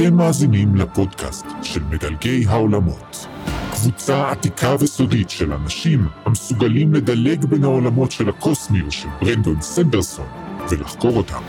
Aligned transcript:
אתם 0.00 0.16
מאזינים 0.16 0.76
לפודקאסט 0.76 1.46
של 1.62 1.82
מדלגי 1.90 2.44
העולמות. 2.48 3.26
קבוצה 3.70 4.30
עתיקה 4.30 4.74
וסודית 4.80 5.30
של 5.30 5.52
אנשים 5.52 6.08
המסוגלים 6.24 6.94
לדלג 6.94 7.44
בין 7.44 7.64
העולמות 7.64 8.10
של 8.10 8.28
הקוסמיות 8.28 8.92
של 8.92 9.08
ברנדון 9.20 9.60
סנדרסון 9.60 10.26
ולחקור 10.70 11.16
אותם. 11.16 11.42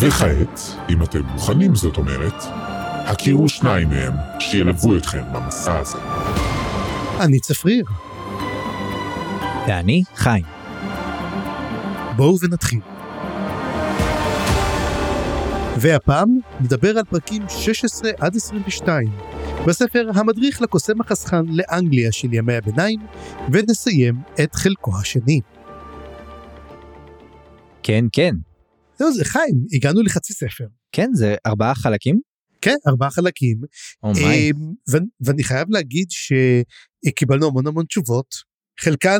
וכעת, 0.00 0.60
אם 0.90 1.02
אתם 1.02 1.20
מוכנים 1.22 1.74
זאת 1.74 1.96
אומרת, 1.96 2.44
הכירו 3.06 3.48
שניים 3.48 3.88
מהם 3.88 4.12
שילוו 4.38 4.96
אתכם 4.96 5.22
במסע 5.32 5.78
הזה. 5.78 5.98
אני 7.20 7.40
צפריר. 7.40 7.84
ואני 9.68 10.02
חיים. 10.16 10.44
בואו 12.16 12.36
ונתחיל. 12.40 12.89
והפעם 15.82 16.28
נדבר 16.60 16.98
על 16.98 17.04
פרקים 17.04 17.42
16 17.48 18.10
עד 18.18 18.36
22 18.36 19.08
בספר 19.66 20.10
המדריך 20.14 20.62
לקוסם 20.62 21.00
החסכן 21.00 21.46
לאנגליה 21.46 22.12
של 22.12 22.34
ימי 22.34 22.54
הביניים, 22.54 23.00
ונסיים 23.52 24.14
את 24.44 24.54
חלקו 24.54 24.92
השני. 25.00 25.40
כן, 27.82 28.04
כן. 28.12 28.34
זהו 28.98 29.12
זה 29.12 29.24
חיים, 29.24 29.66
הגענו 29.72 30.02
לחצי 30.02 30.32
ספר. 30.32 30.64
כן, 30.92 31.10
זה 31.14 31.34
ארבעה 31.46 31.74
חלקים? 31.74 32.20
כן, 32.60 32.76
ארבעה 32.88 33.10
חלקים. 33.10 33.60
אומיי. 34.02 34.50
אמ, 34.50 34.56
ו- 34.90 35.26
ואני 35.26 35.44
חייב 35.44 35.68
להגיד 35.70 36.06
שקיבלנו 36.10 37.46
המון 37.46 37.66
המון 37.66 37.84
תשובות, 37.84 38.34
חלקן 38.80 39.18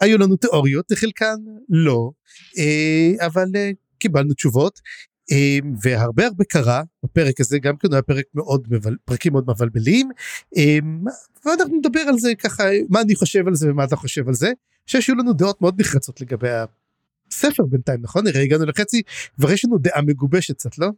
היו 0.00 0.18
לנו 0.18 0.36
תיאוריות, 0.36 0.90
לחלקן 0.90 1.36
לא, 1.68 2.10
אה, 2.58 3.26
אבל 3.26 3.46
אה, 3.56 3.70
קיבלנו 3.98 4.34
תשובות. 4.34 4.80
אמ, 5.30 5.74
והרבה 5.82 6.26
הרבה 6.26 6.44
קרה 6.44 6.82
בפרק 7.04 7.40
הזה 7.40 7.58
גם 7.58 7.76
כן 7.76 7.92
היה 7.92 8.02
פרק 8.02 8.24
מאוד 8.34 8.66
מבל... 8.70 8.96
פרקים 9.04 9.32
מאוד 9.32 9.44
מבלבלים 9.48 10.10
אמ, 10.56 11.04
ואנחנו 11.46 11.76
נדבר 11.76 12.00
על 12.00 12.18
זה 12.18 12.34
ככה 12.34 12.64
מה 12.90 13.00
אני 13.00 13.14
חושב 13.14 13.48
על 13.48 13.54
זה 13.54 13.70
ומה 13.70 13.84
אתה 13.84 13.96
חושב 13.96 14.28
על 14.28 14.34
זה. 14.34 14.46
אני 14.46 14.54
חושב 14.86 15.00
שהיו 15.00 15.16
לנו 15.16 15.32
דעות 15.32 15.60
מאוד 15.62 15.80
נחרצות 15.80 16.20
לגבי 16.20 16.48
הספר 17.30 17.62
בינתיים 17.62 18.00
נכון 18.02 18.24
נראה 18.24 18.40
הגענו 18.42 18.64
לחצי 18.64 19.02
כבר 19.34 19.52
יש 19.52 19.64
לנו 19.64 19.78
דעה 19.78 20.02
מגובשת 20.02 20.54
קצת 20.54 20.78
לא? 20.78 20.88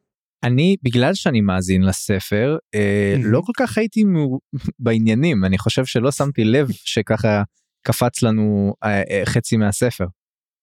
אני, 0.43 0.77
בגלל 0.83 1.15
שאני 1.15 1.41
מאזין 1.41 1.83
לספר, 1.83 2.57
אה. 2.75 3.17
לא 3.19 3.41
כל 3.41 3.53
כך 3.57 3.79
הייתי 3.79 4.05
מו- 4.05 4.41
בעניינים, 4.79 5.45
אני 5.45 5.59
חושב 5.59 5.85
שלא 5.85 6.13
שמתי 6.13 6.45
לב 6.45 6.69
שככה 6.73 7.43
קפץ 7.83 8.23
לנו 8.23 8.75
אה, 8.85 9.03
אה, 9.11 9.23
חצי 9.25 9.57
מהספר. 9.57 10.07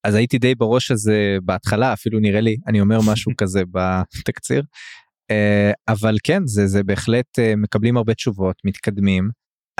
אז 0.03 0.15
הייתי 0.15 0.37
די 0.37 0.55
בראש 0.55 0.91
הזה 0.91 1.37
בהתחלה, 1.43 1.93
אפילו 1.93 2.19
נראה 2.19 2.41
לי, 2.41 2.57
אני 2.67 2.81
אומר 2.81 2.99
משהו 3.11 3.31
כזה 3.41 3.63
בתקציר. 3.71 4.63
אה, 5.31 5.71
אבל 5.87 6.17
כן, 6.23 6.41
זה, 6.45 6.67
זה 6.67 6.83
בהחלט 6.83 7.39
אה, 7.39 7.55
מקבלים 7.55 7.97
הרבה 7.97 8.13
תשובות, 8.13 8.55
מתקדמים. 8.63 9.29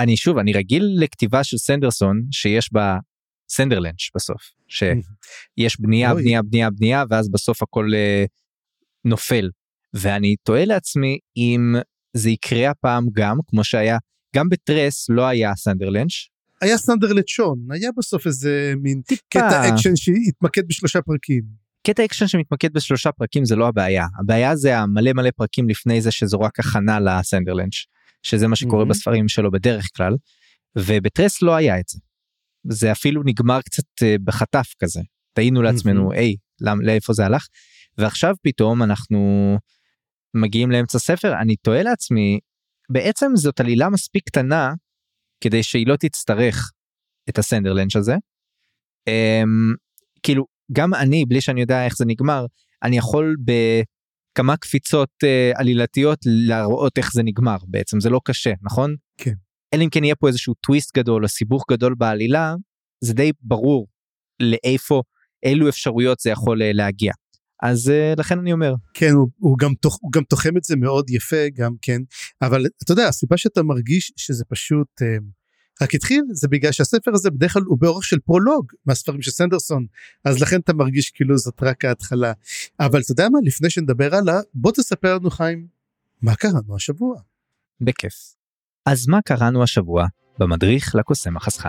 אני 0.00 0.16
שוב, 0.16 0.38
אני 0.38 0.52
רגיל 0.52 0.96
לכתיבה 0.98 1.44
של 1.44 1.58
סנדרסון 1.58 2.22
שיש 2.30 2.72
בה 2.72 2.98
סנדרלנץ' 3.48 4.10
בסוף, 4.14 4.42
שיש 4.68 5.80
בנייה. 5.80 6.14
בנייה, 6.14 6.42
בנייה, 6.42 6.70
בנייה, 6.70 7.04
ואז 7.10 7.30
בסוף 7.30 7.62
הכל 7.62 7.90
אה, 7.94 8.24
נופל. 9.04 9.50
ואני 9.94 10.36
תוהה 10.42 10.64
לעצמי 10.64 11.18
אם 11.36 11.74
זה 12.16 12.30
יקרה 12.30 12.70
הפעם 12.70 13.06
גם, 13.12 13.36
כמו 13.46 13.64
שהיה, 13.64 13.98
גם 14.36 14.48
בטרס 14.48 15.10
לא 15.10 15.26
היה 15.26 15.54
סנדרלנץ', 15.56 16.12
היה 16.64 16.78
Sanderlanche 16.78 17.58
היה 17.70 17.90
בסוף 17.98 18.26
איזה 18.26 18.74
מין 18.82 19.00
טיפה. 19.06 19.22
קטע 19.28 19.68
אקשן 19.74 19.96
שהתמקד 19.96 20.62
בשלושה 20.68 21.02
פרקים. 21.02 21.42
קטע 21.86 22.04
אקשן 22.04 22.28
שמתמקד 22.28 22.72
בשלושה 22.72 23.12
פרקים 23.12 23.44
זה 23.44 23.56
לא 23.56 23.68
הבעיה, 23.68 24.06
הבעיה 24.20 24.56
זה 24.56 24.78
המלא 24.78 25.12
מלא 25.12 25.30
פרקים 25.36 25.68
לפני 25.68 26.00
זה 26.00 26.10
שזו 26.10 26.40
רק 26.40 26.60
הכנה 26.60 27.00
ל 27.00 27.05
Sanderlanche, 27.05 27.74
שזה 28.22 28.48
מה 28.48 28.56
שקורה 28.56 28.84
Mhm. 28.84 28.88
בספרים 28.88 29.28
שלו 29.28 29.50
בדרך 29.50 29.88
כלל, 29.96 30.16
ובטרס 30.78 31.42
לא 31.42 31.54
היה 31.54 31.80
את 31.80 31.88
זה. 31.88 31.98
זה 32.68 32.92
אפילו 32.92 33.22
נגמר 33.24 33.60
קצת 33.62 33.82
אה, 34.02 34.16
בחטף 34.24 34.66
כזה, 34.78 35.00
תהינו 35.32 35.62
לעצמנו. 35.62 36.12
היי, 36.12 36.36
למ- 36.60 36.80
לאיפה 36.80 37.12
זה 37.12 37.26
הלך? 37.26 37.46
ועכשיו 37.98 38.34
פתאום 38.42 38.82
אנחנו 38.82 39.18
מגיעים 40.34 40.70
לאמצע 40.70 40.98
ספר, 40.98 41.40
אני 41.40 41.56
תוהה 41.56 41.82
לעצמי, 41.82 42.38
בעצם 42.90 43.30
זאת 43.34 43.60
עלילה 43.60 43.88
מספיק 43.90 44.22
קטנה 44.26 44.72
כדי 45.40 45.62
שהיא 45.62 45.86
לא 45.86 45.96
תצטרך 45.96 46.70
את 47.28 47.38
הסנדרלנץ' 47.38 47.96
הזה. 47.96 48.14
Um, 49.10 49.76
כאילו 50.22 50.46
גם 50.72 50.94
אני 50.94 51.24
בלי 51.24 51.40
שאני 51.40 51.60
יודע 51.60 51.84
איך 51.84 51.96
זה 51.96 52.04
נגמר 52.04 52.46
אני 52.82 52.96
יכול 52.96 53.36
בכמה 53.44 54.56
קפיצות 54.56 55.10
uh, 55.24 55.58
עלילתיות 55.60 56.18
להראות 56.26 56.98
איך 56.98 57.12
זה 57.12 57.22
נגמר 57.22 57.56
בעצם 57.68 58.00
זה 58.00 58.10
לא 58.10 58.20
קשה 58.24 58.52
נכון? 58.62 58.94
כן. 59.16 59.34
אלא 59.74 59.82
אם 59.84 59.90
כן 59.90 60.04
יהיה 60.04 60.14
פה 60.14 60.28
איזשהו 60.28 60.54
טוויסט 60.54 60.96
גדול 60.96 61.24
או 61.24 61.28
סיבוך 61.28 61.64
גדול 61.70 61.94
בעלילה 61.94 62.54
זה 63.04 63.14
די 63.14 63.32
ברור 63.40 63.86
לאיפה 64.40 65.02
אילו 65.42 65.68
אפשרויות 65.68 66.20
זה 66.20 66.30
יכול 66.30 66.62
uh, 66.62 66.64
להגיע. 66.72 67.12
אז 67.64 67.88
uh, 67.88 68.20
לכן 68.20 68.38
אני 68.38 68.52
אומר 68.52 68.74
כן 68.94 69.10
הוא, 69.10 69.28
הוא 69.38 69.58
גם 69.58 69.74
תוח, 69.74 69.98
הוא 70.00 70.12
גם 70.12 70.22
תוחם 70.22 70.56
את 70.56 70.64
זה 70.64 70.76
מאוד 70.76 71.10
יפה 71.10 71.48
גם 71.54 71.74
כן 71.82 72.02
אבל 72.42 72.66
אתה 72.84 72.92
יודע 72.92 73.08
הסיבה 73.08 73.36
שאתה 73.36 73.62
מרגיש 73.62 74.12
שזה 74.16 74.44
פשוט 74.44 75.02
אה, 75.02 75.16
רק 75.82 75.94
התחיל 75.94 76.24
זה 76.32 76.48
בגלל 76.48 76.72
שהספר 76.72 77.10
הזה 77.14 77.30
בדרך 77.30 77.52
כלל 77.52 77.62
הוא 77.66 77.78
באורך 77.78 78.04
של 78.04 78.18
פרולוג 78.18 78.72
מהספרים 78.86 79.22
של 79.22 79.30
סנדרסון 79.30 79.86
אז 80.24 80.42
לכן 80.42 80.60
אתה 80.60 80.72
מרגיש 80.72 81.10
כאילו 81.10 81.38
זאת 81.38 81.62
רק 81.62 81.84
ההתחלה 81.84 82.32
אבל 82.80 83.00
אתה 83.00 83.12
יודע 83.12 83.28
מה 83.28 83.38
לפני 83.44 83.70
שנדבר 83.70 84.14
הלאה 84.14 84.40
בוא 84.54 84.72
תספר 84.72 85.14
לנו 85.18 85.30
חיים 85.30 85.66
מה 86.22 86.34
קראנו 86.34 86.76
השבוע. 86.76 87.16
בכיף. 87.80 88.34
אז 88.86 89.06
מה 89.08 89.18
קראנו 89.22 89.62
השבוע 89.62 90.06
במדריך 90.38 90.94
לקוסם 90.94 91.36
החסכן? 91.36 91.68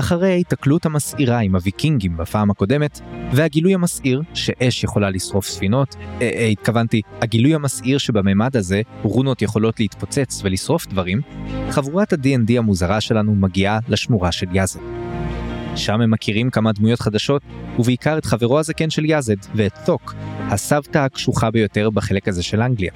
אחרי 0.00 0.30
ההיתקלות 0.30 0.86
המסעירה 0.86 1.38
עם 1.38 1.54
הוויקינגים 1.54 2.16
בפעם 2.16 2.50
הקודמת, 2.50 3.00
והגילוי 3.32 3.74
המסעיר 3.74 4.22
שאש 4.34 4.84
יכולה 4.84 5.10
לשרוף 5.10 5.46
ספינות, 5.46 5.96
אה, 6.20 6.30
אה, 6.34 6.46
התכוונתי, 6.46 7.02
הגילוי 7.20 7.54
המסעיר 7.54 7.98
שבממד 7.98 8.56
הזה 8.56 8.82
רונות 9.02 9.42
יכולות 9.42 9.80
להתפוצץ 9.80 10.40
ולשרוף 10.44 10.86
דברים, 10.86 11.20
חבורת 11.70 12.12
ה-D&D 12.12 12.58
המוזרה 12.58 13.00
שלנו 13.00 13.34
מגיעה 13.34 13.78
לשמורה 13.88 14.32
של 14.32 14.46
יאזד. 14.52 14.80
שם 15.76 16.00
הם 16.00 16.10
מכירים 16.10 16.50
כמה 16.50 16.72
דמויות 16.72 17.00
חדשות, 17.00 17.42
ובעיקר 17.78 18.18
את 18.18 18.24
חברו 18.24 18.58
הזקן 18.58 18.90
של 18.90 19.04
יאזד 19.04 19.36
ואת 19.54 19.78
תוק, 19.86 20.14
הסבתא 20.38 20.98
הקשוחה 20.98 21.50
ביותר 21.50 21.90
בחלק 21.90 22.28
הזה 22.28 22.42
של 22.42 22.62
אנגליה. 22.62 22.92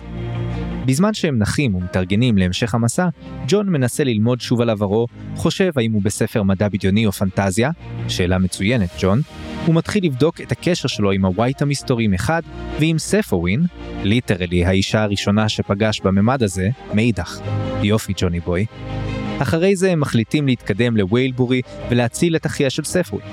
בזמן 0.86 1.14
שהם 1.14 1.38
נחים 1.38 1.74
ומתארגנים 1.74 2.38
להמשך 2.38 2.74
המסע, 2.74 3.08
ג'ון 3.48 3.68
מנסה 3.68 4.04
ללמוד 4.04 4.40
שוב 4.40 4.60
על 4.60 4.70
עברו, 4.70 5.06
חושב 5.36 5.70
האם 5.76 5.92
הוא 5.92 6.02
בספר 6.02 6.42
מדע 6.42 6.68
בדיוני 6.68 7.06
או 7.06 7.12
פנטזיה, 7.12 7.70
שאלה 8.08 8.38
מצוינת 8.38 8.90
ג'ון, 9.00 9.20
הוא 9.66 9.74
מתחיל 9.74 10.04
לבדוק 10.04 10.40
את 10.40 10.52
הקשר 10.52 10.88
שלו 10.88 11.10
עם 11.10 11.24
ה 11.24 11.30
wight 11.30 11.62
המסתורי 11.62 12.06
מחד, 12.06 12.42
ועם 12.80 12.98
ספווין, 12.98 13.62
literally 14.02 14.64
האישה 14.64 15.02
הראשונה 15.02 15.48
שפגש 15.48 16.00
בממד 16.00 16.42
הזה, 16.42 16.68
מאידך. 16.94 17.40
יופי 17.82 18.12
Johnny 18.16 18.40
boy. 18.40 18.66
אחרי 19.38 19.76
זה 19.76 19.92
הם 19.92 20.00
מחליטים 20.00 20.46
להתקדם 20.46 20.96
לוויילבורי 20.96 21.60
ולהציל 21.90 22.36
את 22.36 22.46
אחיה 22.46 22.70
של 22.70 22.84
ספווין. 22.84 23.26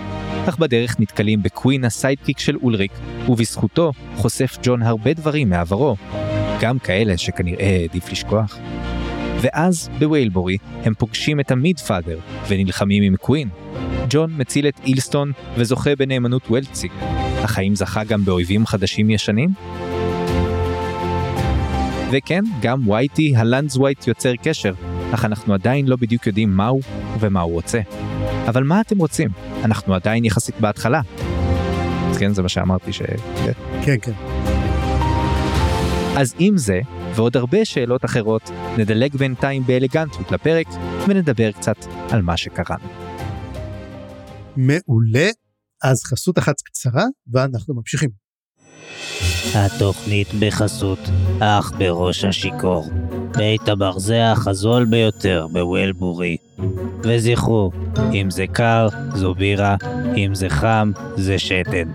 אך 0.49 0.57
בדרך 0.57 0.99
נתקלים 0.99 1.43
בקווין 1.43 1.85
ה 1.85 1.91
sidekick 1.91 2.39
של 2.39 2.55
אולריק, 2.55 2.91
ובזכותו 3.29 3.91
חושף 4.15 4.57
ג'ון 4.63 4.81
הרבה 4.81 5.13
דברים 5.13 5.49
מעברו, 5.49 5.95
גם 6.61 6.79
כאלה 6.79 7.17
שכנראה 7.17 7.77
העדיף 7.81 8.11
לשכוח. 8.11 8.57
ואז 9.41 9.89
בוויילבורי 9.99 10.57
הם 10.83 10.93
פוגשים 10.93 11.39
את 11.39 11.51
המידפאדר 11.51 12.19
ונלחמים 12.47 13.03
עם 13.03 13.15
קווין. 13.15 13.49
ג'ון 14.09 14.33
מציל 14.37 14.67
את 14.67 14.79
אילסטון 14.85 15.31
וזוכה 15.57 15.95
בנאמנות 15.95 16.41
וולציג, 16.49 16.91
אך 17.45 17.57
האם 17.57 17.75
זכה 17.75 18.03
גם 18.03 18.25
באויבים 18.25 18.65
חדשים 18.65 19.09
ישנים? 19.09 19.49
וכן, 22.11 22.43
גם 22.61 22.89
וייטי 22.89 23.35
הלנדס 23.35 23.77
ווייט 23.77 24.07
יוצר 24.07 24.33
קשר, 24.43 24.73
אך 25.13 25.25
אנחנו 25.25 25.53
עדיין 25.53 25.87
לא 25.87 25.95
בדיוק 25.95 26.27
יודעים 26.27 26.49
מהו 26.49 26.79
ומה 27.19 27.41
הוא 27.41 27.53
רוצה. 27.53 27.79
אבל 28.47 28.63
מה 28.63 28.81
אתם 28.81 28.97
רוצים? 28.97 29.29
אנחנו 29.63 29.95
עדיין 29.95 30.25
יחסית 30.25 30.55
בהתחלה. 30.59 31.01
כן, 32.19 32.33
זה 32.33 32.41
מה 32.41 32.49
שאמרתי 32.49 32.93
ש... 32.93 33.01
כן 33.85 33.95
כן. 34.01 34.30
אז 36.17 36.35
עם 36.39 36.57
זה, 36.57 36.79
ועוד 37.15 37.37
הרבה 37.37 37.65
שאלות 37.65 38.05
אחרות, 38.05 38.49
נדלג 38.77 39.15
בינתיים 39.15 39.63
באלגנטיות 39.63 40.31
לפרק, 40.31 40.67
ונדבר 41.07 41.51
קצת 41.51 41.75
על 42.09 42.21
מה 42.21 42.37
שקראנו. 42.37 42.87
מעולה 44.55 45.29
אז 45.83 46.03
חסות 46.03 46.37
אחת 46.37 46.61
קצרה 46.61 47.05
ואנחנו 47.33 47.75
ממשיכים. 47.75 48.09
התוכנית 49.55 50.27
בחסות 50.39 50.99
אח 51.39 51.71
בראש 51.77 52.25
השיכור, 52.25 52.89
בית 53.37 53.67
הברזח 53.67 54.43
הזול 54.47 54.85
ביותר 54.85 55.47
בוולבורי. 55.51 56.37
וזכרו, 57.03 57.71
אם 58.13 58.29
זה 58.29 58.45
קר, 58.53 58.87
זו 59.15 59.33
בירה, 59.33 59.75
אם 60.17 60.35
זה 60.35 60.49
חם, 60.49 60.91
זה 61.17 61.39
שתן. 61.39 61.91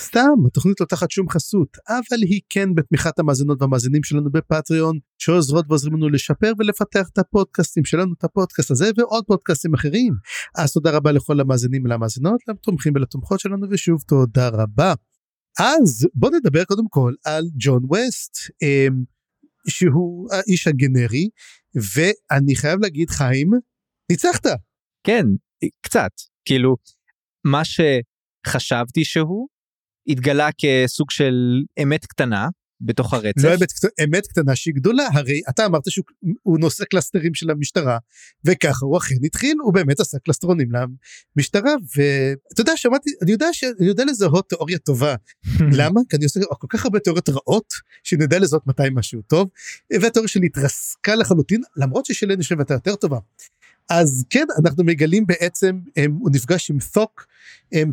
סתם, 0.00 0.46
התוכנית 0.46 0.80
לא 0.80 0.86
תחת 0.86 1.10
שום 1.10 1.28
חסות, 1.28 1.76
אבל 1.88 2.22
היא 2.22 2.40
כן 2.48 2.74
בתמיכת 2.74 3.18
המאזינות 3.18 3.62
והמאזינים 3.62 4.02
שלנו 4.02 4.30
בפטריון, 4.30 4.98
שעוזרות 5.18 5.64
ועוזרים 5.68 5.96
לנו 5.96 6.08
לשפר 6.08 6.52
ולפתח 6.58 7.08
את 7.12 7.18
הפודקאסטים 7.18 7.84
שלנו, 7.84 8.14
את 8.18 8.24
הפודקאסט 8.24 8.70
הזה 8.70 8.90
ועוד 8.96 9.24
פודקאסטים 9.26 9.74
אחרים. 9.74 10.14
אז 10.56 10.72
תודה 10.72 10.90
רבה 10.90 11.12
לכל 11.12 11.40
המאזינים 11.40 11.84
ולמאזינות, 11.84 12.40
לתומכים 12.48 12.92
ולתומכות 12.96 13.40
שלנו, 13.40 13.66
ושוב 13.70 14.02
תודה 14.08 14.48
רבה. 14.48 14.94
אז 15.58 16.06
בוא 16.14 16.30
נדבר 16.30 16.64
קודם 16.64 16.88
כל 16.88 17.14
על 17.24 17.44
ג'ון 17.58 17.82
ווסט, 17.84 18.36
אמ, 18.62 19.04
שהוא 19.68 20.28
האיש 20.32 20.66
הגנרי, 20.66 21.28
ואני 21.74 22.56
חייב 22.56 22.80
להגיד, 22.80 23.10
חיים, 23.10 23.50
ניצחת. 24.10 24.46
כן, 25.04 25.26
קצת. 25.80 26.10
כאילו, 26.44 26.76
מה 27.44 27.62
שחשבתי 27.64 29.04
שהוא, 29.04 29.48
התגלה 30.06 30.48
כסוג 30.58 31.10
של 31.10 31.62
אמת 31.82 32.06
קטנה 32.06 32.48
בתוך 32.80 33.14
הרצף. 33.14 33.44
לא 33.44 33.54
אמת, 33.54 33.68
אמת 34.04 34.26
קטנה 34.26 34.56
שהיא 34.56 34.74
גדולה, 34.74 35.08
הרי 35.12 35.40
אתה 35.48 35.66
אמרת 35.66 35.82
שהוא 35.90 36.58
נושא 36.58 36.84
קלסטרים 36.84 37.34
של 37.34 37.50
המשטרה, 37.50 37.98
וככה 38.44 38.86
הוא 38.86 38.98
אכן 38.98 39.14
התחיל, 39.24 39.56
הוא 39.62 39.74
באמת 39.74 40.00
עשה 40.00 40.18
קלסטרונים 40.18 40.68
למשטרה, 41.36 41.74
ואתה 41.96 42.60
יודע, 42.60 42.72
שמעתי, 42.76 43.10
אני 43.22 43.32
יודע 43.32 43.46
שאני 43.52 43.86
יודע 43.86 44.04
לזהות 44.04 44.48
תיאוריה 44.48 44.78
טובה. 44.78 45.14
למה? 45.78 46.00
כי 46.08 46.16
אני 46.16 46.24
עושה 46.24 46.40
כל 46.58 46.66
כך 46.70 46.84
הרבה 46.84 46.98
תיאוריות 46.98 47.28
רעות, 47.28 47.74
שאני 48.04 48.22
יודע 48.22 48.38
לזהות 48.38 48.66
מתי 48.66 48.82
משהו 48.92 49.22
טוב, 49.22 49.48
והתיאוריה 50.00 50.28
שלי 50.28 50.46
התרסקה 50.46 51.14
לחלוטין, 51.14 51.62
למרות 51.76 52.06
ששלי 52.06 52.34
אני 52.34 52.42
חושב 52.42 52.58
הייתה 52.58 52.74
יותר 52.74 52.94
טובה. 52.94 53.18
אז 53.90 54.24
כן, 54.30 54.46
אנחנו 54.64 54.84
מגלים 54.84 55.26
בעצם, 55.26 55.78
הם, 55.96 56.12
הוא 56.20 56.30
נפגש 56.34 56.70
עם 56.70 56.78
תוק, 56.92 57.26
הם, 57.72 57.90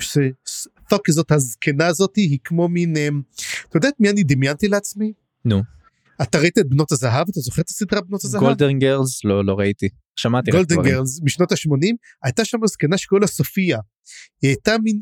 שתוק 0.88 1.12
זאת 1.12 1.32
הזקנה 1.32 1.88
הזאתי, 1.88 2.22
היא 2.22 2.40
כמו 2.44 2.68
מין, 2.68 2.98
הם, 2.98 3.22
אתה 3.70 3.78
יודע 3.78 3.90
את 3.90 3.94
מי 4.00 4.10
אני 4.10 4.24
דמיינתי 4.24 4.68
לעצמי? 4.68 5.14
נו. 5.46 5.64
אתה 6.22 6.40
ראית 6.40 6.58
את 6.58 6.70
בנות 6.70 6.92
הזהב? 6.92 7.28
אתה 7.30 7.40
זוכר 7.40 7.62
את 7.62 7.70
הסדרה 7.70 8.02
בנות 8.02 8.24
הזהב? 8.24 8.42
Golden 8.42 8.80
Girls? 8.80 9.26
לא, 9.26 9.46
לא 9.46 9.54
ראיתי. 9.54 9.90
שמעתי 10.16 10.52
Golden 10.52 10.82
Girls, 10.84 11.22
משנות 11.24 11.52
ה-80, 11.52 11.96
הייתה 12.24 12.46
שם 12.46 12.58
זקנה 12.66 12.98
שקוראים 12.98 13.22
לה 13.22 13.28
סופיה. 13.28 13.80
היא 14.42 14.50
הייתה 14.50 14.76
מין 14.84 15.02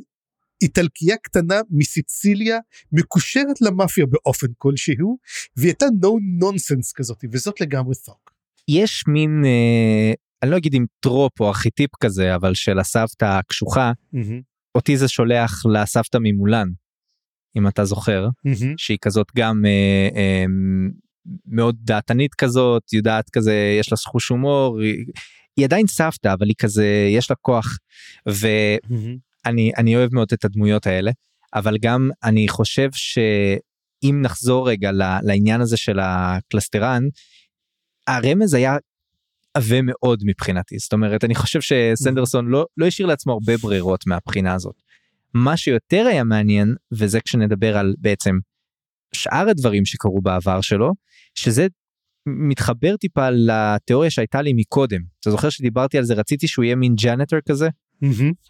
איטלקייה 0.62 1.18
קטנה 1.18 1.62
מסיציליה, 1.70 2.60
מקושרת 2.92 3.62
למאפיה 3.62 4.06
באופן 4.06 4.48
כלשהו, 4.58 5.18
והיא 5.58 5.70
הייתה 5.70 5.86
no 5.86 6.44
nonsense 6.44 6.92
כזאת, 6.96 7.24
וזאת 7.32 7.62
לגמרי 7.62 7.96
תוק. 8.06 8.32
יש 8.68 9.04
מין 9.08 9.46
אה, 9.46 10.14
אני 10.44 10.52
לא 10.52 10.58
אגיד 10.58 10.74
אם 10.74 10.86
trope 11.00 11.40
או 11.40 11.48
ארכיטיפ 11.48 11.90
כזה, 12.00 12.36
אבל 12.36 12.54
של 12.54 12.80
הסבתא 12.80 13.26
הקשוחה, 13.26 13.92
mm-hmm. 13.92 14.55
אותי 14.76 14.98
זה 14.98 15.08
שולח 15.08 15.66
לסבתא 15.66 16.18
ממולן, 16.22 16.68
אם 17.58 17.68
אתה 17.68 17.86
זוכר, 17.86 18.28
mm-hmm. 18.28 18.74
שהיא 18.78 18.98
כזאת 19.02 19.28
גם 19.36 19.66
אה, 19.66 20.10
אה, 20.16 20.46
מאוד 21.46 21.76
דעתנית 21.80 22.36
כזאת, 22.36 22.94
יודעת 22.94 23.30
כזה, 23.30 23.76
יש 23.80 23.92
לה 23.92 23.98
חוש 23.98 24.30
הומור, 24.30 24.80
היא, 24.80 25.06
היא 25.58 25.66
עדיין 25.66 25.88
סבתא, 25.88 26.34
אבל 26.34 26.48
היא 26.48 26.56
כזה, 26.58 27.08
יש 27.10 27.30
לה 27.30 27.36
כוח, 27.42 27.78
ואני 28.26 29.72
mm-hmm. 29.74 29.96
אוהב 29.96 30.14
מאוד 30.14 30.28
את 30.34 30.46
הדמויות 30.46 30.88
האלה, 30.88 31.12
אבל 31.54 31.78
גם 31.82 32.10
אני 32.24 32.48
חושב 32.48 32.90
שאם 32.94 34.22
נחזור 34.22 34.70
רגע 34.70 34.92
לעניין 35.24 35.62
הזה 35.62 35.78
של 35.78 36.00
הקלסטרן, 36.02 37.04
הרמז 38.08 38.54
היה 38.54 38.78
עבה 39.56 39.82
מאוד 39.82 40.24
מבחינתי. 40.26 40.78
זאת 40.80 40.94
אומרת 40.94 41.24
אני 41.24 41.36
חושב 41.36 41.60
שסנדרסון 41.62 42.48
לא 42.48 42.66
לא 42.78 42.86
השאיר 42.86 43.08
לעצמו 43.08 43.34
הרבה 43.34 43.58
ברירות 43.58 44.08
מהבחינה 44.08 44.54
הזאת. 44.54 44.82
מה 45.34 45.58
שיותר 45.58 46.06
היה 46.08 46.24
מעניין 46.24 46.76
וזה 46.92 47.22
כשנדבר 47.22 47.78
על 47.78 47.94
בעצם 47.98 48.38
שאר 49.14 49.50
הדברים 49.50 49.86
שקרו 49.86 50.22
בעבר 50.22 50.62
שלו 50.62 50.92
שזה 51.36 51.68
מתחבר 52.26 52.98
טיפה 52.98 53.30
לתיאוריה 53.30 54.10
שהייתה 54.10 54.42
לי 54.42 54.54
מקודם. 54.56 55.02
אתה 55.20 55.32
זוכר 55.32 55.50
שדיברתי 55.50 55.98
על 55.98 56.04
זה? 56.04 56.14
רציתי 56.14 56.48
שהוא 56.48 56.66
יהיה 56.66 56.76
מין 56.76 56.96
ג'אנטר 56.96 57.38
כזה? 57.50 57.70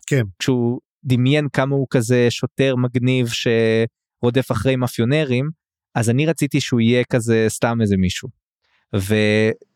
כן. 0.08 0.24
כשהוא 0.40 0.80
דמיין 1.04 1.48
כמה 1.54 1.76
הוא 1.76 1.88
כזה 1.90 2.28
שוטר 2.30 2.76
מגניב 2.76 3.28
שרודף 3.28 4.52
אחרי 4.52 4.76
מאפיונרים 4.76 5.50
אז 5.96 6.10
אני 6.10 6.26
רציתי 6.26 6.62
שהוא 6.62 6.82
יהיה 6.82 7.04
כזה 7.04 7.46
סתם 7.48 7.78
איזה 7.82 7.98
מישהו. 7.98 8.30
ו... 8.96 9.16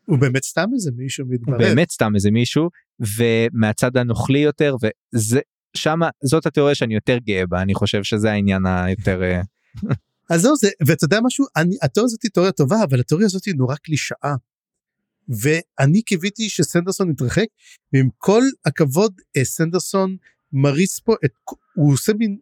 הוא 0.04 0.18
באמת 0.18 0.44
סתם 0.44 0.68
איזה 0.74 0.90
מישהו 0.96 1.26
מתברר. 1.28 1.56
הוא 1.56 1.64
באמת 1.64 1.90
סתם 1.90 2.12
איזה 2.14 2.30
מישהו 2.30 2.70
ומהצד 3.00 3.96
הנוכלי 3.96 4.38
יותר 4.38 4.76
וזה 4.82 5.40
שמה 5.76 6.08
זאת 6.24 6.46
התיאוריה 6.46 6.74
שאני 6.74 6.94
יותר 6.94 7.18
גאה 7.18 7.46
בה 7.46 7.62
אני 7.62 7.74
חושב 7.74 8.02
שזה 8.02 8.30
העניין 8.30 8.66
היותר. 8.66 9.22
אה, 9.22 9.40
אז 10.30 10.40
זהו 10.40 10.56
זה 10.56 10.68
ואתה 10.86 11.04
יודע 11.04 11.18
משהו 11.22 11.46
אני 11.56 11.76
התיאוריה 11.82 12.06
הזאת 12.06 12.22
היא 12.22 12.30
תיאוריה 12.30 12.52
טובה 12.52 12.84
אבל 12.84 13.00
התיאוריה 13.00 13.26
הזאת 13.26 13.44
היא 13.44 13.54
נורא 13.54 13.76
קלישאה. 13.76 14.34
ואני 15.28 16.02
קיוויתי 16.02 16.48
שסנדרסון 16.48 17.10
יתרחק 17.10 17.46
ועם 17.92 18.08
כל 18.18 18.42
הכבוד 18.64 19.20
אה, 19.36 19.44
סנדרסון 19.44 20.16
מריץ 20.52 20.98
פה 20.98 21.14
את 21.24 21.32
הוא 21.74 21.92
עושה 21.92 22.12
מין 22.18 22.38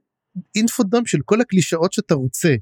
אינפודם 0.54 1.06
של 1.06 1.18
כל 1.24 1.40
הקלישאות 1.40 1.92
שאתה 1.92 2.14
רוצה. 2.14 2.54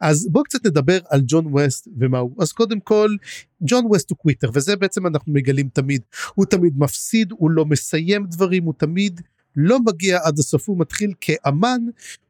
אז 0.00 0.28
בוא 0.30 0.44
קצת 0.44 0.66
נדבר 0.66 0.98
על 1.08 1.20
ג'ון 1.26 1.46
ווסט 1.46 1.88
ומה 1.98 2.18
הוא 2.18 2.36
אז 2.38 2.52
קודם 2.52 2.80
כל 2.80 3.16
ג'ון 3.62 3.86
ווסט 3.86 4.10
הוא 4.10 4.18
קוויטר 4.18 4.50
וזה 4.54 4.76
בעצם 4.76 5.06
אנחנו 5.06 5.32
מגלים 5.32 5.68
תמיד. 5.68 6.02
הוא 6.34 6.46
תמיד 6.46 6.78
מפסיד 6.78 7.32
הוא 7.32 7.50
לא 7.50 7.64
מסיים 7.64 8.26
דברים 8.26 8.64
הוא 8.64 8.74
תמיד 8.78 9.20
לא 9.56 9.78
מגיע 9.86 10.18
עד 10.22 10.38
הסוף 10.38 10.68
הוא 10.68 10.78
מתחיל 10.80 11.12
כאמן 11.20 11.80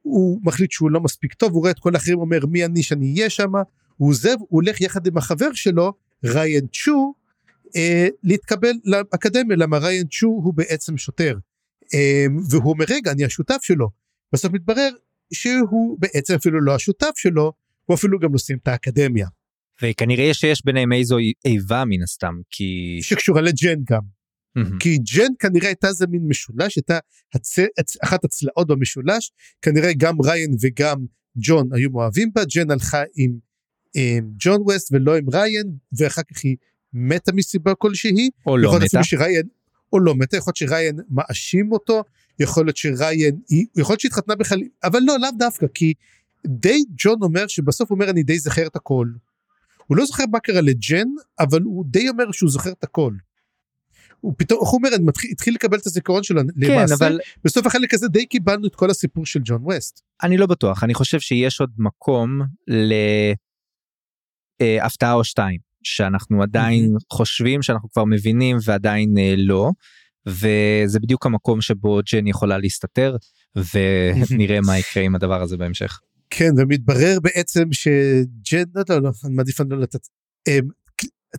הוא 0.03 0.41
מחליט 0.43 0.71
שהוא 0.71 0.91
לא 0.91 1.01
מספיק 1.01 1.35
טוב 1.35 1.53
הוא 1.53 1.61
רואה 1.61 1.71
את 1.71 1.79
כל 1.79 1.95
האחרים 1.95 2.19
אומר 2.19 2.47
מי 2.47 2.65
אני 2.65 2.83
שאני 2.83 3.15
אהיה 3.17 3.31
שם? 3.31 3.53
הוא 3.97 4.11
עוזב 4.11 4.37
הוא 4.39 4.49
הולך 4.51 4.81
יחד 4.81 5.07
עם 5.07 5.17
החבר 5.17 5.53
שלו 5.53 5.93
ריין 6.25 6.67
צ'ו 6.67 7.15
אה, 7.77 8.09
להתקבל 8.23 8.73
לאקדמיה 8.85 9.57
למה 9.57 9.79
ריין 9.79 10.07
צ'ו 10.07 10.27
הוא 10.27 10.55
בעצם 10.55 10.97
שוטר. 10.97 11.39
אה, 11.95 12.27
והוא 12.51 12.73
אומר 12.73 12.85
רגע 12.89 13.13
אני 13.13 13.25
השותף 13.25 13.59
שלו. 13.63 13.91
בסוף 14.33 14.53
מתברר 14.53 14.91
שהוא 15.33 15.97
בעצם 16.01 16.35
אפילו 16.35 16.61
לא 16.61 16.75
השותף 16.75 17.13
שלו, 17.17 17.53
הוא 17.85 17.95
אפילו 17.95 18.19
גם 18.19 18.33
לא 18.33 18.39
סיים 18.39 18.59
את 18.63 18.69
האקדמיה. 18.69 19.29
וכנראה 19.83 20.35
שיש 20.35 20.65
ביניהם 20.65 20.93
איזו 20.93 21.17
איבה 21.45 21.85
מן 21.85 22.03
הסתם, 22.03 22.35
כי... 22.51 22.99
שקשורה 23.03 23.41
לג'ן 23.41 23.79
גם. 23.91 24.01
Mm-hmm. 24.59 24.79
כי 24.81 24.99
ג'ן 24.99 25.33
כנראה 25.39 25.69
הייתה 25.69 25.89
איזה 25.89 26.07
מין 26.07 26.23
משולש, 26.29 26.77
הייתה 26.77 26.99
הצ... 27.35 27.59
אחת 28.05 28.25
הצלעות 28.25 28.67
במשולש, 28.67 29.33
כנראה 29.63 29.93
גם 29.97 30.21
ריין 30.21 30.51
וגם 30.61 31.07
ג'ון 31.37 31.69
היו 31.73 31.91
מאוהבים 31.91 32.31
בה, 32.35 32.43
ג'ן 32.55 32.71
הלכה 32.71 33.03
עם, 33.17 33.39
עם 33.95 34.31
ג'ון 34.39 34.61
ווסט 34.63 34.89
ולא 34.93 35.17
עם 35.17 35.31
ריין, 35.31 35.67
ואחר 35.99 36.23
כך 36.23 36.45
היא 36.45 36.57
מתה 36.93 37.33
מסיבה 37.33 37.75
כלשהי. 37.75 38.31
או 38.47 38.57
לא 38.57 38.73
מתה. 38.77 39.05
שריין, 39.05 39.43
או 39.93 40.01
לא 40.01 40.15
מתה, 40.15 40.37
יכול 40.37 40.51
להיות 40.51 40.57
שריין 40.57 40.97
מאשים 41.11 41.73
אותו, 41.73 42.03
יכול 42.41 42.67
להיות 42.67 42.77
שריין, 42.77 43.41
יכול 43.77 43.93
להיות 43.93 44.01
שהתחתנה 44.01 44.37
בכלל, 44.37 44.61
אבל 44.85 45.01
לא, 45.03 45.19
לאו 45.19 45.29
דווקא, 45.39 45.67
כי 45.75 45.95
די 46.47 46.85
ג'ון 46.97 47.23
אומר 47.23 47.47
שבסוף 47.47 47.91
הוא 47.91 47.97
אומר 47.97 48.11
אני 48.11 48.23
די 48.23 48.39
זוכר 48.39 48.67
את 48.67 48.77
הכל. 48.77 49.09
הוא 49.87 49.97
לא 49.97 50.07
זוכר 50.07 50.25
מה 50.33 50.41
קרה 50.41 50.61
לג'ן, 50.61 51.09
אבל 51.39 51.63
הוא 51.63 51.85
די 51.89 52.09
אומר 52.09 52.33
שהוא 52.33 52.51
זוכר 52.51 52.71
את 52.73 52.85
הכל. 52.85 53.13
הוא 54.21 54.35
פתאום, 54.37 54.61
איך 54.61 54.69
הוא 54.69 54.79
אומר, 54.79 54.95
אני 54.95 55.05
מתחיל, 55.05 55.31
התחיל 55.31 55.55
לקבל 55.55 55.79
את 55.79 55.87
הזיכרון 55.87 56.23
שלו, 56.23 56.41
כן, 56.41 56.47
למעשה, 56.57 56.95
אבל... 56.95 57.19
בסוף 57.45 57.67
החלק 57.67 57.95
הזה 57.95 58.09
די 58.09 58.27
קיבלנו 58.27 58.67
את 58.67 58.75
כל 58.75 58.91
הסיפור 58.91 59.27
של 59.27 59.41
ג'ון 59.45 59.63
ווסט. 59.63 60.01
אני 60.23 60.37
לא 60.37 60.47
בטוח, 60.47 60.85
אני 60.85 60.95
חושב 60.95 61.21
שיש 61.21 61.61
עוד 61.61 61.71
מקום 61.79 62.41
להפתעה 64.61 65.13
או 65.13 65.25
שתיים, 65.25 65.59
שאנחנו 65.83 66.43
עדיין 66.43 66.97
חושבים 67.13 67.63
שאנחנו 67.63 67.91
כבר 67.91 68.05
מבינים 68.05 68.57
ועדיין 68.65 69.19
אה, 69.19 69.35
לא. 69.37 69.71
וזה 70.27 71.01
בדיוק 71.01 71.27
המקום 71.27 71.61
שבו 71.61 72.01
ג'ן 72.13 72.27
יכולה 72.27 72.59
להסתתר 72.59 73.17
ונראה 73.57 74.61
מה 74.67 74.79
יקרה 74.79 75.03
עם 75.03 75.15
הדבר 75.15 75.43
הזה 75.43 75.57
בהמשך. 75.57 76.01
כן 76.31 76.51
ומתברר 76.57 77.19
בעצם 77.23 77.73
שג'ן 77.73 78.65
לא 78.75 78.83
לא 78.89 79.03
לא 79.03 79.11
אני 79.25 79.35
מעדיף 79.35 79.61
לא 79.61 79.81
לתת 79.81 80.09
אמ, 80.49 80.69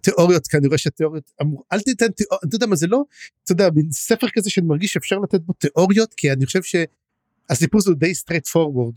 תיאוריות 0.02 0.44
רואה 0.66 0.78
שהתיאוריות 0.78 1.32
אמור 1.42 1.64
אל 1.74 1.80
תיתן 1.80 2.12
תיאוריות 2.12 2.44
אתה 2.48 2.56
יודע 2.56 2.66
מה 2.66 2.76
זה 2.76 2.88
לא? 2.88 3.04
אתה 3.44 3.52
יודע 3.52 3.70
מין 3.76 3.92
ספר 3.92 4.28
כזה 4.34 4.50
שאני 4.50 4.68
מרגיש 4.68 4.94
שאפשר 4.94 5.20
לתת 5.20 5.42
בו 5.42 5.54
תיאוריות 5.54 6.14
כי 6.14 6.32
אני 6.32 6.46
חושב 6.46 6.60
שהסיפור 6.64 7.82
זה 7.82 7.94
די 7.94 8.16
straightforward 8.16 8.96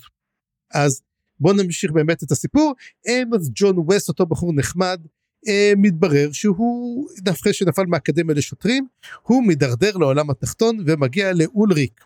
אז 0.75 1.03
בוא 1.41 1.53
נמשיך 1.53 1.93
באמת 1.93 2.23
את 2.23 2.31
הסיפור. 2.31 2.75
אמ, 3.09 3.35
אז 3.35 3.51
ג'ון 3.55 3.79
ווסט 3.79 4.09
אותו 4.09 4.27
בחור 4.27 4.53
נחמד 4.55 5.01
אה, 5.49 5.73
מתברר 5.77 6.33
שהוא 6.33 7.09
דווקא 7.19 7.53
שנפל 7.53 7.85
מהאקדמיה 7.87 8.35
לשוטרים 8.35 8.87
הוא 9.23 9.47
מידרדר 9.47 9.97
לעולם 9.97 10.31
התחתון 10.31 10.85
ומגיע 10.87 11.33
לאולריק. 11.33 12.05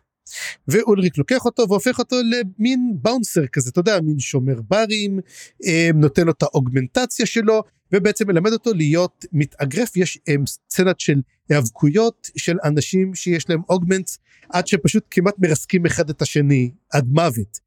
ואולריק 0.68 1.18
לוקח 1.18 1.45
אותו 1.45 1.68
והופך 1.68 1.99
אותו 1.99 2.16
למין 2.25 2.97
באונסר 3.02 3.47
כזה 3.47 3.71
אתה 3.71 3.80
יודע 3.80 4.00
מין 4.00 4.18
שומר 4.18 4.61
ברים 4.68 5.21
אה, 5.66 5.90
נותן 5.95 6.26
לו 6.26 6.33
את 6.33 6.42
האוגמנטציה 6.42 7.26
שלו 7.26 7.62
ובעצם 7.92 8.28
מלמד 8.28 8.52
אותו 8.52 8.75
להיות 8.75 9.25
מתאגרף 9.33 9.97
יש 9.97 10.18
אה, 10.28 10.35
סצנת 10.47 11.00
של 11.00 11.21
היאבקויות 11.49 12.30
של 12.37 12.57
אנשים 12.64 13.14
שיש 13.14 13.50
להם 13.50 13.61
אוגמנטס 13.68 14.18
עד 14.49 14.66
שפשוט 14.66 15.04
כמעט 15.11 15.35
מרסקים 15.38 15.87
אחד 15.87 16.11
את 16.11 16.23
השני 16.23 16.71
עד 16.92 17.07
מוות. 17.09 17.59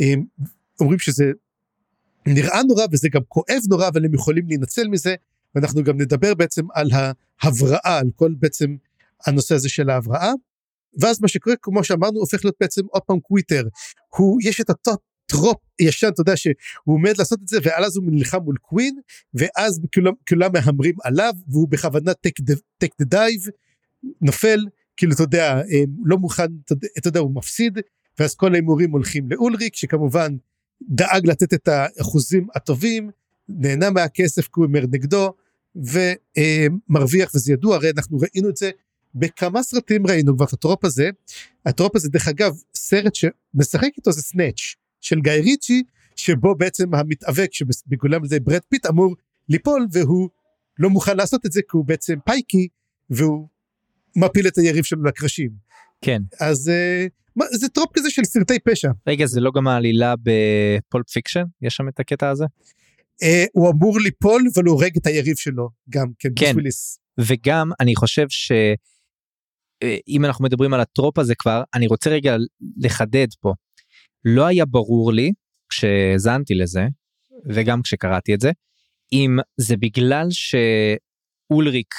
אה, 0.00 0.14
אומרים 0.80 0.98
שזה 0.98 1.24
נראה 2.26 2.62
נורא 2.62 2.84
וזה 2.92 3.08
גם 3.08 3.22
כואב 3.28 3.60
נורא 3.68 3.88
אבל 3.88 4.04
הם 4.04 4.14
יכולים 4.14 4.48
להינצל 4.48 4.88
מזה 4.88 5.14
ואנחנו 5.54 5.84
גם 5.84 6.00
נדבר 6.00 6.34
בעצם 6.34 6.62
על 6.72 6.90
ההבראה 7.40 7.98
על 7.98 8.10
כל 8.16 8.34
בעצם 8.38 8.76
הנושא 9.26 9.54
הזה 9.54 9.68
של 9.68 9.90
ההבראה. 9.90 10.32
ואז 11.00 11.20
מה 11.20 11.28
שקורה 11.28 11.56
כמו 11.62 11.84
שאמרנו 11.84 12.20
הופך 12.20 12.44
להיות 12.44 12.56
בעצם 12.60 12.82
עוד 12.90 13.02
פעם 13.02 13.20
quitter. 13.20 13.68
הוא 14.16 14.40
יש 14.42 14.60
את 14.60 14.70
אותו 14.70 14.92
trope 15.26 15.56
ישן 15.80 16.08
אתה 16.08 16.20
יודע 16.20 16.36
שהוא 16.36 16.54
עומד 16.84 17.12
לעשות 17.18 17.38
את 17.42 17.48
זה 17.48 17.58
ואז 17.62 17.96
הוא 17.96 18.04
נלחם 18.08 18.38
מול 18.42 18.56
קווין 18.62 19.00
ואז 19.34 19.80
כולם, 19.94 20.12
כולם 20.28 20.50
מהמרים 20.52 20.94
עליו 21.04 21.32
והוא 21.48 21.68
בכוונה 21.68 22.14
take 22.14 22.40
the 22.40 23.04
dive 23.04 23.40
נופל 24.20 24.58
כאילו 24.96 25.12
אתה 25.14 25.22
יודע 25.22 25.60
לא 26.04 26.16
מוכן 26.16 26.46
אתה 26.98 27.08
יודע 27.08 27.20
הוא 27.20 27.34
מפסיד 27.34 27.78
ואז 28.18 28.34
כל 28.34 28.52
ההימורים 28.52 28.90
הולכים 28.90 29.30
לאולריק 29.30 29.76
שכמובן 29.76 30.36
דאג 30.88 31.26
לתת 31.26 31.54
את 31.54 31.68
האחוזים 31.68 32.46
הטובים 32.54 33.10
נהנה 33.48 33.90
מהכסף 33.90 34.44
כי 34.44 34.52
הוא 34.54 34.64
הימר 34.66 34.84
נגדו 34.92 35.34
ומרוויח 35.76 37.34
וזה 37.34 37.52
ידוע 37.52 37.76
הרי 37.76 37.90
אנחנו 37.96 38.18
ראינו 38.18 38.48
את 38.48 38.56
זה 38.56 38.70
בכמה 39.14 39.62
סרטים 39.62 40.06
ראינו 40.06 40.36
כבר 40.36 40.44
את 40.44 40.52
ה 40.52 40.57
trope 40.57 40.84
הזה 40.84 41.10
ה 41.66 41.71
trope 41.71 41.96
הזה 41.96 42.08
דרך 42.08 42.28
אגב 42.28 42.56
סרט 42.74 43.14
שמשחק 43.14 43.90
איתו 43.96 44.12
זה 44.12 44.22
Snatch 44.22 44.74
של 45.00 45.20
גיא 45.20 45.32
ריצ'י 45.32 45.82
שבו 46.16 46.54
בעצם 46.54 46.94
המתאבק 46.94 47.52
שמגולם 47.52 48.24
לזה 48.24 48.40
ברד 48.40 48.60
פיט 48.68 48.86
אמור 48.86 49.14
ליפול 49.48 49.86
והוא 49.92 50.28
לא 50.78 50.90
מוכן 50.90 51.16
לעשות 51.16 51.46
את 51.46 51.52
זה 51.52 51.60
כי 51.62 51.76
הוא 51.76 51.84
בעצם 51.84 52.14
pikey 52.24 52.68
והוא 53.10 53.48
מפיל 54.16 54.48
את 54.48 54.58
היריב 54.58 54.84
שלו 54.84 55.04
לקרשים. 55.04 55.63
כן. 56.04 56.22
אז 56.40 56.68
uh, 56.68 57.08
מה, 57.36 57.44
זה 57.52 57.68
trope 57.68 57.90
כזה 57.94 58.10
של 58.10 58.24
סרטי 58.24 58.58
פשע. 58.58 58.90
רגע 59.06 59.26
זה 59.26 59.40
לא 59.40 59.50
גם 59.54 59.68
העלילה 59.68 60.14
ב 60.22 60.40
Pulp 60.40 61.10
Fiction 61.10 61.44
יש 61.62 61.74
שם 61.74 61.88
את 61.88 62.00
הקטע 62.00 62.30
הזה? 62.30 62.44
Uh, 63.22 63.26
הוא 63.52 63.70
אמור 63.70 64.00
ליפול 64.00 64.42
אבל 64.54 64.64
הוא 64.64 64.74
הורג 64.74 64.96
את 64.96 65.06
היריב 65.06 65.36
שלו 65.36 65.68
גם 65.88 66.06
כן. 66.18 66.28
כן. 66.36 66.50
בשביליס. 66.50 66.98
וגם 67.20 67.70
אני 67.80 67.94
חושב 67.96 68.26
שאם 68.28 70.24
אנחנו 70.24 70.44
מדברים 70.44 70.74
על 70.74 70.80
הטרופ 70.80 71.18
הזה 71.18 71.34
כבר 71.34 71.62
אני 71.74 71.86
רוצה 71.86 72.10
רגע 72.10 72.36
לחדד 72.76 73.26
פה. 73.40 73.52
לא 74.24 74.46
היה 74.46 74.64
ברור 74.64 75.12
לי 75.12 75.32
כשהאזנתי 75.68 76.54
לזה 76.54 76.86
וגם 77.46 77.82
כשקראתי 77.82 78.34
את 78.34 78.40
זה 78.40 78.50
אם 79.12 79.36
זה 79.56 79.76
בגלל 79.76 80.26
שאולריק 80.30 81.94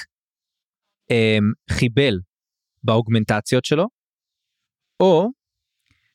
אמ, 1.12 1.52
חיבל 1.72 2.20
באוגמנטציות 2.84 3.66
שלו 3.66 3.86
או 5.00 5.30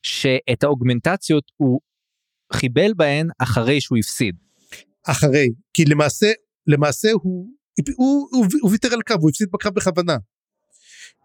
שאת 0.02 0.62
האוגמנטציות 0.62 1.44
הוא 1.56 1.80
חיבל 2.52 2.94
בהן 2.96 3.28
אחרי 3.38 3.80
שהוא 3.80 3.98
הפסיד. 3.98 4.36
אחרי 5.06 5.48
כי 5.74 5.84
למעשה 5.84 6.32
למעשה 6.66 7.08
הוא 7.12 7.48
הוא, 7.96 8.28
הוא, 8.32 8.46
הוא 8.60 8.70
ויתר 8.70 8.92
על 8.92 9.02
קו 9.02 9.14
הוא 9.20 9.30
הפסיד 9.30 9.48
בקרב 9.52 9.74
בכוונה. 9.74 10.16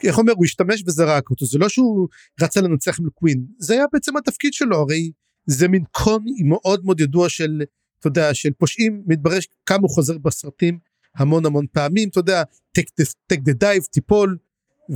איך 0.03 0.17
אומר 0.17 0.33
הוא 0.33 0.45
השתמש 0.45 0.83
וזרק 0.87 1.29
אותו 1.29 1.45
זה 1.45 1.57
לא 1.57 1.69
שהוא 1.69 2.07
רצה 2.41 2.61
לנצח 2.61 2.99
עם 2.99 3.09
קווין 3.09 3.45
זה 3.57 3.73
היה 3.73 3.85
בעצם 3.93 4.17
התפקיד 4.17 4.53
שלו 4.53 4.77
הרי 4.77 5.11
זה 5.45 5.67
מין 5.67 5.83
קון 5.91 6.25
מאוד 6.49 6.85
מאוד 6.85 6.99
ידוע 6.99 7.29
של 7.29 7.61
אתה 7.99 8.07
יודע 8.07 8.33
של 8.33 8.49
פושעים 8.57 9.03
מתברר 9.05 9.39
כמה 9.65 9.79
הוא 9.81 9.89
חוזר 9.89 10.17
בסרטים 10.17 10.79
המון 11.15 11.45
המון 11.45 11.65
פעמים 11.71 12.09
אתה 12.09 12.19
יודע 12.19 12.43
take 12.79 13.41
the 13.49 13.53
dive 13.63 13.87
תיפול 13.91 14.37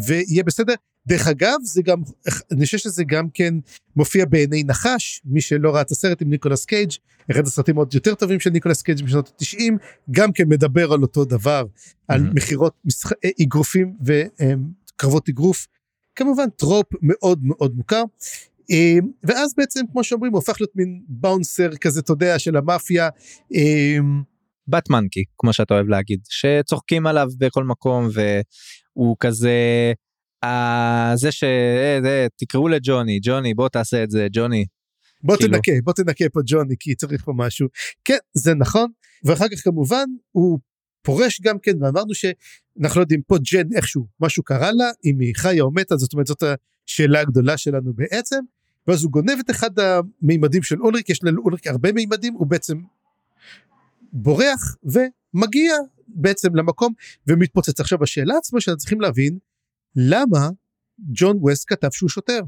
ויהיה 0.05 0.43
בסדר 0.43 0.73
דרך 1.07 1.27
אגב 1.27 1.57
זה 1.63 1.81
גם 1.81 2.01
אני 2.51 2.65
חושב 2.65 2.77
שזה 2.77 3.03
גם 3.03 3.29
כן 3.33 3.53
מופיע 3.95 4.25
בעיני 4.25 4.63
נחש 4.63 5.21
מי 5.25 5.41
שלא 5.41 5.71
ראה 5.71 5.81
את 5.81 5.91
הסרט 5.91 6.21
עם 6.21 6.29
ניקולס 6.29 6.65
קייג' 6.65 6.91
אחד 7.31 7.47
הסרטים 7.47 7.75
עוד 7.75 7.93
יותר 7.93 8.15
טובים 8.15 8.39
של 8.39 8.49
ניקולס 8.49 8.81
קייג' 8.81 9.03
בשנות 9.03 9.27
ה-90 9.27 9.73
גם 10.11 10.31
כן 10.31 10.43
מדבר 10.47 10.93
על 10.93 11.01
אותו 11.01 11.25
דבר 11.25 11.63
mm-hmm. 11.63 11.93
על 12.07 12.21
מכירות 12.33 12.73
אה, 13.25 13.29
אגרופים 13.41 13.97
וקרבות 14.05 15.29
אגרוף 15.29 15.67
כמובן 16.15 16.49
trope 16.49 16.88
מאוד 17.01 17.39
מאוד 17.43 17.75
מוכר 17.75 18.03
אה, 18.71 18.97
ואז 19.23 19.53
בעצם 19.57 19.81
כמו 19.91 20.03
שאומרים 20.03 20.31
הוא 20.31 20.39
הפך 20.39 20.61
להיות 20.61 20.75
מין 20.75 21.01
bouncer 21.07 21.75
כזה 21.75 21.99
אתה 21.99 22.11
יודע 22.11 22.39
של 22.39 22.57
המאפיה. 22.57 23.09
butt 24.67 24.89
monkey 24.89 25.23
כמו 25.37 25.53
שאתה 25.53 25.73
אוהב 25.73 25.87
להגיד 25.87 26.19
שצוחקים 26.29 27.07
עליו 27.07 27.27
בכל 27.37 27.63
מקום 27.63 28.07
והוא 28.13 29.15
כזה 29.19 29.49
אה, 29.49 29.91
זה 31.15 31.31
ש... 31.31 31.43
אה, 31.43 32.27
תקראו 32.36 32.67
לג'וני, 32.67 33.19
ג'וני 33.24 33.53
בוא 33.53 33.69
תעשה 33.69 34.03
את 34.03 34.12
זה, 34.12 34.27
ג'וני. 34.31 34.65
בוא 35.24 35.38
כאילו... 35.38 35.53
תנקה, 35.53 35.72
בוא 35.84 35.93
תנקה 35.93 36.25
פה 36.34 36.39
ג'וני 36.46 36.75
כי 36.79 36.96
צריך 36.96 37.24
פה 37.24 37.34
משהו. 37.36 37.67
כן, 38.05 38.17
זה 38.34 38.53
נכון, 38.53 38.91
ואחר 39.24 39.46
כך 39.51 39.63
כמובן 39.63 40.05
הוא 40.31 40.60
פורש 41.01 41.41
גם 41.41 41.60
כן 41.60 41.84
ואמרנו 41.84 42.13
שאנחנו 42.13 43.00
לא 43.00 43.03
יודעים 43.03 43.22
פה 43.22 43.36
ג'ן 43.51 43.75
איכשהו 43.75 44.08
משהו 44.19 44.43
קרה 44.43 44.72
לה 44.72 44.91
אם 45.05 45.19
היא 45.19 45.34
חיה 45.36 45.63
או 45.63 45.72
מתה 45.72 45.98
זאת 45.98 46.13
אומרת 46.13 46.27
זאת 46.27 46.43
השאלה 46.88 47.19
הגדולה 47.19 47.58
שלנו 47.58 47.93
בעצם 47.93 48.39
ואז 48.88 49.03
הוא 49.03 49.12
גונב 49.12 49.39
את 49.39 49.50
אחד 49.50 49.69
המימדים 49.79 50.63
של 50.63 50.81
אולריק 50.81 51.10
יש 51.10 51.24
לאולריק 51.24 51.67
הרבה 51.67 51.91
מימדים 51.91 52.34
הוא 52.34 52.48
בעצם 52.48 52.77
בורח 54.13 54.75
ומגיע 54.84 55.74
בעצם 56.08 56.55
למקום 56.55 56.93
ומתפוצץ 57.27 57.79
עכשיו 57.79 58.03
השאלה 58.03 58.38
עצמה 58.38 58.62
שאנחנו 58.62 58.77
צריכים 58.77 59.01
להבין 59.01 59.38
למה 59.96 60.50
ג'ון 61.00 61.38
ווסט 61.41 61.63
כתב 61.67 61.88
שהוא 61.91 62.10
שוטר. 62.10 62.39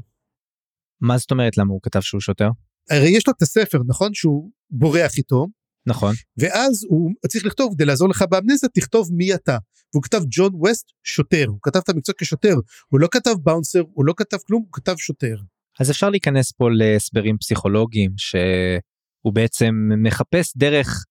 מה 1.00 1.18
זאת 1.18 1.30
אומרת 1.30 1.58
למה 1.58 1.72
הוא 1.72 1.80
כתב 1.82 2.00
שהוא 2.00 2.20
שוטר? 2.20 2.48
הרי 2.90 3.08
יש 3.08 3.26
לו 3.26 3.32
את 3.36 3.42
הספר 3.42 3.78
נכון 3.86 4.14
שהוא 4.14 4.50
בורח 4.70 5.18
איתו. 5.18 5.46
נכון. 5.86 6.14
ואז 6.38 6.84
הוא 6.88 7.10
צריך 7.28 7.46
לכתוב 7.46 7.74
כדי 7.74 7.84
לעזור 7.84 8.08
לך 8.08 8.24
באמנזיה 8.30 8.68
תכתוב 8.68 9.08
מי 9.12 9.34
אתה. 9.34 9.58
והוא 9.94 10.02
כתב 10.02 10.20
ג'ון 10.30 10.50
ווסט 10.54 10.86
שוטר 11.04 11.44
הוא 11.48 11.58
כתב 11.62 11.80
את 11.84 11.88
המקצוע 11.88 12.14
כשוטר 12.18 12.54
הוא 12.88 13.00
לא 13.00 13.08
כתב 13.10 13.34
באונסר 13.42 13.82
הוא 13.92 14.04
לא 14.04 14.14
כתב 14.16 14.36
כלום 14.46 14.62
הוא 14.62 14.72
כתב 14.72 14.94
שוטר. 14.96 15.36
אז 15.80 15.90
אפשר 15.90 16.10
להיכנס 16.10 16.52
פה 16.52 16.68
להסברים 16.70 17.38
פסיכולוגיים 17.38 18.10
שהוא 18.16 19.32
בעצם 19.32 19.74
מחפש 20.02 20.56
דרך 20.56 21.04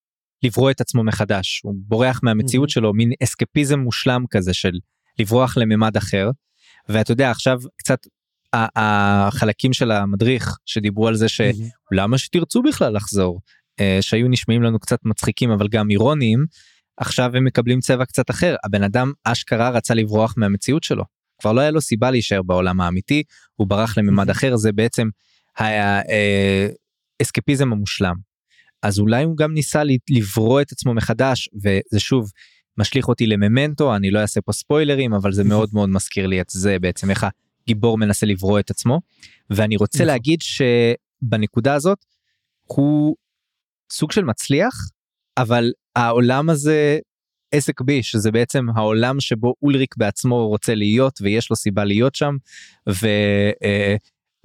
לברוא 0.43 0.71
את 0.71 0.81
עצמו 0.81 1.03
מחדש 1.03 1.61
הוא 1.63 1.73
בורח 1.77 2.19
מהמציאות 2.23 2.69
mm-hmm. 2.69 2.73
שלו 2.73 2.93
מין 2.93 3.11
אסקפיזם 3.23 3.79
מושלם 3.79 4.23
כזה 4.29 4.53
של 4.53 4.71
לברוח 5.19 5.57
לממד 5.57 5.97
אחר. 5.97 6.29
ואתה 6.89 7.11
יודע 7.11 7.31
עכשיו 7.31 7.59
קצת 7.77 7.99
החלקים 8.53 9.73
של 9.73 9.91
המדריך 9.91 10.57
שדיברו 10.65 11.07
על 11.07 11.15
זה 11.15 11.27
שלמה 11.29 12.17
שתרצו 12.17 12.61
בכלל 12.61 12.95
לחזור? 12.95 13.39
אה, 13.79 13.97
שהיו 14.01 14.27
נשמעים 14.27 14.63
לנו 14.63 14.79
קצת 14.79 14.99
מצחיקים 15.05 15.51
אבל 15.51 15.67
גם 15.67 15.89
אירוניים 15.89 16.45
עכשיו 16.97 17.31
הם 17.35 17.45
מקבלים 17.45 17.79
צבע 17.79 18.05
קצת 18.05 18.29
אחר. 18.29 18.55
הבן 18.65 18.83
אדם 18.83 19.11
אשכרה 19.23 19.69
רצה 19.69 19.93
לברוח 19.93 20.33
מהמציאות 20.37 20.83
שלו. 20.83 21.03
כבר 21.41 21.53
לא 21.53 21.61
היה 21.61 21.71
לו 21.71 21.81
סיבה 21.81 22.11
להישאר 22.11 22.41
בעולם 22.41 22.81
האמיתי 22.81 23.23
הוא 23.55 23.67
ברח 23.67 23.97
לממד 23.97 24.29
אחר. 24.29 24.55
זה 24.55 24.71
בעצם 24.71 25.07
האסקפיזם 27.19 27.67
אה, 27.67 27.77
המושלם. 27.77 28.15
אז 28.83 28.99
אולי 28.99 29.23
הוא 29.23 29.37
גם 29.37 29.53
ניסה 29.53 29.81
לברוא 30.09 30.61
את 30.61 30.71
עצמו 30.71 30.93
מחדש 30.93 31.49
וזה 31.55 31.99
שוב 31.99 32.29
משליך 32.77 33.07
אותי 33.07 33.27
לממנטו 33.27 33.95
אני 33.95 34.11
לא 34.11 34.19
אעשה 34.19 34.41
פה 34.41 34.51
ספוילרים 34.51 35.13
אבל 35.13 35.31
זה 35.31 35.43
מאוד 35.43 35.69
מאוד 35.75 35.89
מזכיר 35.89 36.27
לי 36.27 36.41
את 36.41 36.49
זה 36.49 36.79
בעצם 36.79 37.09
איך 37.09 37.25
הגיבור 37.63 37.97
מנסה 37.97 38.25
לברוא 38.25 38.59
את 38.59 38.69
עצמו 38.69 39.01
ואני 39.49 39.77
רוצה 39.77 39.97
נכון. 39.97 40.07
להגיד 40.07 40.39
שבנקודה 40.41 41.73
הזאת 41.73 42.05
הוא 42.63 43.15
סוג 43.91 44.11
של 44.11 44.23
מצליח 44.23 44.73
אבל 45.37 45.71
העולם 45.95 46.49
הזה 46.49 46.99
עסק 47.51 47.81
בי 47.81 48.03
שזה 48.03 48.31
בעצם 48.31 48.65
העולם 48.75 49.19
שבו 49.19 49.53
אולריק 49.61 49.97
בעצמו 49.97 50.47
רוצה 50.47 50.75
להיות 50.75 51.21
ויש 51.21 51.49
לו 51.49 51.55
סיבה 51.55 51.83
להיות 51.85 52.15
שם 52.15 52.35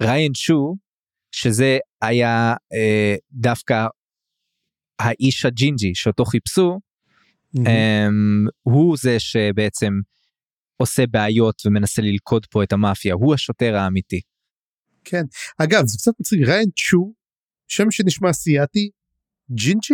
וריין 0.01 0.33
שו 0.33 0.75
שזה 1.31 1.77
היה 2.01 2.55
אה, 2.73 3.15
דווקא 3.31 3.85
האיש 4.99 5.45
הג'ינג'י 5.45 5.95
שאותו 5.95 6.25
חיפשו 6.25 6.79
Mm-hmm. 7.57 8.49
הוא 8.61 8.97
זה 8.97 9.19
שבעצם 9.19 9.93
עושה 10.77 11.07
בעיות 11.07 11.61
ומנסה 11.65 12.01
ללכוד 12.01 12.45
פה 12.45 12.63
את 12.63 12.73
המאפיה 12.73 13.13
הוא 13.13 13.33
השוטר 13.33 13.75
האמיתי. 13.75 14.21
כן 15.03 15.23
אגב 15.57 15.85
זה 15.85 15.97
קצת 15.97 16.11
מצחיק 16.19 16.39
ריין 16.47 16.69
שו 16.75 17.13
שם 17.67 17.91
שנשמע 17.91 18.29
אסיאתי 18.29 18.89
ג'ינג'י. 19.51 19.93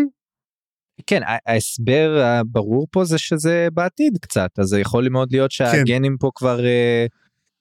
כן 1.07 1.21
ההסבר 1.45 2.21
הברור 2.23 2.87
פה 2.91 3.05
זה 3.05 3.17
שזה 3.17 3.67
בעתיד 3.73 4.17
קצת 4.21 4.49
אז 4.57 4.67
זה 4.67 4.79
יכול 4.79 5.09
מאוד 5.09 5.31
להיות 5.31 5.51
כן. 5.51 5.65
שהגנים 5.65 6.11
כן. 6.11 6.17
פה 6.19 6.31
כבר 6.35 6.59
uh, 6.59 7.09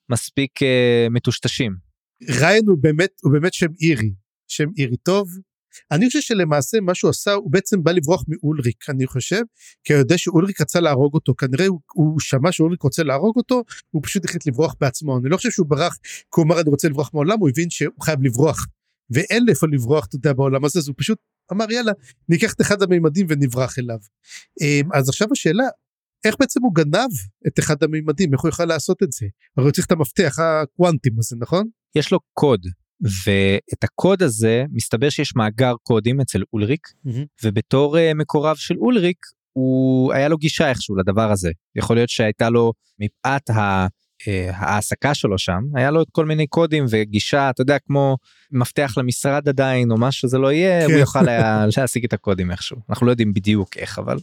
מספיק 0.09 0.61
uh, 0.61 1.09
מטושטשים. 1.09 1.75
ריין 2.29 2.63
הוא 2.67 2.77
באמת 2.81 3.09
הוא 3.23 3.33
באמת 3.33 3.53
שם 3.53 3.67
אירי 3.81 4.13
שם 4.47 4.67
אירי 4.77 4.97
טוב 4.97 5.27
אני 5.91 6.07
חושב 6.07 6.21
שלמעשה 6.21 6.81
מה 6.81 6.95
שהוא 6.95 7.09
עשה 7.09 7.33
הוא 7.33 7.51
בעצם 7.51 7.83
בא 7.83 7.91
לברוח 7.91 8.23
מאולריק 8.27 8.89
אני 8.89 9.07
חושב 9.07 9.41
כי 9.83 9.93
הוא 9.93 9.99
יודע 9.99 10.17
שאולריק 10.17 10.61
רצה 10.61 10.79
להרוג 10.79 11.13
אותו 11.13 11.35
כנראה 11.35 11.67
הוא, 11.67 11.79
הוא 11.93 12.19
שמע 12.19 12.51
שאולריק 12.51 12.81
רוצה 12.81 13.03
להרוג 13.03 13.37
אותו 13.37 13.63
הוא 13.91 14.01
פשוט 14.05 14.25
החליט 14.25 14.47
לברוח 14.47 14.75
בעצמו 14.81 15.17
אני 15.17 15.29
לא 15.29 15.37
חושב 15.37 15.51
שהוא 15.51 15.67
ברח 15.67 15.97
כי 16.03 16.11
הוא 16.35 16.45
אמר 16.45 16.61
אני 16.61 16.69
רוצה 16.69 16.89
לברוח 16.89 17.09
מהעולם 17.13 17.39
הוא 17.39 17.49
הבין 17.49 17.69
שהוא 17.69 17.93
חייב 18.03 18.23
לברוח 18.23 18.67
ואין 19.09 19.45
לאיפה 19.45 19.67
לברוח, 19.71 20.05
אתה 20.05 20.15
יודע, 20.15 20.33
בעולם 20.33 20.65
הזה, 20.65 20.79
אז 20.79 20.87
הוא 20.87 20.95
פשוט 20.97 21.17
אמר, 21.51 21.71
יאללה, 21.71 21.91
ניקח 22.29 22.53
את 22.53 22.61
אחד 22.61 22.81
המימדים 22.81 23.25
ונברח 23.29 23.79
אליו. 23.79 23.97
אמ, 24.61 24.89
אז 24.93 25.09
עכשיו 25.09 25.27
השאלה, 25.31 25.63
איך 26.25 26.35
בעצם 26.39 26.63
הוא 26.63 26.75
גנב 26.75 27.11
את 27.47 27.59
אחד 27.59 27.83
המימדים, 27.83 28.33
איך 28.33 28.41
הוא 28.41 28.49
יוכל 28.49 28.65
לעשות 28.65 29.03
את 29.03 29.11
זה? 29.11 29.25
הרי 29.57 29.67
הוא 29.67 29.71
צריך 29.71 29.87
את 29.87 29.91
המפתח 29.91 30.35
הקוונטים 30.39 31.13
הזה, 31.19 31.35
נכון? 31.39 31.67
יש 31.95 32.11
לו 32.11 32.19
קוד, 32.33 32.61
ואת 33.01 33.83
הקוד 33.83 34.23
הזה, 34.23 34.63
מסתבר 34.71 35.09
שיש 35.09 35.35
מאגר 35.35 35.73
קודים 35.83 36.21
אצל 36.21 36.43
אולריק, 36.53 36.87
ובתור 37.43 37.97
uh, 37.97 37.99
מקורב 38.15 38.55
של 38.55 38.77
אולריק, 38.77 39.17
הוא 39.53 40.13
היה 40.13 40.27
לו 40.27 40.37
גישה 40.37 40.69
איכשהו 40.69 40.95
לדבר 40.95 41.31
הזה. 41.31 41.51
יכול 41.75 41.95
להיות 41.95 42.09
שהייתה 42.09 42.49
לו, 42.49 42.73
מפאת 42.99 43.49
ה... 43.49 43.87
אה, 44.27 44.51
העסקה 44.53 45.13
שלו 45.13 45.37
שם 45.37 45.61
היה 45.75 45.91
לו 45.91 46.01
את 46.01 46.07
כל 46.11 46.25
מיני 46.25 46.47
קודים 46.47 46.85
וגישה 46.89 47.49
אתה 47.49 47.61
יודע 47.61 47.79
כמו 47.79 48.17
מפתח 48.51 48.93
למשרד 48.97 49.49
עדיין 49.49 49.91
או 49.91 49.97
מה 49.97 50.11
שזה 50.11 50.37
לא 50.37 50.51
יהיה 50.51 50.87
כן. 50.87 50.91
הוא 50.91 50.99
יוכל 50.99 51.29
היה 51.29 51.65
להשיג 51.77 52.05
את 52.05 52.13
הקודים 52.13 52.51
איכשהו 52.51 52.77
אנחנו 52.89 53.05
לא 53.05 53.11
יודעים 53.11 53.33
בדיוק 53.33 53.77
איך 53.77 53.99
אבל 53.99 54.17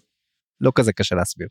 לא 0.60 0.72
כזה 0.74 0.92
קשה 0.92 1.14
להסביר. 1.14 1.48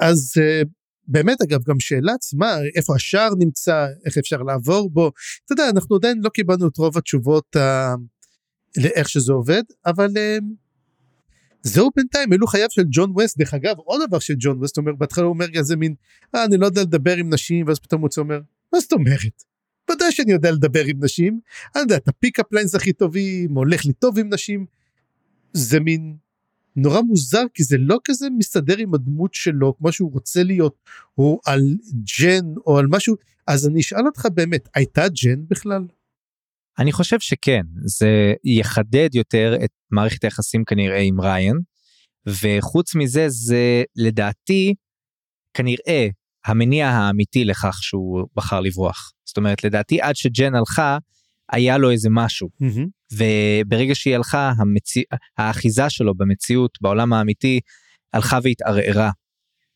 אז 0.00 0.34
uh, 0.36 0.68
באמת 1.08 1.42
אגב 1.42 1.62
גם 1.68 1.80
שאלה 1.80 2.12
עצמה 2.12 2.56
איפה 2.76 2.94
השער 2.94 3.30
נמצא 3.38 3.86
איך 4.06 4.18
אפשר 4.18 4.42
לעבור 4.42 4.90
בו. 4.90 5.12
אתה 5.44 5.52
יודע 5.52 5.68
אנחנו 5.74 5.96
עדיין 5.96 6.20
לא 6.22 6.28
קיבלנו 6.28 6.68
את 6.68 6.76
רוב 6.76 6.98
התשובות 6.98 7.56
uh, 7.56 7.60
לאיך 8.76 9.08
שזה 9.08 9.32
עובד 9.32 9.62
אבל 9.86 10.08
uh, 10.08 10.44
זהו 11.62 11.90
בינתיים 11.96 12.32
אלו 12.32 12.46
חייו 12.46 12.66
של 12.70 12.82
ג'ון 12.90 13.10
ווסט. 13.10 13.38
דרך 13.38 13.54
אגב 13.54 13.76
עוד 13.76 14.00
דבר 14.08 14.18
של 14.18 14.34
ג'ון 14.38 14.58
ווסט 14.58 14.78
אומר 14.78 14.92
בהתחלה 14.92 15.24
הוא 15.24 15.32
אומר 15.32 15.46
כזה 15.54 15.76
מין 15.76 15.94
אה, 16.34 16.44
אני 16.44 16.56
לא 16.56 16.66
יודע 16.66 16.82
לדבר 16.82 17.16
עם 17.16 17.34
נשים 17.34 17.66
ואז 17.66 17.78
פתאום 17.78 18.00
הוא 18.00 18.08
אומר 18.18 18.40
מה 18.72 18.80
זאת 18.80 18.92
אומרת. 18.92 19.42
ודאי 19.90 20.12
שאני 20.12 20.32
יודע 20.32 20.50
לדבר 20.50 20.84
עם 20.84 21.04
נשים. 21.04 21.40
אני 21.74 21.82
יודע 21.82 21.96
את 21.96 22.08
ה 22.08 22.14
pickup 22.14 22.52
lines 22.52 22.74
הכי 22.74 22.92
טובים 22.92 23.54
הולך 23.54 23.84
לי 23.84 23.92
טוב 23.92 24.18
עם 24.18 24.34
נשים. 24.34 24.66
זה 25.52 25.80
מין 25.80 26.16
נורא 26.76 27.00
מוזר 27.00 27.42
כי 27.54 27.64
זה 27.64 27.76
לא 27.78 27.98
כזה 28.04 28.26
מסתדר 28.38 28.78
עם 28.78 28.94
הדמות 28.94 29.34
שלו 29.34 29.76
כמו 29.78 29.92
שהוא 29.92 30.12
רוצה 30.12 30.42
להיות 30.42 30.76
או 31.18 31.40
על 31.46 31.60
ג'ן 32.20 32.44
או 32.66 32.78
על 32.78 32.86
משהו. 32.86 33.16
אז 33.46 33.68
אני 33.68 33.80
אשאל 33.80 34.06
אותך 34.06 34.26
באמת 34.34 34.68
הייתה 34.74 35.08
ג'ן 35.08 35.42
בכלל? 35.48 35.86
אני 36.78 36.92
חושב 36.92 37.20
שכן. 37.20 37.62
זה 37.84 38.34
יחדד 38.44 39.14
יותר 39.14 39.56
את 39.64 39.70
מערכת 39.90 40.24
היחסים 40.24 40.64
כנראה 40.64 41.00
עם 41.00 41.20
ריין 41.20 41.56
וחוץ 42.26 42.94
מזה 42.94 43.28
זה 43.28 43.82
לדעתי 43.96 44.74
כנראה 45.54 46.08
המניע 46.44 46.88
האמיתי 46.88 47.44
לכך 47.44 47.78
שהוא 47.82 48.26
בחר 48.34 48.60
לברוח. 48.60 49.12
זאת 49.24 49.36
אומרת 49.36 49.64
לדעתי 49.64 50.00
עד 50.00 50.16
שג'ן 50.16 50.54
הלכה 50.54 50.98
היה 51.52 51.78
לו 51.78 51.90
איזה 51.90 52.08
משהו 52.10 52.48
וברגע 53.12 53.94
שהיא 53.94 54.14
הלכה 54.14 54.52
המציא... 54.58 55.02
האחיזה 55.38 55.90
שלו 55.90 56.14
במציאות 56.14 56.78
בעולם 56.80 57.12
האמיתי 57.12 57.60
הלכה 58.12 58.38
והתערערה. 58.42 59.10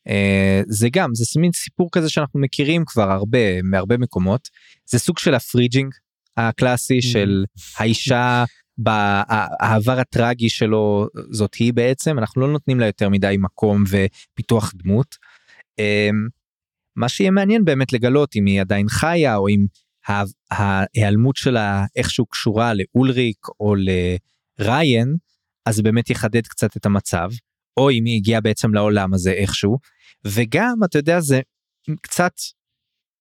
Uh, 0.09 0.63
זה 0.67 0.87
גם 0.91 1.09
זה 1.13 1.39
מין 1.39 1.51
סיפור 1.51 1.89
כזה 1.91 2.09
שאנחנו 2.09 2.39
מכירים 2.39 2.83
כבר 2.85 3.11
הרבה 3.11 3.61
מהרבה 3.63 3.97
מקומות 3.97 4.49
זה 4.85 4.99
סוג 4.99 5.17
של 5.17 5.33
ה 5.33 5.40
fridging 5.40 5.93
הקלאסי 6.37 7.01
של 7.01 7.45
האישה 7.77 8.43
בעבר 8.77 9.99
הטרגי 9.99 10.49
שלו 10.49 11.07
זאת 11.31 11.53
היא 11.53 11.73
בעצם 11.73 12.19
אנחנו 12.19 12.41
לא 12.41 12.47
נותנים 12.47 12.79
לה 12.79 12.85
יותר 12.85 13.09
מדי 13.09 13.35
מקום 13.39 13.83
ופיתוח 13.87 14.73
דמות. 14.75 15.15
Um, 15.81 16.29
מה 16.95 17.09
שיהיה 17.09 17.31
מעניין 17.31 17.65
באמת 17.65 17.93
לגלות 17.93 18.35
אם 18.35 18.45
היא 18.45 18.61
עדיין 18.61 18.89
חיה 18.89 19.35
או 19.35 19.47
אם 19.49 19.65
ההיעלמות 20.51 21.35
שלה 21.35 21.85
איכשהו 21.95 22.25
קשורה 22.25 22.73
לאולריק 22.73 23.37
או 23.59 23.75
לריין 24.59 25.15
אז 25.65 25.75
זה 25.75 25.83
באמת 25.83 26.09
יחדד 26.09 26.47
קצת 26.47 26.77
את 26.77 26.85
המצב. 26.85 27.29
או 27.77 27.91
אם 27.91 28.05
היא 28.05 28.15
הגיעה 28.15 28.41
בעצם 28.41 28.73
לעולם 28.73 29.13
הזה 29.13 29.31
איכשהו. 29.31 29.77
וגם 30.25 30.77
אתה 30.85 30.97
יודע 30.97 31.19
זה 31.19 31.41
קצת 32.01 32.33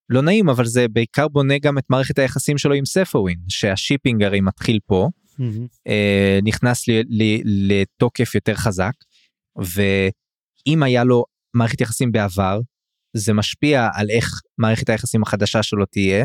לא 0.09 0.23
נעים 0.23 0.49
אבל 0.49 0.65
זה 0.65 0.89
בעיקר 0.89 1.29
בונה 1.29 1.59
גם 1.59 1.79
את 1.79 1.85
מערכת 1.91 2.19
היחסים 2.19 2.59
שלו 2.59 2.75
עם 2.75 2.85
ספורין 2.85 3.39
שהשיפינג 3.49 4.23
הרי 4.23 4.41
מתחיל 4.41 4.79
פה 4.87 5.09
אה, 5.87 6.39
נכנס 6.43 6.89
לי, 6.89 7.03
לי, 7.09 7.43
לתוקף 7.45 8.35
יותר 8.35 8.55
חזק 8.55 8.93
ואם 9.57 10.83
היה 10.83 11.05
לו 11.05 11.25
מערכת 11.55 11.81
יחסים 11.81 12.13
בעבר 12.13 12.61
זה 13.17 13.33
משפיע 13.33 13.89
על 13.95 14.11
איך 14.11 14.41
מערכת 14.59 14.89
היחסים 14.89 15.23
החדשה 15.23 15.63
שלו 15.63 15.87
תהיה. 15.87 16.25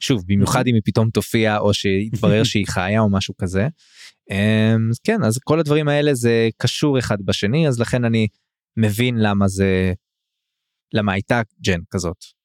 שוב 0.00 0.24
במיוחד 0.26 0.66
אם 0.66 0.74
היא 0.74 0.82
פתאום 0.84 1.10
תופיע 1.10 1.58
או 1.58 1.74
שיתברר 1.74 2.44
שהיא 2.50 2.66
חיה 2.68 3.00
או 3.00 3.10
משהו 3.10 3.36
כזה. 3.36 3.68
אמ, 4.30 4.88
אז 4.90 4.98
כן 5.04 5.24
אז 5.24 5.38
כל 5.44 5.60
הדברים 5.60 5.88
האלה 5.88 6.14
זה 6.14 6.48
קשור 6.58 6.98
אחד 6.98 7.16
בשני 7.24 7.68
אז 7.68 7.80
לכן 7.80 8.04
אני 8.04 8.26
מבין 8.76 9.18
למה 9.18 9.48
זה 9.48 9.92
למה 10.92 11.12
הייתה 11.12 11.42
ג'ן 11.64 11.80
כזאת. 11.90 12.36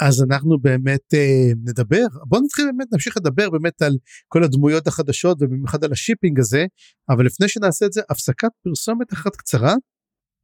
אז 0.00 0.22
אנחנו 0.22 0.58
באמת 0.58 1.14
אה, 1.14 1.52
נדבר 1.64 2.06
בוא 2.28 2.40
נתחיל 2.44 2.64
באמת 2.64 2.92
נמשיך 2.92 3.16
לדבר 3.16 3.50
באמת 3.50 3.82
על 3.82 3.96
כל 4.28 4.44
הדמויות 4.44 4.86
החדשות 4.86 5.38
ובמיוחד 5.40 5.84
על 5.84 5.92
השיפינג 5.92 6.38
הזה 6.38 6.66
אבל 7.08 7.26
לפני 7.26 7.48
שנעשה 7.48 7.86
את 7.86 7.92
זה 7.92 8.00
הפסקת 8.10 8.48
פרסומת 8.62 9.12
אחת 9.12 9.36
קצרה 9.36 9.74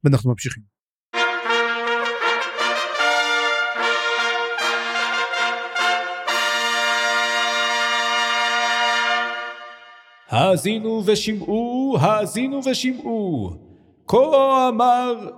ואנחנו 0.03 0.29
ממשיכים. 0.29 0.70
האזינו 10.31 11.03
ושמעו, 11.05 11.97
האזינו 11.99 12.61
ושמעו. 12.65 13.53
כה 14.07 14.69
אמר... 14.69 15.29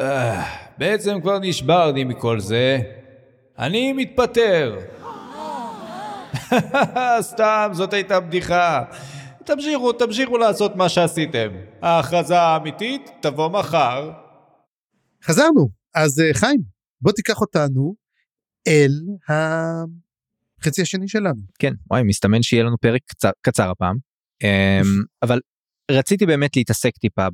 אה, 0.00 0.42
בעצם 0.78 1.20
כבר 1.20 1.38
נשברני 1.38 2.04
מכל 2.04 2.40
זה. 2.40 2.78
אני 3.58 3.92
מתפטר. 3.92 4.78
סתם, 7.20 7.70
זאת 7.72 7.92
הייתה 7.92 8.20
בדיחה. 8.20 8.84
תמשיכו, 9.44 9.92
תמשיכו 9.92 10.38
לעשות 10.38 10.76
מה 10.76 10.88
שעשיתם. 10.88 11.48
ההכרזה 11.82 12.40
האמיתית 12.40 13.10
תבוא 13.20 13.48
מחר. 13.48 14.10
חזרנו 15.24 15.68
אז 15.94 16.20
אה, 16.20 16.34
חיים 16.34 16.60
בוא 17.00 17.12
תיקח 17.12 17.40
אותנו 17.40 17.94
אל 18.66 18.90
החצי 19.28 20.82
השני 20.82 21.08
שלנו. 21.08 21.40
כן 21.58 21.72
וואי 21.90 22.02
מסתמן 22.02 22.42
שיהיה 22.42 22.64
לנו 22.64 22.78
פרק 22.78 23.00
קצר, 23.06 23.30
קצר 23.42 23.70
הפעם 23.70 24.11
אבל 25.22 25.40
רציתי 25.90 26.26
באמת 26.26 26.56
להתעסק 26.56 26.96
טיפה 26.96 27.26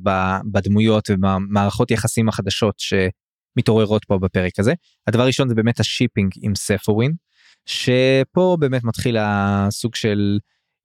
בדמויות 0.51 1.09
ובמערכות 1.09 1.91
יחסים 1.91 2.29
החדשות 2.29 2.75
שמתעוררות 2.77 4.05
פה 4.05 4.17
בפרק 4.17 4.59
הזה. 4.59 4.73
הדבר 5.07 5.23
הראשון 5.23 5.49
זה 5.49 5.55
באמת 5.55 5.79
ה 5.79 5.85
shipping 5.85 6.31
עם 6.41 6.55
ספווין 6.55 7.13
שפה 7.65 8.57
באמת 8.59 8.83
מתחיל 8.83 9.17
הסוג 9.19 9.95
של 9.95 10.39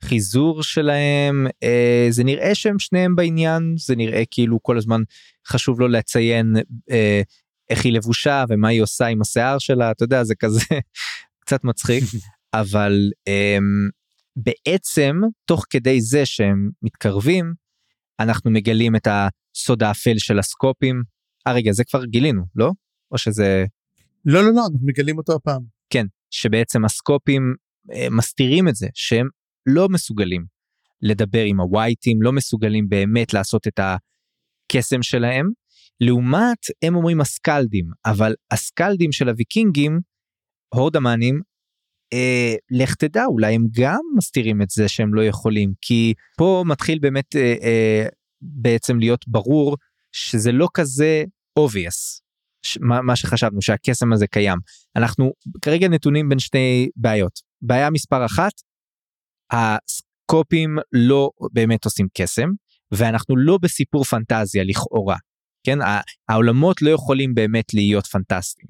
חיזור 0.05 0.63
שלהם 0.63 1.47
אה, 1.63 2.07
זה 2.11 2.25
נראה 2.25 2.55
שהם 2.55 2.79
שניהם 2.79 3.17
בעניין 3.17 3.75
זה 3.79 3.97
נראה 3.97 4.23
כאילו 4.31 4.63
כל 4.63 4.79
הזמן 4.79 5.03
חשוב 5.47 5.81
לו 5.81 5.89
לציין 5.89 6.57
אה, 6.91 7.23
איך 7.71 7.85
היא 7.85 7.93
לבושה 7.93 8.45
ומה 8.49 8.69
היא 8.69 8.83
עושה 8.83 9.07
עם 9.07 9.21
השיער 9.21 9.59
שלה 9.59 9.91
אתה 9.91 10.05
יודע 10.05 10.25
זה 10.25 10.35
כזה 10.35 10.61
קצת 11.41 11.65
מצחיק 11.65 12.05
אבל 12.55 13.11
אה, 13.29 13.59
בעצם 14.37 15.21
תוך 15.45 15.65
כדי 15.71 16.01
זה 16.01 16.27
שהם 16.27 16.71
מתקרבים 16.83 17.55
אנחנו 18.21 18.51
מגלים 18.51 18.97
את 18.97 19.09
הסוד 19.11 19.83
האפל 19.83 20.19
של 20.19 20.39
הסקופים. 20.39 21.03
אה 21.47 21.53
רגע 21.53 21.73
זה 21.73 21.85
כבר 21.85 22.05
גילינו 22.05 22.43
לא? 22.55 22.71
או 23.11 23.19
שזה 23.19 23.65
לא 24.25 24.43
לא 24.43 24.55
לא 24.55 24.61
אנחנו 24.61 24.79
מגלים 24.83 25.19
אותו 25.19 25.33
הפעם. 25.33 25.63
כן 25.91 26.07
שבעצם 26.31 26.85
הסקופים 26.85 27.55
אה, 27.93 28.07
מסתירים 28.11 28.69
את 28.69 28.75
זה 28.75 28.87
שהם 28.95 29.29
לא 29.67 29.89
מסוגלים 29.89 30.45
לדבר 31.03 31.43
עם 31.45 31.61
הווייטים 31.61 32.23
לא 32.23 32.33
מסוגלים 32.33 32.89
באמת 32.89 33.35
לעשות 33.35 33.67
את 33.67 33.81
הקסם 33.81 35.03
שלהם 35.03 35.51
לעומת 36.01 36.59
הם 36.83 36.97
אומרים 36.97 37.21
הסקלדים 37.21 37.87
אבל 38.07 38.35
הסקלדים 38.51 39.13
של 39.13 39.29
הוויקינגים 39.29 40.01
הורדמנים 40.75 41.41
אה, 42.13 42.55
לך 42.71 42.95
תדע 42.95 43.25
אולי 43.25 43.55
הם 43.55 43.67
גם 43.81 44.01
מסתירים 44.17 44.63
את 44.63 44.71
זה 44.71 44.89
שהם 44.89 45.15
לא 45.15 45.25
יכולים 45.25 45.73
כי 45.81 46.15
פה 46.39 46.63
מתחיל 46.67 46.99
באמת 46.99 47.37
אה, 47.37 47.55
אה, 47.63 48.07
בעצם 48.43 48.99
להיות 48.99 49.25
ברור 49.29 49.77
שזה 50.13 50.53
לא 50.53 50.69
כזה 50.75 51.25
obvious 51.59 52.21
ש- 52.63 52.79
מה, 52.81 53.03
מה 53.03 53.17
שחשבנו 53.17 53.63
שהקסם 53.63 54.13
הזה 54.13 54.27
קיים. 54.27 54.59
אנחנו 54.97 55.33
כרגע 55.63 55.89
נתונים 55.89 56.29
בין 56.29 56.39
שני 56.39 56.89
בעיות. 56.97 57.33
בעיה 57.63 57.91
מספר 57.91 58.27
אחת 58.27 58.53
הסקופים 59.53 60.77
לא 60.93 61.31
באמת 61.53 61.85
עושים 61.85 62.07
קסם 62.15 62.49
ואנחנו 62.93 63.37
לא 63.37 63.59
בסיפור 63.63 64.05
פנטזיה 64.05 64.65
לכאורה 64.65 65.17
כן? 65.65 65.79
העולמות 66.29 66.83
לא 66.83 66.91
יכולים 66.91 67.35
באמת 67.35 67.75
להיות 67.75 68.07
פנטסטיים. 68.07 68.69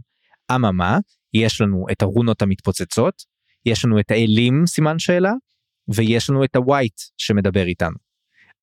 אממה 0.54 0.98
יש 1.34 1.60
לנו 1.60 1.86
את 1.92 2.02
הרונות 2.02 2.42
המתפוצצות 2.42 3.34
יש 3.66 3.84
לנו 3.84 4.00
את 4.00 4.10
האלים 4.10 4.66
סימן 4.66 4.98
שאלה 4.98 5.32
ויש 5.88 6.30
לנו 6.30 6.44
את 6.44 6.56
הווייט 6.56 7.00
שמדבר 7.16 7.66
איתנו. 7.66 7.96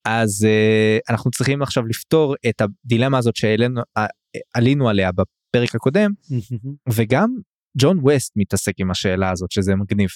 אז 0.05 0.47
uh, 0.47 1.13
אנחנו 1.13 1.31
צריכים 1.31 1.61
עכשיו 1.61 1.85
לפתור 1.85 2.35
את 2.49 2.61
הדילמה 2.61 3.17
הזאת 3.17 3.35
שעלינו 3.35 4.89
עליה 4.89 5.09
בפרק 5.11 5.75
הקודם 5.75 6.11
וגם 6.95 7.29
ג'ון 7.77 7.99
ווסט 7.99 8.33
מתעסק 8.35 8.73
עם 8.77 8.91
השאלה 8.91 9.31
הזאת 9.31 9.51
שזה 9.51 9.75
מגניב. 9.75 10.09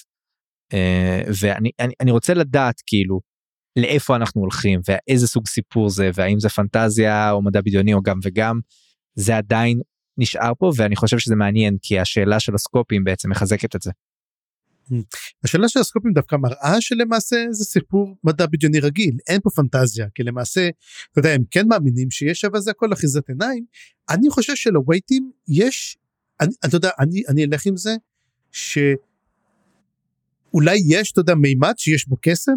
Uh, 0.72 1.30
ואני 1.40 1.70
אני, 1.80 1.92
אני 2.00 2.10
רוצה 2.10 2.34
לדעת 2.34 2.74
כאילו 2.86 3.20
לאיפה 3.78 4.16
אנחנו 4.16 4.40
הולכים 4.40 4.80
ואיזה 4.88 5.26
סוג 5.26 5.46
סיפור 5.48 5.88
זה 5.88 6.10
והאם 6.14 6.40
זה 6.40 6.48
פנטזיה 6.48 7.30
או 7.30 7.42
מדע 7.42 7.60
בדיוני 7.60 7.94
או 7.94 8.02
גם 8.02 8.18
וגם 8.24 8.60
זה 9.14 9.36
עדיין 9.36 9.80
נשאר 10.18 10.52
פה 10.58 10.72
ואני 10.76 10.96
חושב 10.96 11.18
שזה 11.18 11.36
מעניין 11.36 11.76
כי 11.82 11.98
השאלה 11.98 12.40
של 12.40 12.54
הסקופים 12.54 13.04
בעצם 13.04 13.30
מחזקת 13.30 13.76
את 13.76 13.82
זה. 13.82 13.90
השאלה 15.44 15.68
של 15.68 15.80
הסקופים 15.80 16.12
דווקא 16.12 16.36
מראה 16.36 16.80
שלמעשה 16.80 17.36
זה 17.50 17.64
סיפור 17.64 18.16
מדע 18.24 18.46
בדיוני 18.46 18.80
רגיל 18.80 19.16
אין 19.28 19.40
פה 19.40 19.50
פנטזיה 19.50 20.06
כי 20.14 20.22
למעשה 20.22 20.68
אתה 21.12 21.18
יודע 21.18 21.32
הם 21.32 21.42
כן 21.50 21.68
מאמינים 21.68 22.10
שיש 22.10 22.44
אבל 22.44 22.60
זה 22.60 22.70
הכל 22.70 22.92
אחיזת 22.92 23.28
עיניים 23.28 23.64
אני 24.10 24.30
חושב 24.30 24.56
שלווייטים 24.56 25.30
יש 25.48 25.98
אני 26.40 26.50
אתה 26.64 26.76
יודע 26.76 26.90
אני 26.98 27.22
אני 27.28 27.44
אלך 27.44 27.66
עם 27.66 27.76
זה 27.76 27.96
שאולי 28.52 28.86
יש 30.88 31.12
אתה 31.12 31.20
יודע 31.20 31.34
מימד 31.34 31.74
שיש 31.78 32.08
בו 32.08 32.16
קסם. 32.20 32.56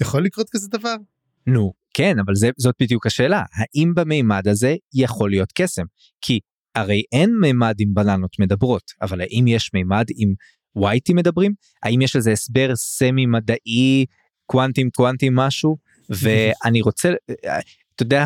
יכול 0.00 0.24
לקרות 0.24 0.50
כזה 0.50 0.68
דבר. 0.68 0.96
נו 1.46 1.72
כן 1.94 2.18
אבל 2.26 2.34
זה 2.34 2.50
זאת 2.56 2.74
בדיוק 2.80 3.06
השאלה. 3.06 3.42
האם 3.54 3.94
במימד 3.94 4.48
הזה 4.48 4.74
יכול 4.94 5.30
להיות 5.30 5.52
קסם? 5.54 5.84
כי 6.20 6.40
הרי 6.74 7.02
אין 7.12 7.30
מימד 7.40 7.74
עם 7.78 7.94
בננות 7.94 8.36
מדברות 8.38 8.82
אבל 9.02 9.20
האם 9.20 9.44
יש 9.48 9.70
מימד 9.74 10.04
עם 10.16 10.34
ווייטים 10.76 11.16
מדברים? 11.16 11.52
האם 11.82 12.02
יש 12.02 12.16
לזה 12.16 12.32
הסבר 12.32 12.76
סמי 12.76 13.26
מדעי 13.26 14.06
קוונטים 14.46 14.90
קוונטים 14.90 15.36
משהו? 15.36 15.76
ואני 16.10 16.82
רוצה 16.82 17.08
אתה 17.94 18.02
יודע 18.02 18.24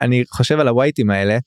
אני 0.00 0.24
חושב 0.28 0.60
על 0.60 0.68
הווייטים 0.68 1.10
האלה 1.10 1.38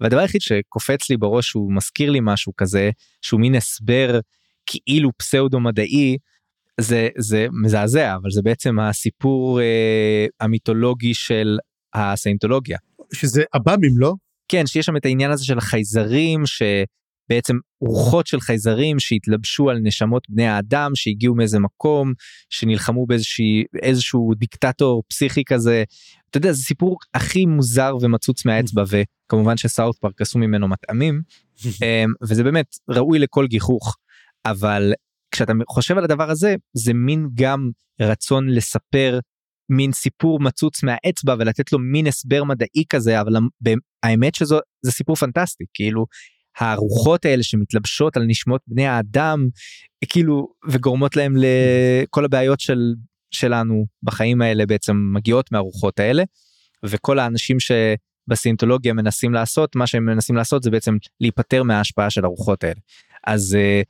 והדבר 0.00 0.20
היחיד 0.20 0.40
שקופץ 0.40 1.10
לי 1.10 1.16
בראש 1.16 1.52
הוא 1.52 1.72
מזכיר 1.72 2.10
לי 2.10 2.18
משהו 2.22 2.52
כזה 2.56 2.90
שהוא 3.22 3.40
מין 3.40 3.54
הסבר 3.54 4.20
כאילו 4.66 5.10
פסאודו 5.18 5.60
מדעי 5.60 6.16
זה 6.80 7.08
זה 7.18 7.46
מזעזע 7.52 8.14
אבל 8.14 8.30
זה 8.30 8.42
בעצם 8.42 8.78
הסיפור 8.78 9.60
אה, 9.60 10.26
המיתולוגי 10.40 11.14
של 11.14 11.58
הסיינטולוגיה. 11.94 12.78
שזה 13.12 13.42
עב"מים 13.52 13.98
לא? 13.98 14.14
כן 14.48 14.66
שיש 14.66 14.86
שם 14.86 14.96
את 14.96 15.04
העניין 15.04 15.30
הזה 15.30 15.44
של 15.44 15.58
החייזרים 15.58 16.42
שבעצם 16.46 17.56
רוחות 17.80 18.26
של 18.26 18.40
חייזרים 18.40 18.98
שהתלבשו 18.98 19.70
על 19.70 19.78
נשמות 19.82 20.22
בני 20.28 20.46
האדם 20.46 20.90
שהגיעו 20.94 21.34
מאיזה 21.34 21.58
מקום 21.58 22.12
שנלחמו 22.50 23.06
באיזושהי 23.06 23.64
איזשהו 23.82 24.32
דיקטטור 24.34 25.02
פסיכי 25.08 25.44
כזה. 25.44 25.84
אתה 26.30 26.38
יודע 26.38 26.52
זה 26.52 26.62
סיפור 26.62 26.96
הכי 27.14 27.46
מוזר 27.46 27.96
ומצוץ 28.00 28.44
מהאצבע 28.44 28.82
וכמובן 28.88 29.56
שסאוט 29.56 29.98
פארק 29.98 30.20
עשו 30.20 30.38
ממנו 30.38 30.68
מטעמים 30.68 31.22
אמ, 31.82 32.12
וזה 32.22 32.44
באמת 32.44 32.76
ראוי 32.88 33.18
לכל 33.18 33.46
גיחוך 33.46 33.96
אבל 34.46 34.92
כשאתה 35.38 35.52
חושב 35.68 35.98
על 35.98 36.04
הדבר 36.04 36.30
הזה 36.30 36.54
זה 36.76 36.94
מין 36.94 37.28
גם 37.34 37.70
רצון 38.00 38.48
לספר 38.48 39.18
מין 39.70 39.92
סיפור 39.92 40.40
מצוץ 40.40 40.82
מהאצבע 40.82 41.34
ולתת 41.38 41.72
לו 41.72 41.78
מין 41.78 42.06
הסבר 42.06 42.44
מדעי 42.44 42.84
כזה 42.88 43.20
אבל 43.20 43.32
האמת 44.02 44.34
שזו 44.34 44.58
זה 44.82 44.92
סיפור 44.92 45.16
פנטסטי 45.16 45.64
כאילו 45.74 46.06
הרוחות 46.58 47.24
האלה 47.24 47.42
שמתלבשות 47.42 48.16
על 48.16 48.24
נשמות 48.26 48.60
בני 48.66 48.86
האדם 48.86 49.48
כאילו 50.08 50.48
וגורמות 50.70 51.16
להם 51.16 51.34
לכל 51.36 52.24
הבעיות 52.24 52.60
של 52.60 52.94
שלנו 53.30 53.86
בחיים 54.02 54.42
האלה 54.42 54.66
בעצם 54.66 54.96
מגיעות 55.14 55.52
מהרוחות 55.52 56.00
האלה 56.00 56.22
וכל 56.84 57.18
האנשים 57.18 57.56
שבסינטולוגיה 57.60 58.92
מנסים 58.92 59.32
לעשות 59.32 59.76
מה 59.76 59.86
שהם 59.86 60.04
מנסים 60.04 60.36
לעשות 60.36 60.62
זה 60.62 60.70
בעצם 60.70 60.96
להיפטר 61.20 61.62
מההשפעה 61.62 62.10
של 62.10 62.24
הרוחות 62.24 62.64
האלה. 62.64 62.80
אז 63.26 63.54
אה, 63.54 63.82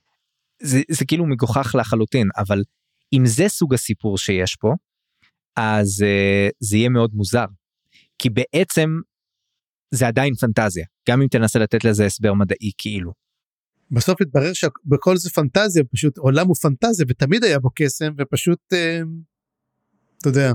זה, 0.62 0.81
זה 0.90 1.05
כאילו 1.05 1.27
מגוחך 1.27 1.75
לחלוטין 1.79 2.29
אבל 2.37 2.62
אם 3.12 3.27
זה 3.27 3.49
סוג 3.49 3.75
הסיפור 3.75 4.18
שיש 4.18 4.57
פה 4.57 4.75
אז 5.57 6.05
uh, 6.05 6.53
זה 6.61 6.77
יהיה 6.77 6.88
מאוד 6.88 7.11
מוזר 7.14 7.44
כי 8.18 8.31
בעצם 8.31 9.01
זה 9.90 10.07
עדיין 10.07 10.35
פנטזיה 10.35 10.87
גם 11.09 11.23
אם 11.23 11.29
תנסה 11.29 11.59
לתת 11.59 11.85
לזה 11.85 12.07
הסבר 12.07 12.35
מדעי 12.35 12.71
כאילו. 12.79 13.12
בסוף 13.90 14.21
התברר 14.21 14.53
שבכל 14.53 15.16
זה 15.16 15.31
פנטזיה 15.31 15.85
פשוט 15.92 16.18
עולם 16.18 16.47
הוא 16.47 16.57
פנטזיה 16.57 17.07
ותמיד 17.09 17.44
היה 17.44 17.59
בו 17.59 17.71
קסם 17.75 18.12
ופשוט 18.18 18.59
uh, 18.73 19.07
אתה 20.18 20.29
יודע. 20.29 20.53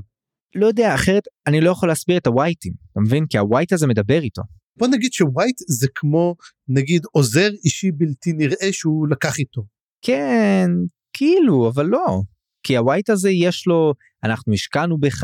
לא 0.55 0.67
יודע 0.67 0.95
אחרת 0.95 1.23
אני 1.47 1.61
לא 1.61 1.69
יכול 1.71 1.89
להסביר 1.89 2.17
את 2.17 2.27
הווייטים 2.27 2.73
אתה 2.91 2.99
מבין 2.99 3.25
כי 3.29 3.37
הווייט 3.37 3.73
הזה 3.73 3.87
מדבר 3.87 4.19
איתו. 4.21 4.41
בוא 4.77 4.87
נגיד 4.87 5.13
שווייט 5.13 5.55
זה 5.67 5.87
כמו 5.95 6.35
נגיד 6.67 7.01
עוזר 7.11 7.49
אישי 7.65 7.91
בלתי 7.91 8.33
נראה 8.33 8.67
שהוא 8.71 9.07
לקח 9.07 9.39
איתו. 9.39 9.63
כן, 10.05 10.69
כאילו, 11.13 11.69
אבל 11.69 11.85
לא. 11.85 12.21
כי 12.63 12.77
הווייט 12.77 13.09
הזה 13.09 13.29
יש 13.29 13.67
לו, 13.67 13.93
אנחנו 14.23 14.53
השקענו 14.53 14.97
בך, 14.99 15.23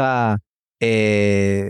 אה, 0.83 1.69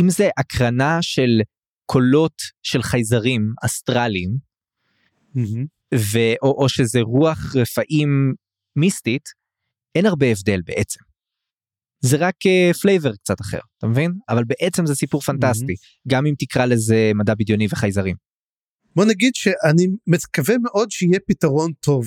אם 0.00 0.10
זה 0.10 0.28
הקרנה 0.38 0.98
של 1.00 1.40
קולות 1.86 2.42
של 2.62 2.82
חייזרים 2.82 3.52
אסטרליים, 3.64 4.30
mm-hmm. 5.36 5.66
ו, 5.94 6.18
או, 6.42 6.62
או 6.62 6.68
שזה 6.68 7.00
רוח 7.00 7.56
רפאים 7.56 8.34
מיסטית, 8.76 9.28
אין 9.94 10.06
הרבה 10.06 10.26
הבדל 10.26 10.60
בעצם. 10.64 11.00
זה 12.00 12.16
רק 12.20 12.34
flavor 12.82 13.10
uh, 13.10 13.16
קצת 13.16 13.40
אחר, 13.40 13.58
אתה 13.78 13.86
מבין? 13.86 14.12
אבל 14.28 14.44
בעצם 14.44 14.86
זה 14.86 14.94
סיפור 14.94 15.20
פנטסטי, 15.20 15.72
mm-hmm. 15.72 16.08
גם 16.08 16.26
אם 16.26 16.34
תקרא 16.38 16.66
לזה 16.66 17.12
מדע 17.14 17.34
בדיוני 17.34 17.66
וחייזרים. 17.70 18.29
בוא 18.96 19.04
נגיד 19.04 19.34
שאני 19.34 19.86
מקווה 20.06 20.58
מאוד 20.58 20.90
שיהיה 20.90 21.18
פתרון 21.26 21.72
טוב 21.80 22.06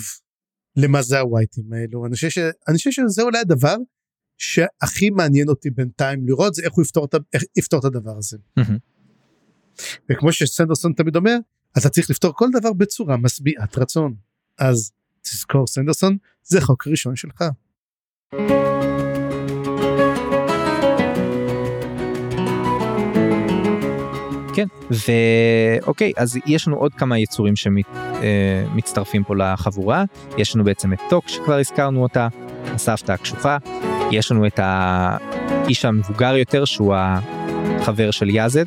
למה 0.75 1.01
זה 1.01 1.19
הווייטים 1.19 1.73
האלו 1.73 2.05
אני 2.05 2.15
חושב, 2.15 2.29
ש... 2.29 2.37
אני 2.37 2.77
חושב 2.77 2.91
שזה 2.91 3.21
אולי 3.21 3.39
הדבר 3.39 3.75
שהכי 4.37 5.09
מעניין 5.09 5.49
אותי 5.49 5.69
בינתיים 5.69 6.27
לראות 6.27 6.53
זה 6.55 6.61
איך 6.63 6.73
הוא 6.73 6.83
יפתור 6.83 7.05
את, 7.05 7.15
איך 7.33 7.43
יפתור 7.55 7.79
את 7.79 7.85
הדבר 7.85 8.17
הזה. 8.17 8.37
וכמו 10.11 10.31
שסנדרסון 10.31 10.93
תמיד 10.93 11.15
אומר 11.15 11.37
אתה 11.77 11.89
צריך 11.89 12.09
לפתור 12.09 12.33
כל 12.35 12.47
דבר 12.53 12.73
בצורה 12.73 13.17
משביעת 13.17 13.77
רצון 13.77 14.15
אז 14.59 14.91
תזכור 15.21 15.67
סנדרסון 15.67 16.17
זה 16.43 16.61
חוק 16.61 16.87
ראשון 16.87 17.15
שלך. 17.15 17.43
כן 24.53 24.67
ואוקיי 25.85 26.11
אז 26.17 26.37
יש 26.45 26.67
לנו 26.67 26.77
עוד 26.77 26.93
כמה 26.93 27.19
יצורים 27.19 27.53
שמצטרפים 27.55 29.21
אה, 29.21 29.27
פה 29.27 29.35
לחבורה 29.35 30.03
יש 30.37 30.55
לנו 30.55 30.63
בעצם 30.63 30.93
את 30.93 30.99
טוק 31.09 31.27
שכבר 31.27 31.59
הזכרנו 31.59 32.03
אותה 32.03 32.27
הסבתא 32.65 33.11
הקשוחה 33.11 33.57
יש 34.11 34.31
לנו 34.31 34.47
את 34.47 34.59
האיש 34.63 35.85
המבוגר 35.85 36.35
יותר 36.35 36.65
שהוא 36.65 36.95
החבר 36.97 38.11
של 38.11 38.29
יאזד. 38.29 38.65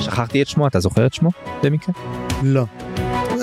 שכחתי 0.00 0.42
את 0.42 0.48
שמו 0.48 0.66
אתה 0.66 0.80
זוכר 0.80 1.06
את 1.06 1.14
שמו 1.14 1.30
במקרה? 1.62 1.94
לא. 2.42 2.64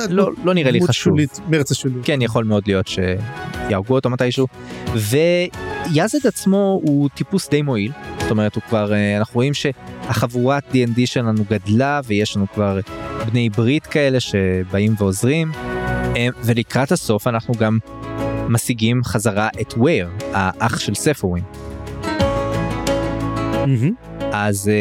לא, 0.10 0.30
לא 0.44 0.54
נראה 0.54 0.72
לי 0.72 0.80
חשוב. 0.82 1.14
שולית, 1.14 1.40
מרץ 1.50 1.72
השולית. 1.72 1.98
כן 2.04 2.22
יכול 2.22 2.44
מאוד 2.44 2.64
להיות 2.68 2.88
שיהרגו 2.88 3.94
אותו 3.94 4.10
מתישהו. 4.10 4.48
ויאזד 4.94 6.28
עצמו 6.28 6.80
הוא 6.84 7.10
טיפוס 7.10 7.50
די 7.50 7.62
מועיל 7.62 7.92
זאת 8.26 8.32
אומרת 8.32 8.56
הוא 8.56 8.64
כבר 8.70 8.94
אה, 8.94 9.18
אנחנו 9.18 9.36
רואים 9.36 9.54
שהחבורת 9.54 10.64
D&D 10.72 11.00
שלנו 11.06 11.44
גדלה 11.50 12.02
ויש 12.06 12.38
לנו 12.38 12.46
כבר 12.54 12.80
בני 13.26 13.50
ברית 13.50 13.88
כאלה 13.88 14.20
שבאים 14.20 14.96
ועוזרים 14.98 15.52
אה, 16.16 16.28
ולקראת 16.44 16.92
הסוף 16.92 17.28
אנחנו 17.28 17.54
גם 17.54 17.80
משיגים 18.50 19.04
חזרה 19.04 19.50
את 19.62 19.74
וויר 19.78 20.10
האח 20.34 20.80
של 20.80 20.96
ספורין. 20.96 21.44
Mm-hmm. 23.66 24.16
אז 24.32 24.72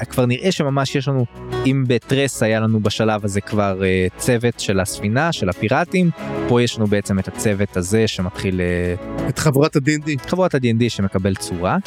uh, 0.00 0.04
כבר 0.04 0.26
נראה 0.26 0.52
שממש 0.52 0.94
יש 0.94 1.08
לנו 1.08 1.26
אם 1.66 1.84
בטרס 1.88 2.42
היה 2.42 2.60
לנו 2.60 2.80
בשלב 2.80 3.24
הזה 3.24 3.40
כבר 3.40 3.80
uh, 3.80 4.18
צוות 4.18 4.60
של 4.60 4.80
הספינה 4.80 5.32
של 5.32 5.48
הפיראטים 5.48 6.10
פה 6.48 6.62
יש 6.62 6.76
לנו 6.78 6.86
בעצם 6.86 7.18
את 7.18 7.28
הצוות 7.28 7.76
הזה 7.76 8.08
שמתחיל 8.08 8.60
uh, 8.60 9.28
את 9.28 9.38
חבורת 9.38 9.76
ה-D&D 9.76 10.28
חבורת 10.28 10.54
ה-D&D 10.54 10.88
שמקבל 10.88 11.34
צורה 11.34 11.78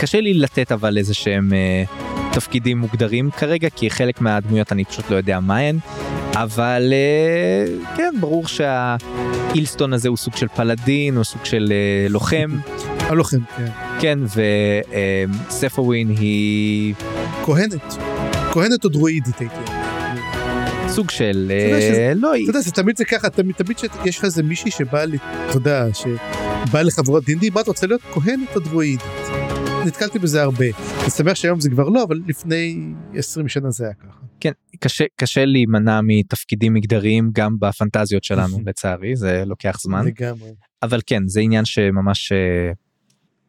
קשה 0.00 0.20
לי 0.20 0.34
לתת 0.34 0.72
אבל 0.72 0.98
איזה 0.98 1.14
שהם 1.14 1.52
uh, 1.52 2.34
תפקידים 2.34 2.78
מוגדרים 2.78 3.30
כרגע 3.30 3.68
כי 3.70 3.90
חלק 3.90 4.20
מהדמויות 4.20 4.72
אני 4.72 4.84
פשוט 4.84 5.10
לא 5.10 5.16
יודע 5.16 5.40
מה 5.40 5.56
הן 5.56 5.78
אבל 6.34 6.92
uh, 6.92 7.96
כן 7.96 8.14
ברור 8.20 8.44
שהאילסטון 8.48 9.92
הזה 9.92 10.08
הוא 10.08 10.16
סוג 10.16 10.36
של 10.36 10.48
פלדין 10.48 11.16
או 11.16 11.24
סוג 11.24 11.44
של 11.44 11.72
uh, 12.08 12.12
לוחם. 12.12 12.50
הלוחם 13.08 13.38
כן. 13.56 13.66
כן 14.00 14.18
וספווין 15.48 16.08
היא 16.08 16.94
כהנת 17.44 17.96
כהנת 18.52 18.84
או 18.84 18.88
דרואידית 18.90 19.38
הייתי. 19.38 19.54
סוג 20.88 21.10
של 21.10 21.52
אתה 21.68 21.76
אה, 21.98 22.12
לא 22.14 22.32
אתה 22.34 22.50
יודע, 22.50 22.60
זה 22.60 22.72
תמיד 22.72 22.96
זה 22.96 23.04
ככה, 23.04 23.30
תמיד 23.30 23.54
שיש 23.78 24.18
לך 24.18 24.24
איזה 24.24 24.42
מישהי 24.42 24.70
שבאה, 24.70 25.04
לי- 25.04 25.16
אתה 25.48 25.56
יודע, 25.56 25.86
שבאה 25.94 26.82
לחברות 26.82 27.24
דינדי, 27.24 27.50
מה 27.50 27.60
את 27.60 27.68
רוצה 27.68 27.86
להיות 27.86 28.00
כהנת 28.02 28.56
או 28.56 28.60
דרואידית? 28.60 29.06
נתקלתי 29.86 30.18
בזה 30.18 30.42
הרבה. 30.42 30.64
אני 31.02 31.10
שמח 31.10 31.34
שהיום 31.34 31.60
זה 31.60 31.70
כבר 31.70 31.88
לא, 31.88 32.02
אבל 32.02 32.20
לפני 32.26 32.80
20 33.14 33.48
שנה 33.48 33.70
זה 33.70 33.84
היה 33.84 33.94
ככה. 33.94 34.18
כן 34.40 34.52
קשה 34.80 35.04
קשה 35.16 35.44
להימנע 35.44 36.00
מתפקידים 36.02 36.74
מגדריים 36.74 37.30
גם 37.32 37.56
בפנטזיות 37.58 38.24
שלנו 38.24 38.58
לצערי 38.66 39.16
זה 39.16 39.42
לוקח 39.46 39.78
זמן 39.82 40.06
לגמרי. 40.06 40.50
אבל 40.82 41.00
כן 41.06 41.22
זה 41.28 41.40
עניין 41.40 41.64
שממש. 41.64 42.32
אה, 42.32 42.72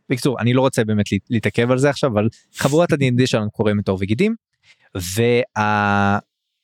בקיצור 0.09 0.39
אני 0.39 0.53
לא 0.53 0.61
רוצה 0.61 0.83
באמת 0.83 1.11
להת- 1.11 1.21
להתעכב 1.29 1.71
על 1.71 1.77
זה 1.77 1.89
עכשיו 1.89 2.09
אבל 2.11 2.27
חבורת 2.57 2.91
ה-D&D 2.91 3.21
שלנו 3.25 3.51
קוראים 3.51 3.79
את 3.79 3.87
עור 3.87 3.97
וגידים 4.01 4.35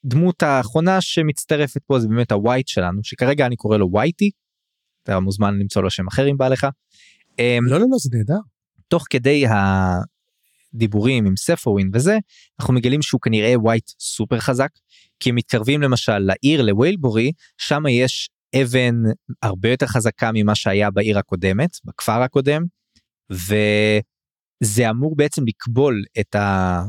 והדמות 0.03 0.43
האחרונה 0.43 1.01
שמצטרפת 1.01 1.81
פה 1.87 1.99
זה 1.99 2.07
באמת 2.07 2.31
הווייט 2.31 2.67
שלנו 2.67 2.99
שכרגע 3.03 3.45
אני 3.45 3.55
קורא 3.55 3.77
לו 3.77 3.89
וייטי. 3.93 4.31
אתה 5.03 5.19
מוזמן 5.19 5.59
למצוא 5.59 5.81
לו 5.81 5.89
שם 5.89 6.07
אחר 6.07 6.29
אם 6.29 6.37
בא 6.37 6.47
לך. 6.47 6.67
אמ, 7.39 7.65
לא, 7.65 7.79
לא, 7.79 7.85
לא, 7.89 7.97
זה 7.99 8.09
נהדר. 8.13 8.39
תוך 8.87 9.05
כדי 9.09 9.45
הדיבורים 10.73 11.25
עם 11.25 11.35
ספורווין 11.37 11.89
וזה 11.93 12.17
אנחנו 12.59 12.73
מגלים 12.73 13.01
שהוא 13.01 13.21
כנראה 13.21 13.53
ווייט 13.59 13.91
סופר 13.99 14.39
חזק 14.39 14.69
כי 15.19 15.29
הם 15.29 15.35
מתקרבים 15.35 15.81
למשל 15.81 16.17
לעיר 16.17 16.61
לוויילבורי 16.61 17.31
שם 17.57 17.83
יש 17.89 18.29
אבן 18.61 18.95
הרבה 19.43 19.69
יותר 19.69 19.87
חזקה 19.87 20.31
ממה 20.33 20.55
שהיה 20.55 20.91
בעיר 20.91 21.17
הקודמת 21.17 21.69
בכפר 21.85 22.21
הקודם 22.21 22.63
וזה 23.29 24.89
אמור 24.89 25.15
בעצם 25.15 25.43
לקבול 25.47 26.03
את 26.19 26.35
ה... 26.35 26.81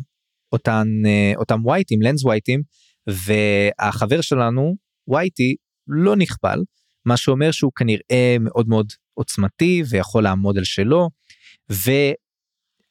אותן 0.52 0.88
אה, 1.06 1.32
אותם 1.36 1.60
ווייטים 1.64 2.02
לנס 2.02 2.24
ווייטים 2.24 2.62
והחבר 3.06 4.20
שלנו 4.20 4.76
ווייטי 5.08 5.56
לא 5.88 6.16
נכבל 6.16 6.58
מה 7.04 7.16
שאומר 7.16 7.50
שהוא 7.50 7.72
כנראה 7.76 8.36
מאוד 8.40 8.68
מאוד 8.68 8.86
עוצמתי 9.14 9.82
ויכול 9.88 10.22
לעמוד 10.22 10.58
על 10.58 10.64
שלו 10.64 11.10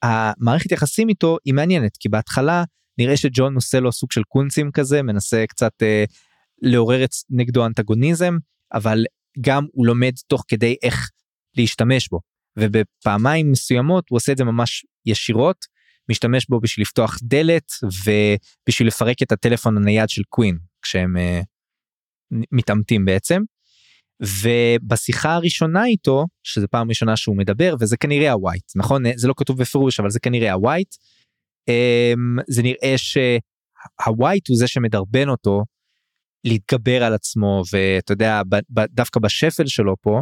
והמערכת 0.03 0.71
יחסים 0.71 1.09
איתו 1.09 1.37
היא 1.45 1.53
מעניינת 1.53 1.97
כי 1.97 2.09
בהתחלה 2.09 2.63
נראה 2.97 3.17
שג'ון 3.17 3.55
עושה 3.55 3.79
לו 3.79 3.91
סוג 3.91 4.11
של 4.11 4.23
קונצים 4.23 4.71
כזה 4.71 5.03
מנסה 5.03 5.43
קצת 5.47 5.71
אה, 5.81 6.03
לעורר 6.61 7.03
את 7.03 7.09
נגדו 7.29 7.65
אנטגוניזם 7.65 8.37
אבל 8.73 9.03
גם 9.41 9.65
הוא 9.71 9.87
לומד 9.87 10.13
תוך 10.27 10.43
כדי 10.47 10.75
איך 10.83 11.09
להשתמש 11.57 12.09
בו. 12.09 12.19
ובפעמיים 12.59 13.51
מסוימות 13.51 14.09
הוא 14.09 14.17
עושה 14.17 14.31
את 14.31 14.37
זה 14.37 14.43
ממש 14.43 14.85
ישירות 15.05 15.65
משתמש 16.09 16.45
בו 16.49 16.59
בשביל 16.59 16.81
לפתוח 16.81 17.17
דלת 17.23 17.71
ובשביל 17.83 18.87
לפרק 18.87 19.21
את 19.21 19.31
הטלפון 19.31 19.77
הנייד 19.77 20.09
של 20.09 20.21
קווין 20.29 20.57
כשהם 20.81 21.17
אה, 21.17 21.41
מתעמתים 22.51 23.05
בעצם. 23.05 23.41
ובשיחה 24.21 25.33
הראשונה 25.33 25.85
איתו 25.85 26.25
שזה 26.43 26.67
פעם 26.67 26.89
ראשונה 26.89 27.17
שהוא 27.17 27.37
מדבר 27.37 27.75
וזה 27.79 27.97
כנראה 27.97 28.31
הווייט 28.31 28.71
נכון 28.75 29.03
זה 29.15 29.27
לא 29.27 29.33
כתוב 29.37 29.57
בפירוש 29.59 29.99
אבל 29.99 30.09
זה 30.09 30.19
כנראה 30.19 30.53
הווייט. 30.53 30.95
אמ, 31.67 32.37
זה 32.47 32.63
נראה 32.63 32.95
שהווייט 32.97 34.47
הוא 34.47 34.57
זה 34.57 34.67
שמדרבן 34.67 35.29
אותו 35.29 35.63
להתגבר 36.43 37.03
על 37.03 37.13
עצמו 37.13 37.63
ואתה 37.73 38.13
יודע 38.13 38.41
דווקא 38.89 39.19
בשפל 39.19 39.67
שלו 39.67 39.95
פה. 40.01 40.21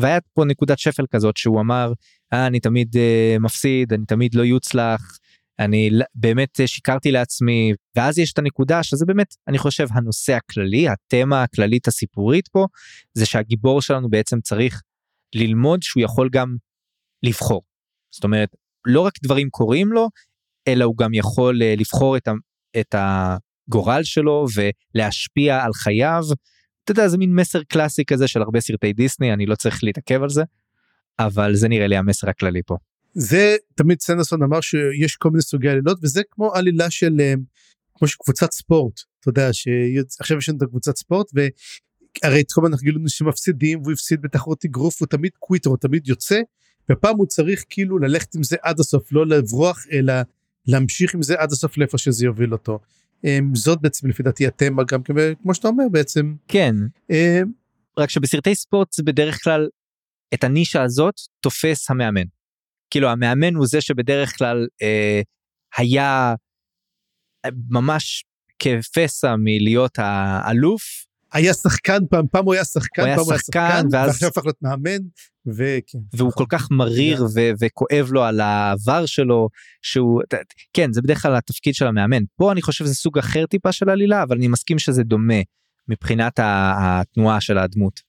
והיה 0.00 0.18
פה 0.34 0.44
נקודת 0.44 0.78
שפל 0.78 1.04
כזאת 1.10 1.36
שהוא 1.36 1.60
אמר 1.60 1.92
אה, 2.32 2.46
אני 2.46 2.60
תמיד 2.60 2.96
אה, 2.96 3.36
מפסיד 3.40 3.92
אני 3.92 4.06
תמיד 4.06 4.34
לא 4.34 4.42
יוצלח 4.42 5.18
אני 5.58 5.90
באמת 6.14 6.60
אה, 6.60 6.66
שיקרתי 6.66 7.10
לעצמי 7.10 7.72
ואז 7.96 8.18
יש 8.18 8.32
את 8.32 8.38
הנקודה 8.38 8.82
שזה 8.82 9.06
באמת 9.06 9.34
אני 9.48 9.58
חושב 9.58 9.86
הנושא 9.90 10.32
הכללי 10.32 10.88
התמה 10.88 11.42
הכללית 11.42 11.88
הסיפורית 11.88 12.48
פה 12.48 12.66
זה 13.14 13.26
שהגיבור 13.26 13.82
שלנו 13.82 14.10
בעצם 14.10 14.40
צריך 14.40 14.82
ללמוד 15.34 15.82
שהוא 15.82 16.02
יכול 16.02 16.28
גם 16.32 16.56
לבחור. 17.22 17.62
זאת 18.14 18.24
אומרת 18.24 18.48
לא 18.86 19.00
רק 19.00 19.12
דברים 19.22 19.50
קורים 19.50 19.92
לו 19.92 20.08
אלא 20.68 20.84
הוא 20.84 20.96
גם 20.96 21.14
יכול 21.14 21.62
אה, 21.62 21.74
לבחור 21.76 22.16
את, 22.16 22.28
ה, 22.28 22.32
את 22.80 22.94
הגורל 22.98 24.04
שלו 24.04 24.46
ולהשפיע 24.54 25.64
על 25.64 25.72
חייו. 25.74 26.22
אתה 26.84 26.92
יודע 26.92 27.08
זה 27.08 27.18
מין 27.18 27.34
מסר 27.34 27.62
קלאסי 27.62 28.04
כזה 28.04 28.28
של 28.28 28.42
הרבה 28.42 28.60
סרטי 28.60 28.92
דיסני 28.92 29.32
אני 29.32 29.46
לא 29.46 29.54
צריך 29.54 29.84
להתעכב 29.84 30.22
על 30.22 30.28
זה 30.28 30.42
אבל 31.18 31.54
זה 31.54 31.68
נראה 31.68 31.86
לי 31.86 31.96
המסר 31.96 32.30
הכללי 32.30 32.62
פה. 32.66 32.76
זה 33.14 33.56
תמיד 33.74 34.00
סנדרסון 34.00 34.42
אמר 34.42 34.60
שיש 34.60 35.16
כל 35.16 35.30
מיני 35.30 35.42
סוגי 35.42 35.68
עלילות 35.68 35.98
וזה 36.02 36.22
כמו 36.30 36.54
עלילה 36.54 36.90
של 36.90 37.16
אה, 37.20 37.34
כמו 37.94 38.08
שקבוצת 38.08 38.52
ספורט 38.52 39.00
אתה 39.20 39.28
יודע 39.28 39.52
שעכשיו 39.52 40.38
יש 40.38 40.48
לנו 40.48 40.58
את 40.58 40.62
הקבוצת 40.62 40.96
ספורט 40.96 41.30
והרי 41.34 42.40
את 42.40 42.52
כל 42.52 42.60
הזמן 42.60 42.72
אנחנו 42.72 42.84
גילינו 42.84 43.08
שמפסידים 43.08 43.82
והוא 43.82 43.92
הפסיד 43.92 44.22
בתחרות 44.22 44.64
אגרוף 44.64 45.00
הוא 45.00 45.06
תמיד 45.06 45.32
קוויטר 45.38 45.70
הוא 45.70 45.78
תמיד 45.80 46.08
יוצא 46.08 46.40
ופעם 46.92 47.16
הוא 47.16 47.26
צריך 47.26 47.64
כאילו 47.70 47.98
ללכת 47.98 48.34
עם 48.34 48.42
זה 48.42 48.56
עד 48.62 48.80
הסוף 48.80 49.12
לא 49.12 49.26
לברוח 49.26 49.86
אלא 49.92 50.14
להמשיך 50.66 51.14
עם 51.14 51.22
זה 51.22 51.34
עד 51.38 51.52
הסוף 51.52 51.78
לאיפה 51.78 51.98
שזה 51.98 52.24
יוביל 52.24 52.52
אותו. 52.52 52.78
אה, 53.24 53.38
זאת 53.54 53.80
בעצם 53.80 54.08
לפי 54.08 54.22
דעתי 54.22 54.46
התמה 54.46 54.82
גם 54.88 55.00
כמו 55.42 55.54
שאתה 55.54 55.68
אומר 55.68 55.84
בעצם 55.90 56.34
כן 56.48 56.74
אה, 57.10 57.40
רק 57.98 58.10
שבסרטי 58.10 58.54
ספורט 58.54 58.92
זה 58.92 59.02
בדרך 59.02 59.42
כלל 59.44 59.68
את 60.34 60.44
הנישה 60.44 60.82
הזאת 60.82 61.14
תופס 61.40 61.90
המאמן. 61.90 62.24
כאילו 62.90 63.08
המאמן 63.08 63.54
הוא 63.54 63.66
זה 63.66 63.80
שבדרך 63.80 64.38
כלל 64.38 64.66
אה, 64.82 65.20
היה 65.76 66.34
אה, 67.44 67.50
ממש 67.70 68.24
כפסע 68.58 69.34
מלהיות 69.38 69.98
האלוף 69.98 70.82
היה 71.34 71.54
שחקן 71.54 71.98
פעם 72.10 72.26
פעם 72.32 72.44
הוא 72.44 72.54
היה 72.54 72.64
שחקן 72.64 73.02
הוא 73.02 73.06
היה 73.06 73.16
פעם 73.16 73.24
הוא 73.24 73.32
היה 73.32 73.38
שחקן, 73.38 73.86
ואז- 73.92 74.08
ועכשיו 74.08 74.28
הפך 74.28 74.44
להיות 74.44 74.62
מאמן 74.62 74.98
וכן 75.46 75.98
והוא 76.16 76.32
כל 76.32 76.44
כך 76.48 76.70
מריר 76.70 77.24
ו- 77.34 77.50
וכואב 77.60 78.08
לו 78.10 78.22
על 78.22 78.40
העבר 78.40 79.06
שלו 79.06 79.48
שהוא 79.82 80.22
כן 80.72 80.92
זה 80.92 81.02
בדרך 81.02 81.22
כלל 81.22 81.36
התפקיד 81.36 81.74
של 81.74 81.86
המאמן 81.86 82.22
פה 82.36 82.52
אני 82.52 82.62
חושב 82.62 82.84
זה 82.84 82.94
סוג 82.94 83.18
אחר 83.18 83.46
טיפה 83.46 83.72
של 83.72 83.90
עלילה 83.90 84.22
אבל 84.22 84.36
אני 84.36 84.48
מסכים 84.48 84.78
שזה 84.78 85.02
דומה 85.02 85.40
מבחינת 85.88 86.40
התנועה 86.42 87.40
של 87.40 87.58
הדמות. 87.58 88.00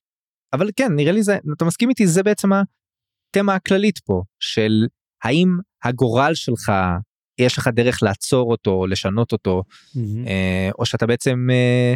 אבל 0.53 0.69
כן 0.75 0.91
נראה 0.95 1.11
לי 1.11 1.23
זה 1.23 1.38
אתה 1.57 1.65
מסכים 1.65 1.89
איתי 1.89 2.07
זה 2.07 2.23
בעצם 2.23 2.49
התמה 2.53 3.55
הכללית 3.55 3.99
פה 3.99 4.23
של 4.39 4.88
האם 5.23 5.57
הגורל 5.83 6.31
שלך 6.35 6.71
יש 7.39 7.57
לך 7.57 7.67
דרך 7.67 8.03
לעצור 8.03 8.51
אותו 8.51 8.88
לשנות 8.88 9.31
אותו. 9.31 9.63
אה, 10.27 10.69
או 10.79 10.85
שאתה 10.85 11.05
בעצם 11.05 11.47
אה, 11.51 11.93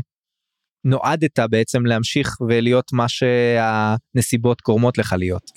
נועדת 0.84 1.40
בעצם 1.50 1.86
להמשיך 1.86 2.42
ולהיות 2.42 2.94
מה 2.94 3.06
שהנסיבות 3.10 4.62
גורמות 4.66 4.98
לך 4.98 5.16
להיות. 5.18 5.52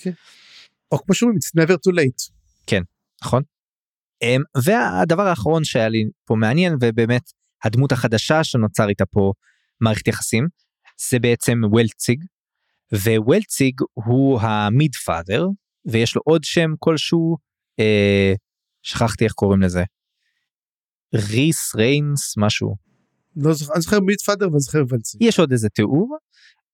או 0.91 0.97
כמו 0.97 1.15
שאומרים 1.15 1.37
it's 1.37 1.61
never 1.63 1.73
too 1.73 1.95
late. 1.95 2.31
נכון? 3.23 3.43
אמ, 4.21 4.41
והדבר 4.65 5.23
האחרון 5.23 5.63
שהיה 5.63 5.89
לי 5.89 6.03
פה 6.25 6.35
מעניין 6.35 6.73
ובאמת 6.81 7.31
הדמות 7.63 7.91
החדשה 7.91 8.43
שנוצר 8.43 8.89
איתה 8.89 9.05
פה 9.05 9.31
מערכת 9.81 10.07
יחסים 10.07 10.47
זה 11.09 11.19
בעצם 11.19 11.61
וולציג 11.63 12.23
ווולציג 12.93 13.81
הוא 13.93 14.39
המיד 14.41 14.95
פאדר 14.95 15.47
ויש 15.85 16.15
לו 16.15 16.21
עוד 16.25 16.43
שם 16.43 16.69
כלשהו 16.79 17.37
אה, 17.79 18.33
שכחתי 18.83 19.23
איך 19.23 19.33
קוראים 19.33 19.61
לזה. 19.61 19.83
ריס 21.15 21.75
ריינס 21.75 22.37
משהו 22.37 22.75
לא 23.35 23.53
זוכר, 23.53 23.73
אני 23.73 23.81
זוכר 23.81 23.99
מיט 23.99 24.21
פאדר 24.21 24.47
ואני 24.49 24.59
זוכר 24.59 24.83
ולצי. 24.89 25.17
יש 25.21 25.39
עוד 25.39 25.51
איזה 25.51 25.69
תיאור 25.69 26.17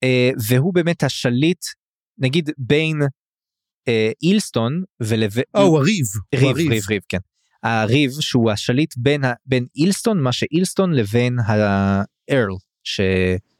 אה, 0.04 0.32
והוא 0.48 0.74
באמת 0.74 1.04
השליט 1.04 1.66
נגיד 2.18 2.50
בין 2.58 3.02
אה, 3.88 4.12
אילסטון 4.24 4.84
ולבין 5.00 5.44
אה 5.56 5.62
הוא 5.62 5.78
הריב. 5.78 6.06
ריב, 6.36 6.44
הריב. 6.50 6.70
ריב, 6.72 6.84
ריב, 6.90 7.02
כן. 7.10 7.18
הריב 7.64 8.12
שהוא 8.20 8.52
השליט 8.52 8.94
בין, 8.98 9.24
ה- 9.24 9.34
בין 9.46 9.66
אילסטון, 9.76 10.22
מה 10.22 10.32
שאילסטון 10.32 10.94
לבין 10.94 11.38
הארל, 11.40 12.54
ש... 12.84 13.02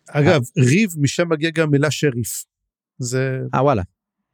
אגב 0.10 0.42
ריב 0.58 0.90
משם 0.98 1.30
מגיע 1.30 1.50
גם 1.50 1.72
מילה 1.72 1.92
שריף. 1.92 2.44
זה 3.00 3.40
אה 3.54 3.64
וואלה. 3.64 3.82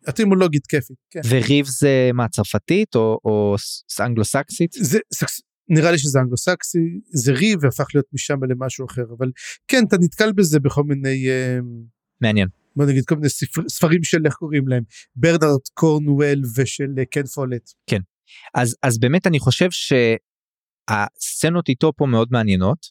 אטימולוגית 0.09 0.67
כיפית. 0.67 0.97
כן. 1.09 1.19
וריב 1.29 1.65
זה 1.65 2.09
מה, 2.13 2.27
צרפתית 2.27 2.95
או, 2.95 3.19
או 3.25 3.55
ס- 3.57 4.01
אנגלו-סקסית? 4.01 4.71
זה 4.79 4.99
סקס... 5.13 5.41
נראה 5.69 5.91
לי 5.91 5.97
שזה 5.97 6.19
אנגלו-סקסי 6.19 6.99
זה 7.05 7.33
ריב 7.33 7.59
והפך 7.61 7.85
להיות 7.93 8.05
משם 8.13 8.43
למשהו 8.43 8.85
אחר 8.85 9.03
אבל 9.17 9.31
כן 9.67 9.83
אתה 9.87 9.95
נתקל 9.99 10.31
בזה 10.31 10.59
בכל 10.59 10.83
מיני 10.83 11.29
אה, 11.29 11.59
מעניין. 12.21 12.47
בוא 12.75 12.85
נגיד 12.85 13.05
כל 13.05 13.15
מיני 13.15 13.29
ספר, 13.29 13.61
ספרים 13.69 14.03
של 14.03 14.25
איך 14.25 14.33
קוראים 14.33 14.67
להם 14.67 14.83
ברנרד 15.15 15.59
קורנואל 15.73 16.41
ושל 16.55 16.93
אה, 16.99 17.05
קן 17.05 17.25
פולט. 17.25 17.69
אז, 18.53 18.75
אז 18.83 18.99
באמת 18.99 19.27
אני 19.27 19.39
חושב 19.39 19.69
שהסצנות 20.91 21.69
איתו 21.69 21.91
פה 21.95 22.05
מאוד 22.05 22.27
מעניינות, 22.31 22.85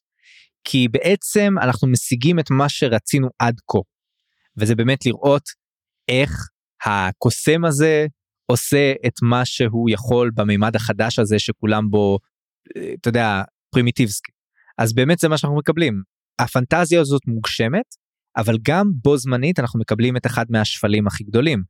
כי 0.65 0.89
בעצם 0.89 1.55
אנחנו 1.63 1.89
משיגים 1.89 2.39
את 2.39 2.51
מה 2.51 2.69
שרצינו 2.69 3.29
עד 3.39 3.55
כה, 3.67 3.79
וזה 4.57 4.75
באמת 4.75 5.07
לראות 5.07 5.49
איך 6.09 6.49
הקוסם 6.85 7.65
הזה 7.65 8.07
עושה 8.47 8.93
את 9.07 9.13
מה 9.23 9.45
שהוא 9.45 9.91
יכול 9.91 10.31
במימד 10.35 10.77
החדש 10.77 11.19
הזה 11.19 11.39
שכולם 11.39 11.91
בו, 11.91 12.19
אתה 13.01 13.09
יודע, 13.09 13.43
פרימיטיבסקי. 13.71 14.33
אז 14.79 14.93
באמת 14.93 15.19
זה 15.19 15.29
מה 15.29 15.39
שאנחנו 15.39 15.59
מקבלים. 15.59 16.03
הפנטזיה 16.39 17.01
הזאת 17.01 17.23
מוגשמת, 17.27 17.95
אבל 18.37 18.59
גם 18.63 18.91
בו 19.03 19.17
זמנית 19.17 19.61
אנחנו 19.61 19.81
מקבלים 19.81 20.17
את 20.17 20.27
אחד 20.27 20.45
מהשפלים 20.51 21.07
הכי 21.07 21.25
גדולים. 21.25 21.63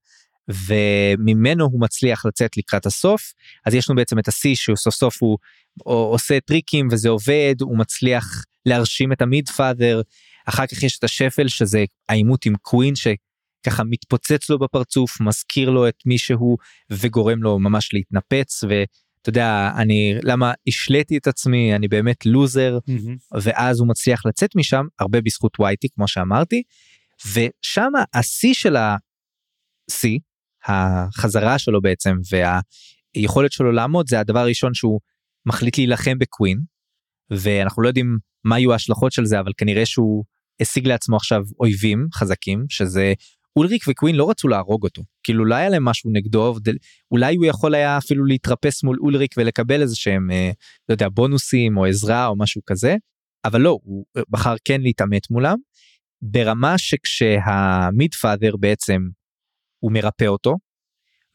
וממנו 0.48 1.64
הוא 1.64 1.80
מצליח 1.80 2.26
לצאת 2.26 2.56
לקראת 2.56 2.86
הסוף 2.86 3.32
אז 3.66 3.74
יש 3.74 3.90
לנו 3.90 3.96
בעצם 3.96 4.18
את 4.18 4.28
השיא 4.28 4.54
שהוא 4.54 4.76
סוף 4.76 4.94
סוף 4.94 5.22
הוא 5.22 5.38
עושה 5.84 6.40
טריקים 6.40 6.88
וזה 6.90 7.08
עובד 7.08 7.54
הוא 7.60 7.78
מצליח 7.78 8.44
להרשים 8.66 9.12
את 9.12 9.22
המיד 9.22 9.48
פאדר 9.48 10.02
אחר 10.46 10.66
כך 10.66 10.82
יש 10.82 10.98
את 10.98 11.04
השפל 11.04 11.48
שזה 11.48 11.84
העימות 12.08 12.46
עם 12.46 12.54
קווין 12.56 12.94
שככה 12.94 13.84
מתפוצץ 13.84 14.50
לו 14.50 14.58
בפרצוף 14.58 15.20
מזכיר 15.20 15.70
לו 15.70 15.88
את 15.88 15.98
מי 16.06 16.18
שהוא 16.18 16.58
וגורם 16.90 17.42
לו 17.42 17.58
ממש 17.58 17.90
להתנפץ 17.92 18.64
ואתה 19.24 19.38
יודע 19.38 19.70
אני 19.76 20.14
למה 20.22 20.52
השליתי 20.66 21.16
את 21.16 21.26
עצמי 21.26 21.74
אני 21.74 21.88
באמת 21.88 22.26
לוזר 22.26 22.78
Mm-hmm. 22.78 23.38
ואז 23.42 23.80
הוא 23.80 23.88
מצליח 23.88 24.26
לצאת 24.26 24.56
משם 24.56 24.84
הרבה 25.00 25.20
בזכות 25.20 25.60
וייטי 25.60 25.88
כמו 25.94 26.08
שאמרתי 26.08 26.62
ושם 27.26 27.92
השיא 28.14 28.54
של 28.54 28.76
השיא 28.76 30.18
החזרה 30.64 31.58
שלו 31.58 31.82
בעצם 31.82 32.16
והיכולת 33.16 33.52
שלו 33.52 33.72
לעמוד 33.72 34.08
זה 34.08 34.20
הדבר 34.20 34.38
הראשון 34.38 34.74
שהוא 34.74 35.00
מחליט 35.46 35.78
להילחם 35.78 36.18
בקווין 36.18 36.58
ואנחנו 37.30 37.82
לא 37.82 37.88
יודעים 37.88 38.18
מה 38.44 38.58
יהיו 38.58 38.72
ההשלכות 38.72 39.12
של 39.12 39.24
זה 39.24 39.40
אבל 39.40 39.52
כנראה 39.56 39.86
שהוא 39.86 40.24
השיג 40.60 40.86
לעצמו 40.86 41.16
עכשיו 41.16 41.42
אויבים 41.60 42.06
חזקים 42.14 42.64
שזה 42.68 43.12
אולריק 43.56 43.84
וקווין 43.88 44.16
לא 44.16 44.30
רצו 44.30 44.48
להרוג 44.48 44.84
אותו. 44.84 45.02
כאילו 45.22 45.44
לא 45.44 45.54
היה 45.54 45.68
להם 45.68 45.84
משהו 45.84 46.10
נגדו 46.12 46.54
אולי 47.10 47.36
הוא 47.36 47.46
יכול 47.46 47.74
היה 47.74 47.98
אפילו 47.98 48.24
להתרפס 48.24 48.84
מול 48.84 48.98
אולריק 49.00 49.34
ולקבל 49.36 49.82
איזה 49.82 49.96
שהם 49.96 50.30
אה, 50.30 50.50
לא 50.88 50.94
יודע 50.94 51.08
בונוסים 51.08 51.76
או 51.76 51.84
עזרה 51.84 52.26
או 52.26 52.38
משהו 52.38 52.62
כזה. 52.66 52.96
אבל 53.44 53.60
לא 53.60 53.78
הוא 53.82 54.04
בחר 54.30 54.54
כן 54.64 54.80
להתעמת 54.80 55.30
מולם. 55.30 55.56
ברמה 56.22 56.78
שכשהמיד 56.78 58.14
פאדר 58.14 58.56
בעצם 58.56 59.02
הוא 59.78 59.92
מרפא 59.92 60.24
אותו 60.24 60.56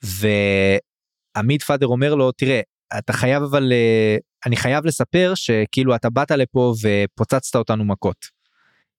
והמיד 0.03 1.63
פאדר 1.63 1.87
אומר 1.87 2.15
לו 2.15 2.31
תראה 2.31 2.61
אתה 2.97 3.13
חייב 3.13 3.43
אבל 3.43 3.71
אה, 3.71 4.17
אני 4.45 4.55
חייב 4.55 4.85
לספר 4.85 5.31
שכאילו 5.35 5.95
אתה 5.95 6.09
באת 6.09 6.31
לפה 6.31 6.73
ופוצצת 6.83 7.55
אותנו 7.55 7.85
מכות. 7.85 8.38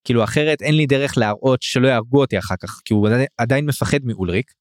כאילו 0.05 0.25
אחרת 0.25 0.63
אין 0.63 0.75
לי 0.75 0.87
דרך 0.87 1.19
להראות 1.19 1.63
שלא 1.63 1.89
יהרגו 1.89 2.21
אותי 2.21 2.39
אחר 2.39 2.55
כך 2.63 2.81
כי 2.85 2.95
הוא 2.95 3.09
עדיין, 3.39 3.67
מפחד 3.67 3.99
מאולריק 4.05 4.53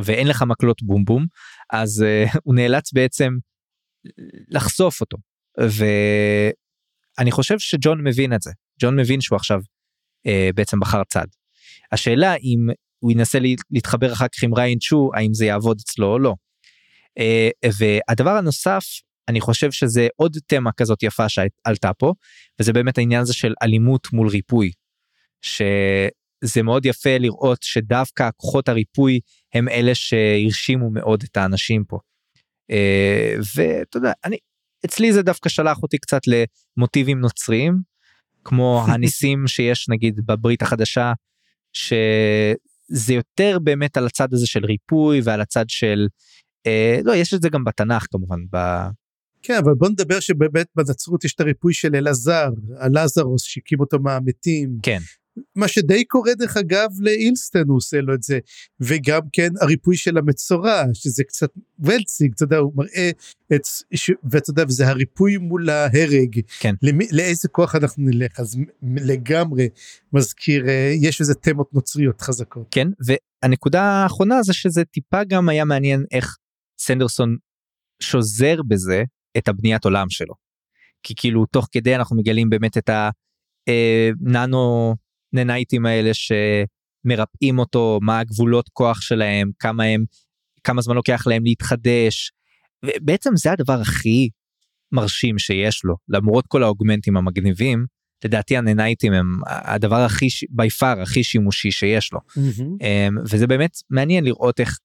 ואין 0.00 0.28
לך 0.28 0.42
מקלות 0.42 0.82
בום 0.82 1.04
בום 1.04 1.26
אז 1.72 2.04
uh, 2.04 2.38
הוא 2.44 2.54
נאלץ 2.54 2.92
בעצם 2.92 3.32
לחשוף 4.48 5.00
אותו 5.00 5.16
ואני 5.58 7.30
חושב 7.30 7.58
שג'ון 7.58 8.04
מבין 8.04 8.34
את 8.34 8.42
זה 8.42 8.50
ג'ון 8.82 9.00
מבין 9.00 9.20
שהוא 9.20 9.36
עכשיו 9.36 9.60
uh, 9.60 10.30
בעצם 10.54 10.80
בחר 10.80 11.02
צד. 11.04 11.26
השאלה 11.92 12.34
אם 12.34 12.66
הוא 12.98 13.12
ינסה 13.12 13.38
להתחבר 13.70 14.12
אחר 14.12 14.26
כך 14.36 14.42
עם 14.42 14.54
ריין 14.54 14.78
צ'ו 14.78 15.10
האם 15.14 15.34
זה 15.34 15.46
יעבוד 15.46 15.78
אצלו 15.80 16.06
או 16.06 16.18
לא. 16.18 16.34
Uh, 17.18 17.70
והדבר 17.78 18.30
הנוסף 18.30 18.84
אני 19.28 19.40
חושב 19.40 19.70
שזה 19.70 20.08
עוד 20.16 20.36
תמה 20.46 20.72
כזאת 20.72 21.02
יפה 21.02 21.28
שעלתה 21.28 21.92
פה 21.98 22.12
וזה 22.60 22.72
באמת 22.72 22.98
העניין 22.98 23.22
הזה 23.22 23.34
של 23.34 23.54
אלימות 23.62 24.12
מול 24.12 24.28
ריפוי. 24.28 24.70
שזה 25.42 26.62
מאוד 26.62 26.86
יפה 26.86 27.18
לראות 27.18 27.62
שדווקא 27.62 28.30
כוחות 28.36 28.68
הריפוי 28.68 29.20
הם 29.54 29.68
אלה 29.68 29.94
שהרשימו 29.94 30.90
מאוד 30.90 31.22
את 31.22 31.36
האנשים 31.36 31.84
פה. 31.84 31.98
אה, 32.70 33.34
ואתה 33.56 33.96
יודע 33.96 34.12
אני 34.24 34.36
אצלי 34.84 35.12
זה 35.12 35.22
דווקא 35.22 35.48
שלח 35.48 35.82
אותי 35.82 35.98
קצת 35.98 36.20
למוטיבים 36.26 37.20
נוצריים 37.20 37.80
כמו 38.44 38.82
הניסים 38.88 39.46
שיש 39.46 39.88
נגיד 39.88 40.20
בברית 40.26 40.62
החדשה 40.62 41.12
שזה 41.72 43.14
יותר 43.14 43.58
באמת 43.58 43.96
על 43.96 44.06
הצד 44.06 44.34
הזה 44.34 44.46
של 44.46 44.64
ריפוי 44.64 45.20
ועל 45.24 45.40
הצד 45.40 45.64
של 45.68 46.06
אה, 46.66 47.00
לא 47.04 47.16
יש 47.16 47.34
את 47.34 47.42
זה 47.42 47.48
גם 47.48 47.64
בתנ"ך 47.64 48.06
כמובן 48.10 48.40
כן, 49.46 49.56
אבל 49.64 49.74
בוא 49.74 49.88
נדבר 49.88 50.20
שבאמת 50.20 50.66
בנצרות 50.76 51.24
יש 51.24 51.34
את 51.34 51.40
הריפוי 51.40 51.74
של 51.74 51.96
אלעזר, 51.96 52.50
הלזרוס 52.78 53.42
שהקים 53.42 53.80
אותו 53.80 53.98
מהמתים. 53.98 54.78
כן. 54.82 54.98
מה 55.54 55.68
שדי 55.68 56.04
קורה 56.04 56.34
דרך 56.34 56.56
אגב 56.56 56.90
לאילסטן 57.00 57.68
הוא 57.68 57.76
עושה 57.76 58.00
לו 58.00 58.14
את 58.14 58.22
זה. 58.22 58.38
וגם 58.80 59.20
כן 59.32 59.48
הריפוי 59.60 59.96
של 59.96 60.18
המצורע 60.18 60.82
שזה 60.92 61.24
קצת 61.24 61.48
ולציג 61.78 62.32
אתה 62.34 62.44
יודע 62.44 62.56
הוא 62.56 62.72
מראה 62.76 63.10
את 63.54 63.62
ש... 63.94 64.10
ואתה 64.30 64.50
יודע 64.50 64.64
וזה 64.68 64.88
הריפוי 64.88 65.36
מול 65.36 65.70
ההרג. 65.70 66.40
כן. 66.60 66.74
למי, 66.82 67.06
לאיזה 67.12 67.48
כוח 67.48 67.74
אנחנו 67.74 68.04
נלך? 68.06 68.40
אז 68.40 68.56
לגמרי 68.82 69.68
מזכיר 70.12 70.68
אה, 70.68 70.92
יש 71.00 71.20
איזה 71.20 71.34
תמות 71.34 71.74
נוצריות 71.74 72.20
חזקות. 72.20 72.66
כן 72.70 72.88
והנקודה 73.06 73.82
האחרונה 73.82 74.42
זה 74.42 74.52
שזה 74.52 74.84
טיפה 74.84 75.24
גם 75.24 75.48
היה 75.48 75.64
מעניין 75.64 76.04
איך 76.12 76.36
סנדרסון 76.80 77.36
שוזר 78.00 78.62
בזה 78.68 79.04
את 79.38 79.48
הבניית 79.48 79.84
עולם 79.84 80.10
שלו. 80.10 80.34
כי 81.02 81.14
כאילו 81.16 81.46
תוך 81.46 81.68
כדי 81.72 81.96
אנחנו 81.96 82.16
מגלים 82.16 82.50
באמת 82.50 82.78
את 82.78 82.90
הננו 83.68 84.88
אה, 84.90 84.94
ננייטים 85.32 85.86
האלה 85.86 86.10
שמרפאים 86.14 87.58
אותו 87.58 87.98
מה 88.02 88.18
הגבולות 88.18 88.68
כוח 88.72 89.00
שלהם 89.00 89.50
כמה 89.58 89.84
הם 89.84 90.04
כמה 90.64 90.82
זמן 90.82 90.94
לוקח 90.94 91.26
להם 91.26 91.44
להתחדש. 91.44 92.32
בעצם 93.00 93.30
זה 93.36 93.52
הדבר 93.52 93.80
הכי 93.80 94.28
מרשים 94.92 95.38
שיש 95.38 95.84
לו 95.84 95.96
למרות 96.08 96.44
כל 96.48 96.62
האוגמנטים 96.62 97.16
המגניבים 97.16 97.86
לדעתי 98.24 98.56
הננייטים 98.56 99.12
הם 99.12 99.40
הדבר 99.46 99.96
הכי 100.00 100.28
בי 100.50 100.70
פאר 100.70 101.02
הכי 101.02 101.24
שימושי 101.24 101.70
שיש 101.70 102.12
לו 102.12 102.18
mm-hmm. 102.18 102.84
וזה 103.30 103.46
באמת 103.46 103.76
מעניין 103.90 104.24
לראות 104.24 104.60
איך 104.60 104.78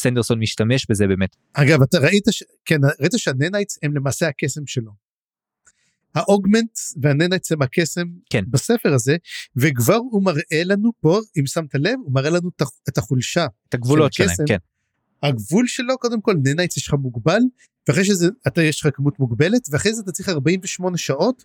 סנדרסון 0.00 0.38
משתמש 0.38 0.86
בזה 0.90 1.06
באמת. 1.06 1.36
אגב 1.52 1.82
אתה 1.82 1.98
ראית 1.98 2.24
ש... 2.30 2.42
כן 2.64 2.80
ראית 3.00 3.12
שה 3.16 3.35
nanites 3.35 3.78
הם 3.82 3.96
למעשה 3.96 4.28
הקסם 4.28 4.66
שלו. 4.66 4.92
ה 6.14 6.22
augment 6.22 6.78
וה 7.02 7.13
nanites 7.13 7.52
הם 7.52 7.62
הקסם 7.62 8.08
כן. 8.30 8.44
בספר 8.48 8.94
הזה 8.94 9.16
וכבר 9.56 9.96
הוא 9.96 10.24
מראה 10.24 10.64
לנו 10.64 10.90
פה 11.00 11.20
אם 11.38 11.46
שמת 11.46 11.74
לב 11.74 11.98
הוא 12.04 12.14
מראה 12.14 12.30
לנו 12.30 12.50
את 12.88 12.98
החולשה. 12.98 13.46
את 13.68 13.74
הגבולות 13.74 14.12
שלהם 14.12 14.36
כן. 14.48 14.56
הגבול 15.22 15.66
שלו 15.66 15.98
קודם 15.98 16.20
כל 16.20 16.34
nanites 16.44 16.76
יש 16.76 16.88
לך 16.88 16.94
מוגבל 16.94 17.40
ואחרי 17.88 18.04
שזה 18.04 18.28
אתה 18.46 18.62
יש 18.62 18.80
לך 18.80 18.96
כמות 18.96 19.18
מוגבלת 19.18 19.68
ואחרי 19.70 19.94
זה 19.94 20.02
אתה 20.02 20.12
צריך 20.12 20.28
48 20.28 20.96
שעות 20.96 21.44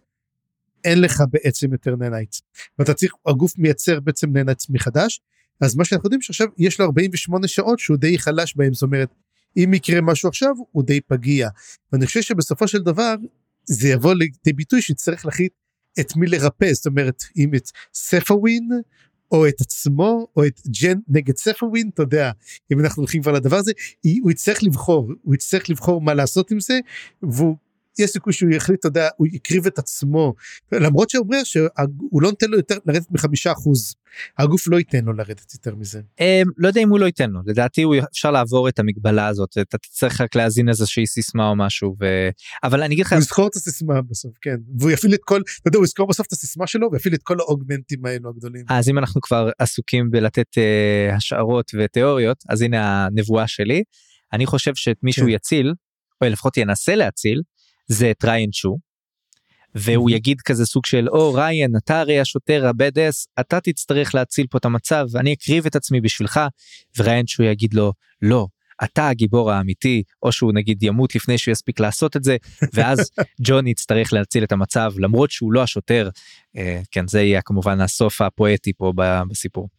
אין 0.84 1.02
לך 1.02 1.24
בעצם 1.32 1.72
יותר 1.74 1.96
nanites 1.95 2.41
ואתה 2.80 2.94
צריך 2.94 3.13
הגוף 3.26 3.58
מייצר 3.58 4.00
בעצם 4.00 4.38
nanites 4.38 4.69
מחדש 4.70 5.22
אז 5.62 5.76
מה 5.76 5.86
שאנחנו 5.86 6.08
יודעים 6.08 6.22
שעכשיו 6.22 6.48
יש 6.58 6.80
לו 6.80 6.86
48 6.86 7.48
שעות 7.48 7.80
שהוא 7.80 7.98
די 7.98 8.20
חלש 8.20 8.56
בהם 8.56 8.74
זאת 8.74 8.84
אומרת 8.84 9.10
אם 9.58 9.74
יקרה 9.74 10.02
משהו 10.02 10.30
עכשיו 10.30 10.56
הוא 10.72 10.84
די 10.84 11.02
פגיע. 11.02 11.50
ואני 11.91 12.06
חושב 12.06 12.22
שבסופו 12.22 12.68
של 12.68 12.82
דבר 12.82 13.15
זה 13.65 13.88
יבוא 13.88 14.13
לידי 14.13 14.54
ביטוי 14.54 14.82
שיצטרך 14.82 15.26
להחליט 15.26 15.52
את 16.00 16.15
מי 16.15 16.28
לרפא. 16.28 16.74
זאת 16.74 16.86
אומרת 16.86 17.24
אם 17.38 17.56
את 17.56 17.70
ספאווין 17.94 18.70
או 19.32 19.48
את 19.48 19.62
עצמו 19.62 20.28
או 20.36 20.46
את 20.46 20.62
ג'ן 20.82 20.98
נגד 21.08 21.38
ספאווין 21.38 21.89
אתה 21.94 22.02
יודע 22.02 22.32
אם 22.72 22.80
אנחנו 22.80 23.02
הולכים 23.02 23.22
כבר 23.22 23.32
לדבר 23.32 23.56
הזה 23.56 23.72
הוא 24.22 24.32
יצטרך 24.32 24.63
לבחור 24.63 25.12
הוא 25.22 25.36
יצטרך 25.36 25.70
לבחור 25.70 26.02
מה 26.02 26.13
לעשות 26.13 26.52
עם 26.52 26.60
זה 26.60 26.80
והוא 27.24 27.56
יש 27.99 28.10
סיכוי 28.10 28.34
שהוא 28.34 28.51
יחליט, 28.51 28.79
אתה 28.79 28.88
יודע, 28.88 29.10
הוא 29.17 29.27
יקריב 29.31 29.65
את 29.67 29.79
עצמו, 29.79 30.34
למרות 30.71 31.10
שהוא 31.10 31.23
אומר 31.23 31.43
שהוא 31.43 32.21
לא 32.21 32.29
נותן 32.29 32.49
לו 32.49 32.58
יותר 32.58 32.77
לרדת 32.86 33.12
מחמישה 33.12 33.51
אחוז, 33.51 33.95
הגוף 34.38 34.67
לא 34.67 34.77
ייתן 34.77 35.05
לו 35.05 35.13
לרדת 35.13 35.53
יותר 35.53 35.75
מזה. 35.75 36.01
אמ, 36.19 36.47
לא 36.58 36.67
יודע 36.67 36.81
אם 36.81 36.89
הוא 36.89 36.99
לא 36.99 37.05
ייתן 37.05 37.29
לו, 37.29 37.39
לדעתי 37.45 37.81
הוא 37.81 37.95
אפשר 38.12 38.31
לעבור 38.31 38.69
את 38.69 38.79
המגבלה 38.79 39.27
הזאת, 39.27 39.58
אתה 39.62 39.77
תצטרך 39.77 40.21
רק 40.21 40.35
להאזין 40.35 40.69
איזושהי 40.69 41.08
סיסמה 41.08 41.50
או 41.50 41.56
משהו. 41.56 41.96
אבל 42.63 42.83
אני 42.83 42.96
אגיד 42.96 43.06
לך... 43.06 43.13
הוא 43.13 43.19
יזכור 43.19 43.48
את 43.48 43.56
הסיסמה 43.56 44.02
בסוף, 44.02 44.31
כן, 44.41 44.56
והוא 44.79 44.91
יפעיל 44.91 45.13
את 45.13 45.21
כל, 45.23 45.41
אתה 45.62 45.67
יודע, 45.67 45.77
הוא 45.77 45.85
יזכור 45.85 46.08
בסוף 46.08 46.27
את 46.27 46.31
הסיסמה 46.31 46.67
שלו 46.67 46.91
ויפעיל 46.91 47.13
את 47.13 47.23
כל 47.23 47.39
האוגמנטים 47.39 48.06
האלו 48.06 48.29
הגדולים. 48.29 48.65
אז 48.69 48.89
אם 48.89 48.98
אנחנו 48.98 49.21
כבר 49.21 49.50
עסוקים 49.60 50.12
בלתת 50.12 50.58
uh, 50.58 51.15
השערות 51.15 51.71
ותיאוריות, 51.79 52.43
אז 52.50 52.62
הנה 52.62 53.06
הנבואה 53.06 53.48
שלי, 53.48 53.83
אני 54.33 54.46
חושב 54.46 54.75
שאת 54.75 54.98
מישהו 55.04 55.25
כן. 55.25 55.31
יציל, 55.31 55.73
או 56.21 56.27
לפחות 56.27 56.58
ינסה 56.58 56.96
להציל, 56.96 57.41
זה 57.88 58.12
את 58.12 58.25
ריין 58.25 58.50
צ'ו. 58.52 58.77
והוא 59.75 60.10
יגיד 60.10 60.42
כזה 60.42 60.65
סוג 60.65 60.86
של 60.86 61.10
או 61.10 61.33
ריין 61.33 61.71
אתה 61.77 62.00
הרי 62.00 62.19
השוטר 62.19 62.67
הבד 62.67 63.00
אס 63.00 63.27
אתה 63.40 63.60
תצטרך 63.60 64.15
להציל 64.15 64.48
פה 64.50 64.58
את 64.58 64.65
המצב 64.65 65.08
אני 65.15 65.33
אקריב 65.33 65.65
את 65.65 65.75
עצמי 65.75 66.02
בשבילך 66.02 66.40
וריין 66.98 67.25
צ'ו 67.25 67.44
יגיד 67.44 67.73
לו 67.73 67.94
לא 68.21 68.48
אתה 68.83 69.10
הגיבור 69.10 69.52
האמיתי 69.52 70.04
או 70.23 70.31
שהוא 70.31 70.54
נגיד 70.54 70.83
ימות 70.83 71.15
לפני 71.15 71.38
שהוא 71.38 71.52
יספיק 71.52 71.79
לעשות 71.79 72.15
את 72.15 72.23
זה 72.23 72.38
ואז 72.73 73.12
ג'ון 73.42 73.67
יצטרך 73.67 74.13
להציל 74.13 74.44
את 74.44 74.52
המצב 74.52 74.92
למרות 74.98 75.31
שהוא 75.31 75.54
לא 75.54 75.63
השוטר 75.63 76.10
אה, 76.58 76.81
כן 76.92 77.08
זה 77.08 77.21
יהיה 77.21 77.42
כמובן 77.42 77.81
הסוף 77.81 78.21
הפואטי 78.21 78.73
פה 78.73 78.94
בסיפור. 79.29 79.69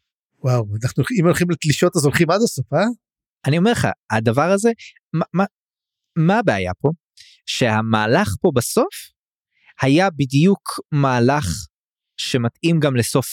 וואו 0.44 0.66
אנחנו 0.84 1.04
אם 1.20 1.24
הולכים 1.24 1.50
לתלישות 1.50 1.96
אז 1.96 2.04
הולכים 2.04 2.30
עד 2.30 2.42
הסוף 2.42 2.72
אה? 2.72 2.84
אני 3.46 3.58
אומר 3.58 3.70
לך 3.70 3.88
הדבר 4.10 4.50
הזה 4.50 4.70
מה, 5.12 5.24
מה, 5.32 5.44
מה 6.16 6.38
הבעיה 6.38 6.72
פה 6.80 6.90
שהמהלך 7.46 8.28
פה 8.40 8.50
בסוף 8.54 8.94
היה 9.80 10.08
בדיוק 10.10 10.80
מהלך 10.92 11.46
שמתאים 12.16 12.80
גם 12.80 12.96
לסוף 12.96 13.28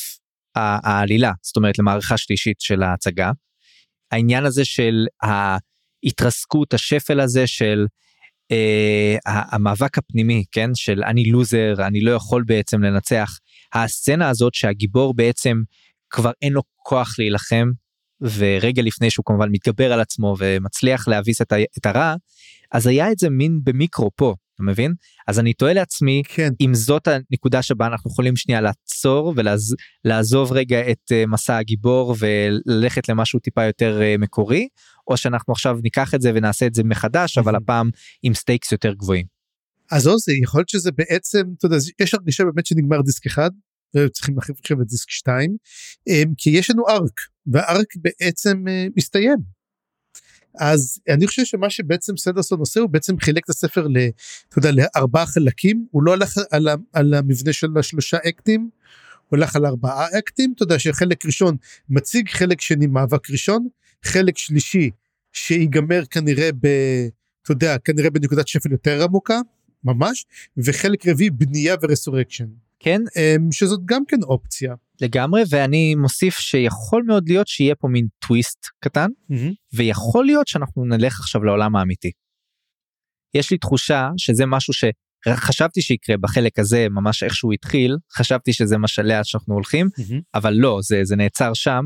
העלילה, 0.55 1.31
זאת 1.41 1.55
אומרת 1.55 1.79
למערכה 1.79 2.17
שלישית 2.17 2.61
של 2.61 2.83
ההצגה. 2.83 3.31
העניין 4.11 4.45
הזה 4.45 4.65
של 4.65 5.05
ההתרסקות, 5.21 6.73
השפל 6.73 7.19
הזה 7.19 7.47
של 7.47 7.85
אה, 8.51 9.17
המאבק 9.25 9.97
הפנימי, 9.97 10.43
כן, 10.51 10.69
של 10.75 11.03
אני 11.03 11.25
לוזר, 11.25 11.73
אני 11.87 12.01
לא 12.01 12.11
יכול 12.11 12.43
בעצם 12.47 12.83
לנצח. 12.83 13.37
הסצנה 13.73 14.29
הזאת 14.29 14.53
שהגיבור 14.53 15.13
בעצם 15.13 15.61
כבר 16.09 16.31
אין 16.41 16.53
לו 16.53 16.61
כוח 16.75 17.19
להילחם, 17.19 17.67
ורגע 18.21 18.81
לפני 18.81 19.09
שהוא 19.09 19.25
כמובן 19.25 19.49
מתגבר 19.51 19.93
על 19.93 19.99
עצמו 19.99 20.35
ומצליח 20.39 21.07
להביס 21.07 21.41
את 21.41 21.85
הרע, 21.85 22.15
אז 22.73 22.87
היה 22.87 23.11
את 23.11 23.19
זה 23.19 23.29
מין 23.29 23.59
במיקרו 23.63 24.11
פה, 24.15 24.35
אתה 24.55 24.63
מבין? 24.63 24.93
אז 25.27 25.39
אני 25.39 25.53
תוהה 25.53 25.73
לעצמי, 25.73 26.21
כן. 26.25 26.49
אם 26.61 26.73
זאת 26.73 27.07
הנקודה 27.07 27.61
שבה 27.61 27.87
אנחנו 27.87 28.11
יכולים 28.11 28.35
שנייה 28.35 28.61
לעצור 28.61 29.33
ולעזוב 30.05 30.51
רגע 30.51 30.91
את 30.91 31.11
uh, 31.11 31.27
מסע 31.27 31.57
הגיבור 31.57 32.15
וללכת 32.19 33.09
למשהו 33.09 33.39
טיפה 33.39 33.63
יותר 33.63 33.99
uh, 34.01 34.21
מקורי, 34.21 34.67
או 35.07 35.17
שאנחנו 35.17 35.53
עכשיו 35.53 35.77
ניקח 35.83 36.13
את 36.15 36.21
זה 36.21 36.31
ונעשה 36.35 36.67
את 36.67 36.73
זה 36.73 36.83
מחדש, 36.83 37.37
אבל 37.37 37.55
הפעם 37.55 37.89
עם 38.23 38.33
stakes 38.33 38.71
יותר 38.71 38.93
גבוהים. 38.93 39.25
אז 39.91 40.07
עוזי, 40.07 40.39
יכול 40.43 40.59
להיות 40.59 40.69
שזה 40.69 40.91
בעצם, 40.91 41.43
אתה 41.57 41.65
יודע, 41.65 41.77
יש 41.99 42.13
הרגשה 42.13 42.43
באמת 42.43 42.65
שנגמר 42.65 43.01
דיסק 43.01 43.25
אחד, 43.25 43.49
וצריכים 43.95 44.35
להחליף 44.35 44.59
עכשיו 44.59 44.81
את 44.81 44.87
דיסק 44.87 45.09
2, 45.09 45.55
כי 46.37 46.49
יש 46.49 46.69
לנו 46.69 46.83
ארק, 46.89 47.19
והארק 47.47 47.87
בעצם 47.95 48.67
אה, 48.67 48.85
מסתיים. 48.97 49.37
אז 50.59 50.99
אני 51.09 51.27
חושב 51.27 51.45
שמה 51.45 51.69
שבעצם 51.69 52.17
סנדרסון 52.17 52.59
עושה 52.59 52.79
הוא 52.79 52.89
בעצם 52.89 53.19
חילק 53.19 53.43
את 53.43 53.49
הספר 53.49 53.87
ל, 53.87 53.97
אתה 54.49 54.59
יודע, 54.59 54.71
לארבעה 54.71 55.25
חלקים. 55.25 55.85
הוא 55.91 56.03
לא 56.03 56.13
הלך 56.13 56.37
על, 56.51 56.67
על 56.93 57.13
המבנה 57.13 57.53
של 57.53 57.67
השלושה 57.79 58.17
אקטים 58.29 58.69
הוא 59.29 59.37
הלך 59.37 59.55
על 59.55 59.65
ארבעה 59.65 60.07
אקטים. 60.19 60.53
אתה 60.55 60.63
יודע 60.63 60.79
שחלק 60.79 61.25
ראשון 61.25 61.57
מציג 61.89 62.29
חלק 62.29 62.61
שני 62.61 62.87
מאבק 62.87 63.29
ראשון 63.29 63.67
חלק 64.03 64.37
שלישי 64.37 64.89
שיגמר 65.33 66.05
כנראה 66.05 66.49
ב... 66.51 66.67
אתה 67.43 67.51
יודע 67.51 67.77
כנראה 67.77 68.09
בנקודת 68.09 68.47
שפל 68.47 68.71
יותר 68.71 69.03
עמוקה 69.03 69.39
ממש 69.83 70.25
וחלק 70.57 71.07
רביעי 71.07 71.29
בנייה 71.29 71.75
ורסורקשן 71.81 72.45
כן. 72.79 73.01
אמ, 73.15 73.51
שזאת 73.51 73.79
גם 73.85 74.05
כן 74.07 74.23
אופציה. 74.23 74.75
לגמרי 75.01 75.43
ואני 75.49 75.95
מוסיף 75.95 76.37
שיכול 76.37 77.03
מאוד 77.07 77.29
להיות 77.29 77.47
שיהיה 77.47 77.75
פה 77.75 77.87
מין 77.87 78.07
טוויסט 78.19 78.65
קטן 78.79 79.07
ויכול 79.73 80.25
להיות 80.25 80.47
שאנחנו 80.47 80.85
נלך 80.85 81.19
עכשיו 81.19 81.43
לעולם 81.43 81.75
האמיתי. 81.75 82.11
יש 83.33 83.51
לי 83.51 83.57
תחושה 83.57 84.09
שזה 84.17 84.45
משהו 84.45 84.73
שחשבתי 84.73 85.81
שיקרה 85.81 86.17
בחלק 86.17 86.59
הזה 86.59 86.87
ממש 86.89 87.23
איך 87.23 87.35
שהוא 87.35 87.53
התחיל 87.53 87.97
חשבתי 88.13 88.53
שזה 88.53 88.77
מה 88.77 88.87
שלאט 88.87 89.25
שאנחנו 89.25 89.53
הולכים 89.53 89.89
אבל 90.35 90.53
לא 90.53 90.79
זה 90.81 90.99
זה 91.03 91.15
נעצר 91.15 91.53
שם. 91.53 91.85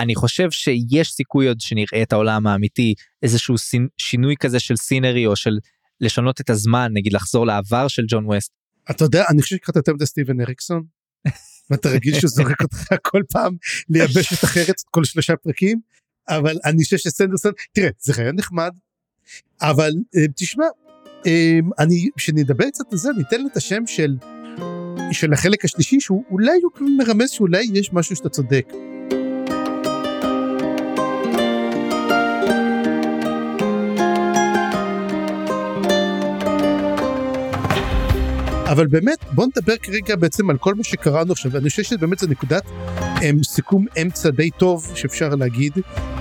אני 0.00 0.14
חושב 0.14 0.50
שיש 0.50 1.10
סיכוי 1.10 1.48
עוד 1.48 1.60
שנראה 1.60 2.02
את 2.02 2.12
העולם 2.12 2.46
האמיתי 2.46 2.94
איזשהו 3.22 3.58
סין, 3.58 3.88
שינוי 3.98 4.34
כזה 4.40 4.60
של 4.60 4.76
סינרי 4.76 5.26
או 5.26 5.36
של 5.36 5.58
לשנות 6.00 6.40
את 6.40 6.50
הזמן 6.50 6.90
נגיד 6.92 7.12
לחזור 7.12 7.46
לעבר 7.46 7.88
של 7.88 8.02
ג'ון 8.08 8.26
ווסט. 8.26 8.52
אתה 8.90 9.04
יודע 9.04 9.24
אני 9.30 9.42
חושב 9.42 9.56
שקראת 9.56 9.76
יותר 9.76 9.94
מדי 9.94 10.06
סטיבן 10.06 10.40
אריקסון. 10.40 10.82
ואתה 11.70 11.88
רגיל 11.88 12.14
שהוא 12.14 12.30
זורק 12.30 12.62
אותך 12.62 12.94
כל 13.02 13.22
פעם 13.32 13.56
ליבשת 13.88 14.44
אחרת 14.48 14.74
כל 14.90 15.04
שלושה 15.04 15.36
פרקים 15.36 15.80
אבל 16.28 16.58
אני 16.64 16.84
חושב 16.84 16.96
שסנדרסון 16.96 17.52
תראה 17.72 17.88
זה 18.00 18.12
רעיון 18.18 18.36
נחמד 18.36 18.70
אבל 19.60 19.92
אה, 20.16 20.24
תשמע 20.36 20.66
אה, 21.26 21.58
אני 21.78 22.08
כשנדבר 22.16 22.70
קצת 22.70 22.92
על 22.92 22.98
זה 22.98 23.10
ניתן 23.16 23.46
את 23.52 23.56
השם 23.56 23.86
של 23.86 24.16
של 25.12 25.32
החלק 25.32 25.64
השלישי 25.64 26.00
שהוא 26.00 26.24
אולי 26.30 26.60
הוא 26.62 26.88
מרמז 26.98 27.30
שאולי 27.30 27.66
יש 27.74 27.92
משהו 27.92 28.16
שאתה 28.16 28.28
צודק. 28.28 28.72
אבל 38.68 38.86
באמת 38.86 39.18
בוא 39.32 39.46
נדבר 39.46 39.76
כרגע 39.76 40.16
בעצם 40.16 40.50
על 40.50 40.58
כל 40.58 40.74
מה 40.74 40.84
שקראנו 40.84 41.32
עכשיו 41.32 41.52
ואני 41.52 41.70
חושב 41.70 41.82
שבאמת 41.82 42.18
זו 42.18 42.26
נקודת 42.26 42.62
הם, 42.98 43.42
סיכום 43.42 43.86
אמצע 44.02 44.30
די 44.30 44.50
טוב 44.50 44.92
שאפשר 44.94 45.28
להגיד. 45.28 45.72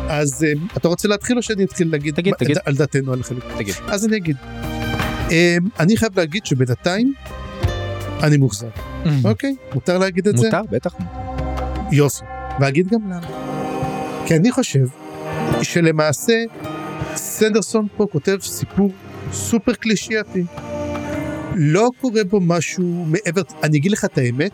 אז 0.09 0.43
הם, 0.43 0.67
אתה 0.77 0.87
רוצה 0.87 1.07
להתחיל 1.07 1.37
או 1.37 1.41
שאני 1.41 1.63
אתחיל 1.63 1.91
להגיד 1.91 2.15
תגיד, 2.15 2.31
מה, 2.31 2.37
תגיד. 2.37 2.57
על 2.65 2.75
דעתנו 2.75 3.13
על 3.13 3.19
החלק? 3.19 3.43
תגיד. 3.57 3.75
אז 3.87 4.05
אני 4.05 4.17
אגיד. 4.17 4.35
הם, 5.31 5.69
אני 5.79 5.97
חייב 5.97 6.19
להגיד 6.19 6.45
שבינתיים 6.45 7.13
אני 8.23 8.37
מאוכזב 8.37 8.67
אוקיי? 9.25 9.55
מותר 9.73 9.97
להגיד 9.97 10.27
את 10.27 10.37
זה? 10.37 10.45
מותר 10.45 10.61
בטח. 10.71 10.93
יופי. 11.91 12.25
ואגיד 12.59 12.87
גם 12.87 13.11
למה. 13.11 13.27
כי 14.25 14.35
אני 14.35 14.51
חושב 14.51 14.85
שלמעשה 15.61 16.43
סנדרסון 17.15 17.87
פה 17.97 18.07
כותב 18.11 18.37
סיפור 18.41 18.91
סופר 19.31 19.73
קלישייתי 19.73 20.43
לא 21.59 21.89
קורה 22.01 22.23
בו 22.23 22.39
משהו 22.41 23.05
מעבר, 23.07 23.41
אני 23.63 23.77
אגיד 23.77 23.91
לך 23.91 24.05
את 24.05 24.17
האמת, 24.17 24.51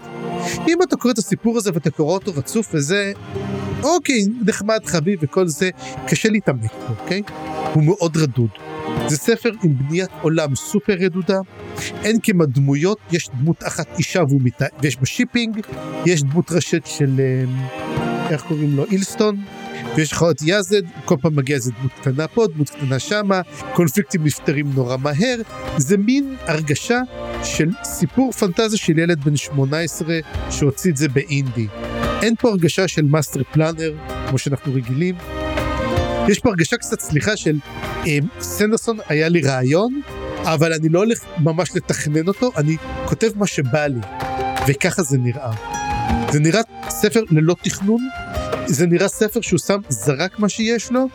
אם 0.68 0.78
אתה 0.84 0.96
קורא 0.96 1.14
את 1.14 1.18
הסיפור 1.18 1.58
הזה 1.58 1.72
ואתה 1.74 1.90
קורא 1.90 2.14
אותו 2.14 2.32
רצוף 2.36 2.70
וזה, 2.74 3.12
אוקיי, 3.84 4.24
נחמד 4.46 4.80
חביב 4.86 5.20
וכל 5.22 5.48
זה, 5.48 5.70
קשה 6.08 6.30
להתעמק 6.30 6.72
בו, 6.74 6.96
אוקיי? 7.00 7.22
הוא 7.74 7.84
מאוד 7.84 8.18
רדוד. 8.18 8.50
זה 9.08 9.18
ספר 9.18 9.52
עם 9.64 9.74
בניית 9.78 10.10
עולם 10.22 10.56
סופר 10.56 10.94
רדודה, 10.94 11.40
אין 12.04 12.20
כמעט 12.24 12.50
דמויות, 12.50 12.98
יש 13.12 13.30
דמות 13.40 13.64
אחת 13.64 13.88
אישה 13.98 14.24
והוא 14.28 14.42
מת... 14.44 14.62
ויש 14.82 14.98
בה 14.98 15.06
shipping, 15.06 15.60
יש 16.06 16.24
דמות 16.24 16.52
ראשית 16.52 16.86
של, 16.86 17.20
אה, 17.20 18.30
איך 18.30 18.42
קוראים 18.42 18.76
לו, 18.76 18.86
אילסטון, 18.86 19.38
ויש 19.96 20.12
לך 20.12 20.22
עוד 20.22 20.36
יאזד, 20.42 20.82
כל 21.06 21.16
פעם 21.22 21.36
מגיע 21.36 21.56
איזה 21.56 21.72
דמות 21.80 21.92
קטנה 22.02 22.28
פה, 22.28 22.48
דמות 22.56 22.70
קטנה 22.70 23.00
שמה, 23.00 23.42
קונפליקטים 23.74 24.24
נפתרים 24.24 24.72
נורא 24.76 24.98
מהר, 24.98 25.36
זה 25.78 25.98
מין 25.98 26.36
הרגשה 26.42 27.02
של 27.44 27.70
סיפור 27.84 28.32
פנטזיה 28.32 28.80
של 28.80 29.00
ילד 29.00 29.24
בן 29.24 29.36
18 29.36 30.20
שהוציא 30.50 30.92
את 30.92 30.98
זה 30.98 31.10
באינדי. 31.10 31.68
אין 32.22 32.36
פה 32.36 32.50
הרגשה 32.50 32.88
של 32.88 33.02
master 33.06 33.42
planner, 33.52 33.94
כמו 34.30 34.38
שאנחנו 34.38 34.74
רגילים. 34.74 35.16
יש 36.28 36.40
פה 36.40 36.50
הרגשה 36.50 36.78
קצת, 36.78 37.00
סליחה, 37.00 37.38
של 37.38 37.58
אה, 38.08 38.18
סנדרסון 38.40 38.98
היה 39.10 39.30
לי 39.30 39.42
רעיון, 39.42 40.02
אבל 40.44 40.74
אני 40.74 40.90
לא 40.90 41.00
הולך 41.00 41.20
ממש 41.40 41.70
לתכנן 41.76 42.28
אותו, 42.28 42.52
אני 42.58 42.78
כותב 43.06 43.30
מה 43.36 43.48
שבא 43.48 43.88
לי, 43.88 44.00
וככה 44.68 45.04
זה 45.04 45.18
נראה. 45.18 45.52
זה 46.32 46.40
נראה 46.40 46.62
ספר 46.90 47.24
ללא 47.30 47.56
תכנון, 47.62 48.00
זה 48.68 48.88
נראה 48.88 49.08
ספר 49.08 49.42
שהוא 49.42 49.60
שם 49.60 49.80
זרק 49.90 50.40
מה 50.40 50.50
שיש 50.50 50.92
לו, 50.92 51.08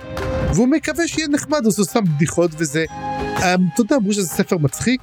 והוא 0.55 0.69
מקווה 0.69 1.09
שיהיה 1.09 1.29
נחמד, 1.29 1.67
אז 1.67 1.79
הוא 1.79 1.87
שם 1.87 2.01
בדיחות 2.17 2.51
וזה... 2.59 2.85
אמ, 2.91 3.67
אתה 3.75 3.81
יודע, 3.81 3.97
אמרו 3.97 4.13
שזה 4.13 4.29
ספר 4.29 4.59
מצחיק. 4.59 5.01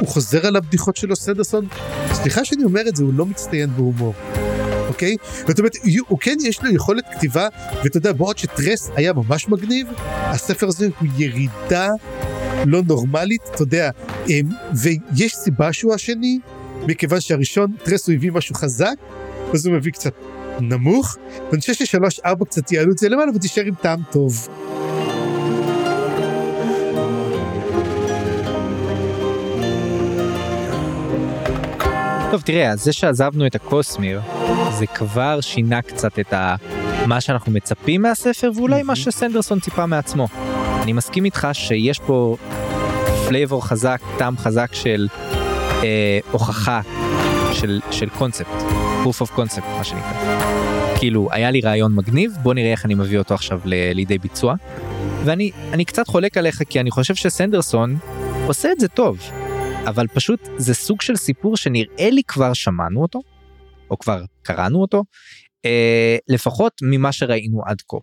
הוא 0.00 0.08
חוזר 0.08 0.46
על 0.46 0.56
הבדיחות 0.56 0.96
שלו, 0.96 1.16
סנדרסון. 1.16 1.66
סליחה 2.12 2.44
שאני 2.44 2.64
אומר 2.64 2.88
את 2.88 2.96
זה, 2.96 3.02
הוא 3.02 3.14
לא 3.14 3.26
מצטיין 3.26 3.70
בהומור. 3.76 4.14
אוקיי? 4.88 5.16
זאת 5.48 5.58
אומרת, 5.58 5.76
הוא 6.08 6.18
כן 6.18 6.36
יש 6.44 6.62
לו 6.62 6.70
יכולת 6.70 7.04
כתיבה, 7.16 7.48
ואתה 7.84 7.96
יודע, 7.96 8.12
בעוד 8.12 8.38
שטרס 8.38 8.90
היה 8.96 9.12
ממש 9.12 9.48
מגניב, 9.48 9.86
הספר 10.06 10.68
הזה 10.68 10.88
הוא 11.00 11.08
ירידה 11.18 11.88
לא 12.66 12.82
נורמלית, 12.82 13.40
אתה 13.54 13.62
יודע, 13.62 13.90
אמ, 14.28 14.48
ויש 14.82 15.36
סיבה 15.36 15.72
שהוא 15.72 15.94
השני, 15.94 16.38
מכיוון 16.86 17.20
שהראשון, 17.20 17.72
טרס 17.84 18.08
הוא 18.08 18.14
הביא 18.14 18.32
משהו 18.32 18.54
חזק, 18.54 18.94
אז 19.54 19.66
הוא 19.66 19.74
מביא 19.74 19.92
קצת 19.92 20.12
נמוך, 20.60 21.16
ואני 21.50 21.60
חושב 21.60 21.74
ששלוש 21.74 22.20
ארבע 22.20 22.44
קצת 22.44 22.72
יעלו 22.72 22.92
את 22.92 22.98
זה 22.98 23.08
למעלה 23.08 23.30
ותישאר 23.34 23.64
עם 23.64 23.74
טעם 23.74 24.00
טוב. 24.12 24.48
טוב 32.30 32.42
תראה 32.42 32.70
אז 32.70 32.84
זה 32.84 32.92
שעזבנו 32.92 33.46
את 33.46 33.54
הקוסמיר 33.54 34.20
זה 34.78 34.86
כבר 34.86 35.40
שינה 35.40 35.82
קצת 35.82 36.18
את 36.18 36.32
ה... 36.32 36.56
מה 37.06 37.20
שאנחנו 37.20 37.52
מצפים 37.52 38.02
מהספר 38.02 38.50
ואולי 38.54 38.82
מה 38.82 38.96
שסנדרסון 38.96 39.60
ציפה 39.60 39.86
מעצמו. 39.86 40.28
אני 40.82 40.92
מסכים 40.92 41.24
איתך 41.24 41.48
שיש 41.52 41.98
פה 41.98 42.36
flavor 43.28 43.66
חזק 43.66 44.00
טעם 44.18 44.36
חזק 44.36 44.68
של 44.72 45.08
אה, 45.82 46.18
הוכחה 46.30 46.80
של 47.52 47.80
של 47.90 48.08
קונספט 48.08 48.93
proof 49.04 49.26
of 49.26 49.36
concept 49.36 49.66
מה 49.78 49.84
שנקרא. 49.84 50.40
כאילו 50.98 51.28
היה 51.32 51.50
לי 51.50 51.60
רעיון 51.60 51.94
מגניב 51.94 52.36
בוא 52.42 52.54
נראה 52.54 52.70
איך 52.70 52.84
אני 52.84 52.94
מביא 52.94 53.18
אותו 53.18 53.34
עכשיו 53.34 53.60
ל- 53.64 53.92
לידי 53.92 54.18
ביצוע. 54.18 54.54
ואני 55.24 55.50
אני 55.72 55.84
קצת 55.84 56.08
חולק 56.08 56.36
עליך 56.36 56.62
כי 56.68 56.80
אני 56.80 56.90
חושב 56.90 57.14
שסנדרסון 57.14 57.96
עושה 58.46 58.72
את 58.72 58.80
זה 58.80 58.88
טוב. 58.88 59.20
אבל 59.88 60.06
פשוט 60.06 60.40
זה 60.56 60.74
סוג 60.74 61.02
של 61.02 61.16
סיפור 61.16 61.56
שנראה 61.56 62.10
לי 62.10 62.22
כבר 62.26 62.52
שמענו 62.52 63.02
אותו, 63.02 63.20
או 63.90 63.98
כבר 63.98 64.24
קראנו 64.42 64.80
אותו, 64.80 65.04
אה, 65.64 66.16
לפחות 66.28 66.72
ממה 66.82 67.12
שראינו 67.12 67.62
עד 67.66 67.82
כה. 67.88 67.96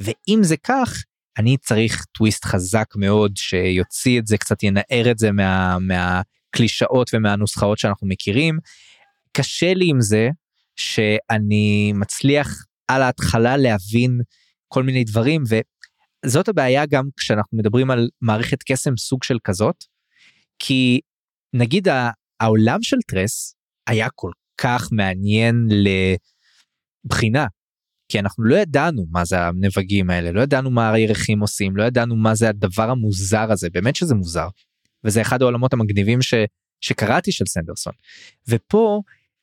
ואם 0.00 0.38
זה 0.42 0.56
כך, 0.56 1.02
אני 1.38 1.56
צריך 1.56 2.04
טוויסט 2.12 2.44
חזק 2.44 2.86
מאוד 2.96 3.36
שיוציא 3.36 4.20
את 4.20 4.26
זה, 4.26 4.38
קצת 4.38 4.62
ינער 4.62 5.10
את 5.10 5.18
זה 5.18 5.32
מה, 5.32 5.78
מהקלישאות 5.78 7.10
ומהנוסחאות 7.14 7.78
שאנחנו 7.78 8.06
מכירים. 8.06 8.58
קשה 9.32 9.74
לי 9.74 9.90
עם 9.90 10.00
זה 10.00 10.28
שאני 10.76 11.92
מצליח 11.94 12.64
על 12.88 13.02
ההתחלה 13.02 13.56
להבין 13.56 14.20
כל 14.68 14.82
מיני 14.82 15.04
דברים 15.04 15.42
וזאת 16.24 16.48
הבעיה 16.48 16.86
גם 16.86 17.04
כשאנחנו 17.16 17.58
מדברים 17.58 17.90
על 17.90 18.08
מערכת 18.20 18.62
קסם 18.62 18.96
סוג 18.96 19.24
של 19.24 19.38
כזאת 19.44 19.76
כי 20.58 21.00
נגיד 21.54 21.88
העולם 22.40 22.82
של 22.82 22.96
טרס 23.06 23.54
היה 23.86 24.08
כל 24.14 24.30
כך 24.58 24.88
מעניין 24.92 25.68
לבחינה 27.04 27.46
כי 28.08 28.18
אנחנו 28.18 28.44
לא 28.44 28.56
ידענו 28.56 29.06
מה 29.10 29.24
זה 29.24 29.40
הנבגים 29.40 30.10
האלה 30.10 30.32
לא 30.32 30.40
ידענו 30.40 30.70
מה 30.70 30.92
הירחים 30.92 31.40
עושים 31.40 31.76
לא 31.76 31.82
ידענו 31.82 32.16
מה 32.16 32.34
זה 32.34 32.48
הדבר 32.48 32.90
המוזר 32.90 33.52
הזה 33.52 33.68
באמת 33.72 33.96
שזה 33.96 34.14
מוזר 34.14 34.48
וזה 35.04 35.22
אחד 35.22 35.42
העולמות 35.42 35.72
המגניבים 35.72 36.22
ש, 36.22 36.34
שקראתי 36.80 37.32
של 37.32 37.46
סנדרסון. 37.46 37.92
ופה 38.48 39.00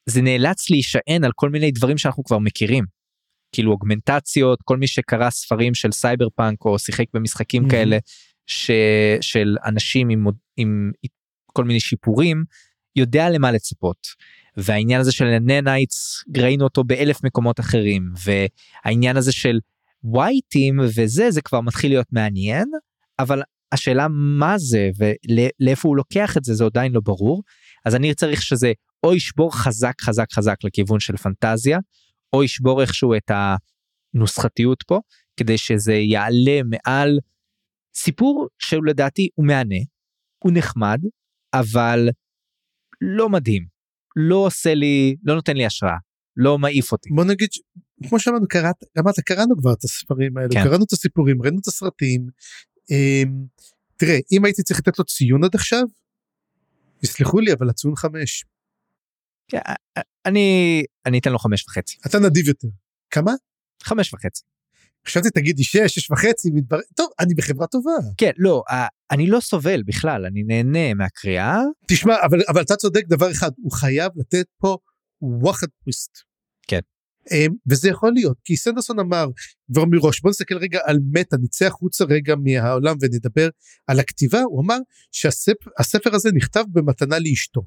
זה 0.09 0.21
נאלץ 0.21 0.69
להישען 0.69 1.23
על 1.23 1.31
כל 1.35 1.49
מיני 1.49 1.71
דברים 1.71 1.97
שאנחנו 1.97 2.23
כבר 2.23 2.39
מכירים. 2.39 2.85
כאילו 3.51 3.71
אוגמנטציות 3.71 4.59
כל 4.63 4.77
מי 4.77 4.87
שקרא 4.87 5.29
ספרים 5.29 5.73
של 5.73 5.91
סייבר 5.91 6.27
פאנק 6.35 6.65
או 6.65 6.79
שיחק 6.79 7.05
במשחקים 7.13 7.65
mm-hmm. 7.65 7.71
כאלה 7.71 7.97
ש, 8.45 8.71
של 9.21 9.55
אנשים 9.65 10.09
עם, 10.09 10.25
עם 10.57 10.91
כל 11.53 11.63
מיני 11.63 11.79
שיפורים 11.79 12.43
יודע 12.95 13.29
למה 13.29 13.51
לצפות. 13.51 14.07
והעניין 14.57 15.01
הזה 15.01 15.11
של 15.11 15.25
nanites 15.39 16.23
ראינו 16.37 16.63
אותו 16.63 16.83
באלף 16.83 17.23
מקומות 17.23 17.59
אחרים 17.59 18.13
והעניין 18.25 19.17
הזה 19.17 19.31
של 19.31 19.59
וייטים 20.13 20.79
וזה 20.79 21.31
זה 21.31 21.41
כבר 21.41 21.61
מתחיל 21.61 21.91
להיות 21.91 22.07
מעניין 22.11 22.67
אבל 23.19 23.41
השאלה 23.71 24.07
מה 24.09 24.57
זה 24.57 24.89
ולאיפה 24.97 25.89
הוא 25.89 25.97
לוקח 25.97 26.37
את 26.37 26.43
זה 26.43 26.53
זה 26.53 26.65
עדיין 26.65 26.91
לא 26.91 27.01
ברור 27.03 27.43
אז 27.85 27.95
אני 27.95 28.13
צריך 28.13 28.41
שזה 28.41 28.71
או 29.03 29.13
ישבור 29.13 29.55
חזק 29.55 30.01
חזק 30.01 30.25
חזק 30.31 30.55
לכיוון 30.63 30.99
של 30.99 31.17
פנטזיה 31.17 31.79
או 32.33 32.43
ישבור 32.43 32.81
איכשהו 32.81 33.13
את 33.15 33.31
הנוסחתיות 34.13 34.83
פה 34.87 34.99
כדי 35.37 35.57
שזה 35.57 35.93
יעלה 35.93 36.61
מעל 36.65 37.19
סיפור 37.95 38.47
שלדעתי 38.59 39.29
הוא 39.35 39.45
מהנה 39.45 39.79
הוא 40.43 40.51
נחמד 40.55 40.99
אבל 41.53 42.09
לא 43.01 43.29
מדהים 43.29 43.65
לא 44.15 44.35
עושה 44.35 44.73
לי 44.73 45.15
לא 45.23 45.35
נותן 45.35 45.57
לי 45.57 45.65
השראה 45.65 45.97
לא 46.37 46.57
מעיף 46.57 46.91
אותי. 46.91 47.09
בוא 47.15 47.23
נגיד 47.23 47.49
כמו 48.07 48.19
שאמרנו 48.19 48.47
קראת 48.47 48.75
אמרת 48.99 49.19
קראנו 49.19 49.57
כבר 49.57 49.73
את 49.73 49.83
הספרים 49.83 50.37
האלו 50.37 50.49
כן. 50.53 50.63
קראנו 50.63 50.83
את 50.83 50.93
הסיפורים 50.93 51.41
ראינו 51.41 51.59
את 51.59 51.67
הסרטים. 51.67 52.27
אמ, 52.91 53.45
תראה 53.97 54.17
אם 54.31 54.45
הייתי 54.45 54.63
צריך 54.63 54.79
לתת 54.79 54.99
לו 54.99 55.05
ציון 55.05 55.43
עד 55.43 55.55
עכשיו 55.55 55.83
יסלחו 57.03 57.39
לי 57.39 57.53
אבל 57.53 57.69
הציון 57.69 57.95
חמש. 57.95 58.45
כן, 59.49 59.59
אני 60.25 60.83
אני 61.05 61.19
אתן 61.19 61.31
לו 61.31 61.39
חמש 61.39 61.65
וחצי. 61.67 61.97
אתה 62.05 62.19
נדיב 62.19 62.47
יותר. 62.47 62.67
כמה? 63.09 63.31
חמש 63.83 64.13
וחצי. 64.13 64.43
חשבתי 65.07 65.29
תגידי 65.29 65.63
שש, 65.63 65.77
שש 65.77 66.11
וחצי, 66.11 66.49
מתבר... 66.53 66.77
טוב, 66.95 67.09
אני 67.19 67.33
בחברה 67.33 67.67
טובה. 67.67 67.91
כן, 68.17 68.31
לא, 68.37 68.63
אני 69.11 69.27
לא 69.27 69.39
סובל 69.39 69.83
בכלל, 69.83 70.25
אני 70.25 70.43
נהנה 70.43 70.93
מהקריאה. 70.93 71.57
תשמע, 71.87 72.15
אבל, 72.25 72.39
אבל 72.49 72.61
אתה 72.61 72.75
צודק 72.75 73.03
דבר 73.07 73.31
אחד, 73.31 73.51
הוא 73.57 73.71
חייב 73.71 74.11
לתת 74.15 74.45
פה 74.57 74.77
וואחד 75.21 75.67
פריסט. 75.83 76.11
כן. 76.67 76.79
אמ, 77.31 77.53
וזה 77.69 77.89
יכול 77.89 78.13
להיות, 78.13 78.37
כי 78.43 78.57
סנדרסון 78.57 78.99
אמר 78.99 79.25
כבר 79.73 79.85
מראש, 79.85 80.21
בוא 80.21 80.29
נסתכל 80.29 80.57
רגע 80.57 80.79
על 80.85 80.97
מטה, 81.11 81.37
נצא 81.41 81.65
החוצה 81.65 82.05
רגע 82.05 82.35
מהעולם 82.35 82.97
ונדבר 83.01 83.49
על 83.87 83.99
הכתיבה, 83.99 84.41
הוא 84.41 84.61
אמר 84.63 84.77
שהספר 85.11 86.15
הזה 86.15 86.29
נכתב 86.33 86.63
במתנה 86.71 87.19
לאשתו. 87.19 87.61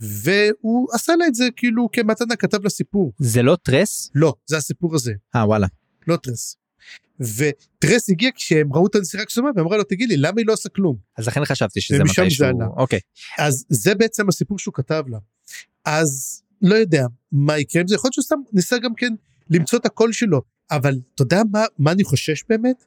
והוא 0.00 0.88
עשה 0.92 1.16
לה 1.16 1.26
את 1.26 1.34
זה 1.34 1.44
כאילו 1.56 1.88
כמתנה 1.92 2.36
כתב 2.36 2.64
לה 2.64 2.70
סיפור. 2.70 3.12
זה 3.18 3.42
לא 3.42 3.56
טרס? 3.62 4.10
לא, 4.14 4.34
זה 4.46 4.56
הסיפור 4.56 4.94
הזה. 4.94 5.12
אה 5.36 5.46
וואלה. 5.46 5.66
לא 6.08 6.16
טרס. 6.16 6.56
וטרס 7.20 8.10
הגיע 8.10 8.30
כשהם 8.34 8.72
ראו 8.72 8.86
את 8.86 8.94
הנסיכה 8.94 9.24
קסומה 9.24 9.50
ואמרה 9.56 9.76
לו 9.76 9.84
תגיד 9.84 10.08
לי 10.08 10.16
למה 10.16 10.34
היא 10.36 10.46
לא 10.46 10.52
עושה 10.52 10.68
כלום. 10.68 10.96
אז 11.18 11.26
לכן 11.26 11.44
חשבתי 11.44 11.80
שזה 11.80 12.04
מתי 12.04 12.30
שהוא... 12.30 12.48
אוקיי. 12.76 13.00
אז 13.38 13.64
זה 13.68 13.94
בעצם 13.94 14.28
הסיפור 14.28 14.58
שהוא 14.58 14.74
כתב 14.74 15.04
לה. 15.08 15.18
אז 15.84 16.42
לא 16.62 16.74
יודע 16.74 17.06
מה 17.32 17.58
יקרה 17.58 17.82
עם 17.82 17.88
זה 17.88 17.94
יכול 17.94 18.08
להיות 18.08 18.14
שהוא 18.14 18.24
סתם 18.24 18.36
ניסה 18.52 18.78
גם 18.78 18.94
כן 18.94 19.12
למצוא 19.50 19.78
את 19.78 19.86
הקול 19.86 20.12
שלו 20.12 20.42
אבל 20.70 21.00
אתה 21.14 21.22
יודע 21.22 21.42
מה, 21.52 21.64
מה 21.78 21.92
אני 21.92 22.04
חושש 22.04 22.44
באמת? 22.48 22.84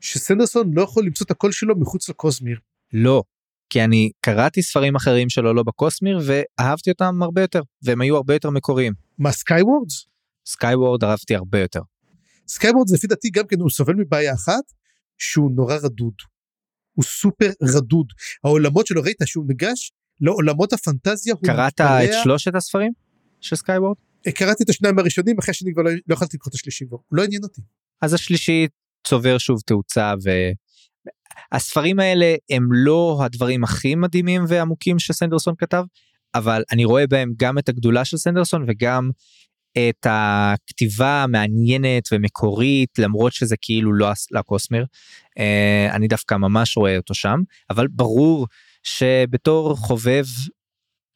שסנדרסון 0.00 0.70
לא 0.74 0.82
יכול 0.82 1.04
למצוא 1.04 1.24
את 1.24 1.30
הקול 1.30 1.52
שלו 1.52 1.76
מחוץ 1.76 2.08
לקוסמיר. 2.08 2.58
לא 2.92 3.22
כי 3.70 3.84
אני 3.84 4.10
קראתי 4.20 4.62
ספרים 4.62 4.96
אחרים 4.96 5.28
שלו 5.28 5.54
לא 5.54 5.62
בקוסמיר 5.62 6.20
ואהבתי 6.26 6.90
אותם 6.90 7.22
הרבה 7.22 7.40
יותר 7.40 7.62
והם 7.82 8.00
היו 8.00 8.16
הרבה 8.16 8.34
יותר 8.34 8.50
מקוריים. 8.50 8.92
מה 9.18 9.32
סקייוורדס? 9.32 10.06
סקייוורד 10.46 11.04
אהבתי 11.04 11.34
הרבה 11.36 11.60
יותר. 11.60 11.80
סקייוורדס 12.48 12.92
לפי 12.92 13.06
דעתי 13.06 13.30
גם 13.30 13.46
כן 13.46 13.60
הוא 13.60 13.70
סובל 13.70 13.94
מבעיה 13.94 14.34
אחת 14.34 14.64
שהוא 15.18 15.50
נורא 15.56 15.74
רדוד. 15.74 16.14
הוא 16.92 17.04
סופר 17.04 17.50
רדוד 17.76 18.06
העולמות 18.44 18.86
שלו 18.86 19.02
ראית 19.02 19.16
שהוא 19.24 19.44
ניגש 19.48 19.92
לעולמות 20.20 20.72
הפנטזיה. 20.72 21.34
קראת 21.44 21.80
מתפרע... 21.80 22.04
את 22.04 22.10
שלושת 22.22 22.54
הספרים 22.54 22.92
של 23.40 23.56
סקייוורד? 23.56 23.96
אה, 24.26 24.32
קראתי 24.32 24.62
את 24.62 24.68
השניים 24.68 24.98
הראשונים 24.98 25.38
אחרי 25.38 25.54
שאני 25.54 25.72
כבר 25.74 25.82
לא, 25.82 25.90
לא 26.06 26.14
יכולתי 26.14 26.36
לקרוא 26.36 26.50
את 26.50 26.54
השלישי 26.54 26.86
כבר 26.86 26.98
לא 27.12 27.24
עניין 27.24 27.42
אותי. 27.42 27.60
אז 28.02 28.14
השלישי 28.14 28.66
צובר 29.06 29.38
שוב 29.38 29.60
תאוצה 29.66 30.14
ו... 30.24 30.30
הספרים 31.52 32.00
האלה 32.00 32.34
הם 32.50 32.68
לא 32.72 33.18
הדברים 33.24 33.64
הכי 33.64 33.94
מדהימים 33.94 34.44
ועמוקים 34.48 34.98
שסנדרסון 34.98 35.54
כתב, 35.58 35.84
אבל 36.34 36.62
אני 36.72 36.84
רואה 36.84 37.06
בהם 37.06 37.32
גם 37.36 37.58
את 37.58 37.68
הגדולה 37.68 38.04
של 38.04 38.16
סנדרסון 38.16 38.64
וגם 38.68 39.10
את 39.78 40.06
הכתיבה 40.10 41.22
המעניינת 41.22 42.08
ומקורית 42.12 42.98
למרות 42.98 43.32
שזה 43.32 43.56
כאילו 43.60 43.92
לא 43.92 44.08
הקוסמיר 44.38 44.84
אה, 45.38 45.88
אני 45.92 46.08
דווקא 46.08 46.34
ממש 46.34 46.76
רואה 46.76 46.96
אותו 46.96 47.14
שם 47.14 47.40
אבל 47.70 47.88
ברור 47.88 48.46
שבתור 48.82 49.76
חובב 49.76 50.24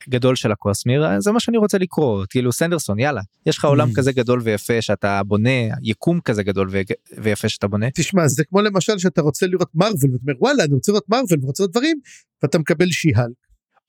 גדול 0.08 0.36
של 0.36 0.52
הקוסמיר 0.52 1.04
זה 1.18 1.32
מה 1.32 1.40
שאני 1.40 1.58
רוצה 1.58 1.78
לקרוא 1.78 2.24
כאילו 2.30 2.52
סנדרסון 2.52 2.98
יאללה 2.98 3.20
יש 3.46 3.58
לך 3.58 3.64
עולם 3.64 3.90
mm. 3.90 3.96
כזה 3.96 4.12
גדול 4.12 4.40
ויפה 4.44 4.82
שאתה 4.82 5.22
בונה 5.22 5.50
יקום 5.82 6.20
כזה 6.20 6.42
גדול 6.42 6.70
ויפה 7.18 7.48
שאתה 7.48 7.68
בונה. 7.68 7.86
תשמע 7.94 8.28
זה 8.28 8.44
כמו 8.44 8.60
למשל 8.60 8.98
שאתה 8.98 9.22
רוצה 9.22 9.46
לראות 9.46 9.70
מרוויל 9.74 10.12
ואתה 10.12 10.22
אומר 10.22 10.34
וואלה 10.40 10.64
אני 10.64 10.74
רוצה 10.74 10.92
לראות 10.92 11.08
מרוויל 11.08 11.40
ורוצה 11.42 11.62
לראות 11.62 11.72
דברים 11.72 12.00
ואתה 12.42 12.58
מקבל 12.58 12.90
שיהל. 12.90 13.30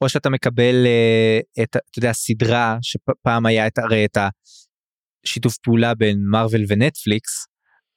או 0.01 0.09
שאתה 0.09 0.29
מקבל 0.29 0.85
uh, 0.85 1.63
את 1.63 1.69
אתה 1.69 1.99
יודע 1.99 2.13
סדרה 2.13 2.77
שפעם 2.81 3.45
היה 3.45 3.67
את 3.67 3.77
הרי 3.77 4.05
את 4.05 4.17
השיתוף 5.25 5.57
פעולה 5.57 5.95
בין 5.95 6.17
מרוויל 6.31 6.65
ונטפליקס 6.67 7.47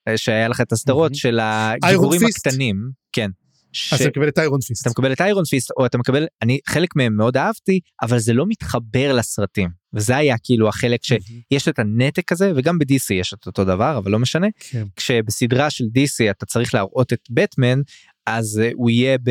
אה, 0.09 0.17
שהיה 0.17 0.49
לך 0.49 0.61
את 0.61 0.73
הסדרות 0.73 1.13
mm-hmm. 1.13 1.19
של 1.19 1.39
הגיבורים 1.43 2.21
הקטנים 2.27 2.91
כן 3.13 3.31
ש... 3.73 3.93
אז 3.93 4.01
אתה 4.01 4.09
מקבל 4.11 4.29
את 4.29 4.39
איירון 4.39 4.61
פיסט. 4.61 4.83
אתה 4.83 4.91
מקבל 4.91 5.13
את 5.13 5.21
איירון 5.21 5.45
פיסט 5.45 5.71
או 5.77 5.87
אתה 5.87 5.99
מקבל 5.99 6.27
אני 6.43 6.59
חלק 6.69 6.97
מהם 6.97 7.17
מאוד 7.17 7.37
אהבתי 7.37 7.81
אבל 8.03 8.19
זה 8.19 8.33
לא 8.33 8.45
מתחבר 8.49 9.13
לסרטים 9.13 9.69
וזה 9.93 10.17
היה 10.17 10.37
כאילו 10.45 10.69
החלק 10.69 11.01
שיש 11.05 11.69
את 11.69 11.79
הנתק 11.79 12.33
הזה 12.33 12.53
וגם 12.57 12.79
בדיסי 12.79 13.15
יש 13.15 13.35
את 13.35 13.47
אותו 13.47 13.65
דבר 13.65 13.99
אבל 13.99 14.11
לא 14.11 14.19
משנה 14.19 14.47
כן. 14.71 14.85
כשבסדרה 14.97 15.71
של 15.71 15.85
דיסי 15.93 16.31
אתה 16.31 16.47
צריך 16.47 16.75
להראות 16.75 17.13
את 17.13 17.21
בטמן 17.31 17.81
אז 18.27 18.63
uh, 18.65 18.73
הוא 18.75 18.91
יהיה 18.91 19.19
ב... 19.19 19.31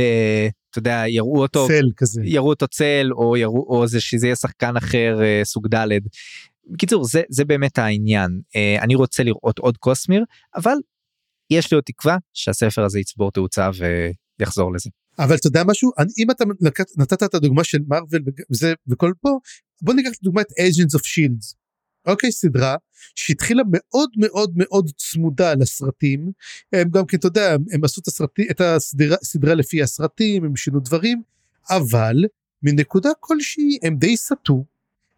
אתה 0.69 0.79
יודע 0.79 1.03
יראו 1.07 1.41
אותו 1.41 1.67
צל 1.67 1.89
כזה 1.97 2.21
יראו 2.25 2.49
אותו 2.49 2.67
צל 2.67 3.09
או 3.11 3.37
יראו 3.37 3.65
או 3.69 3.87
זה 3.87 4.01
שזה 4.01 4.27
יהיה 4.27 4.35
שחקן 4.35 4.77
אחר 4.77 5.19
uh, 5.19 5.45
סוג 5.45 5.67
ד'. 5.67 5.87
בקיצור 6.71 7.05
זה 7.05 7.21
זה 7.29 7.45
באמת 7.45 7.77
העניין 7.77 8.41
uh, 8.47 8.83
אני 8.83 8.95
רוצה 8.95 9.23
לראות 9.23 9.59
עוד 9.59 9.77
קוסמיר 9.77 10.23
אבל 10.55 10.75
יש 11.49 11.71
לי 11.71 11.75
עוד 11.75 11.83
תקווה 11.83 12.17
שהספר 12.33 12.83
הזה 12.83 12.99
יצבור 12.99 13.31
תאוצה 13.31 13.69
יחזור 14.39 14.73
לזה. 14.73 14.89
אבל 15.19 15.35
אתה 15.35 15.47
יודע 15.47 15.63
משהו 15.63 15.91
אם 16.17 16.31
אתה 16.31 16.43
נתת 16.97 17.23
את 17.23 17.33
הדוגמה 17.33 17.63
של 17.63 17.77
מרוויל 17.87 18.23
וזה 18.51 18.73
וכל 18.87 19.13
פה 19.21 19.39
בוא 19.81 19.93
ניקח 19.93 20.09
דוגמא 20.23 20.41
את 20.41 20.51
agents 20.51 20.99
of 20.99 21.01
shields. 21.01 21.55
אוקיי 22.07 22.31
סדרה 22.31 22.75
שהתחילה 23.15 23.63
מאוד 23.67 24.09
מאוד 24.17 24.53
מאוד 24.55 24.89
צמודה 24.97 25.53
לסרטים 25.53 26.31
הם 26.73 26.89
גם 26.89 27.05
כן 27.05 27.17
אתה 27.17 27.27
יודע 27.27 27.55
הם 27.71 27.83
עשו 27.83 28.01
את 28.01 28.07
הסרטים 28.07 28.45
את 28.51 28.61
הסדרה 28.61 29.17
סדרה 29.23 29.53
לפי 29.53 29.83
הסרטים 29.83 30.43
הם 30.45 30.55
שינו 30.55 30.79
דברים 30.79 31.21
אבל 31.69 32.15
מנקודה 32.63 33.09
כלשהי 33.19 33.77
הם 33.83 33.97
די 33.97 34.17
סטו 34.17 34.65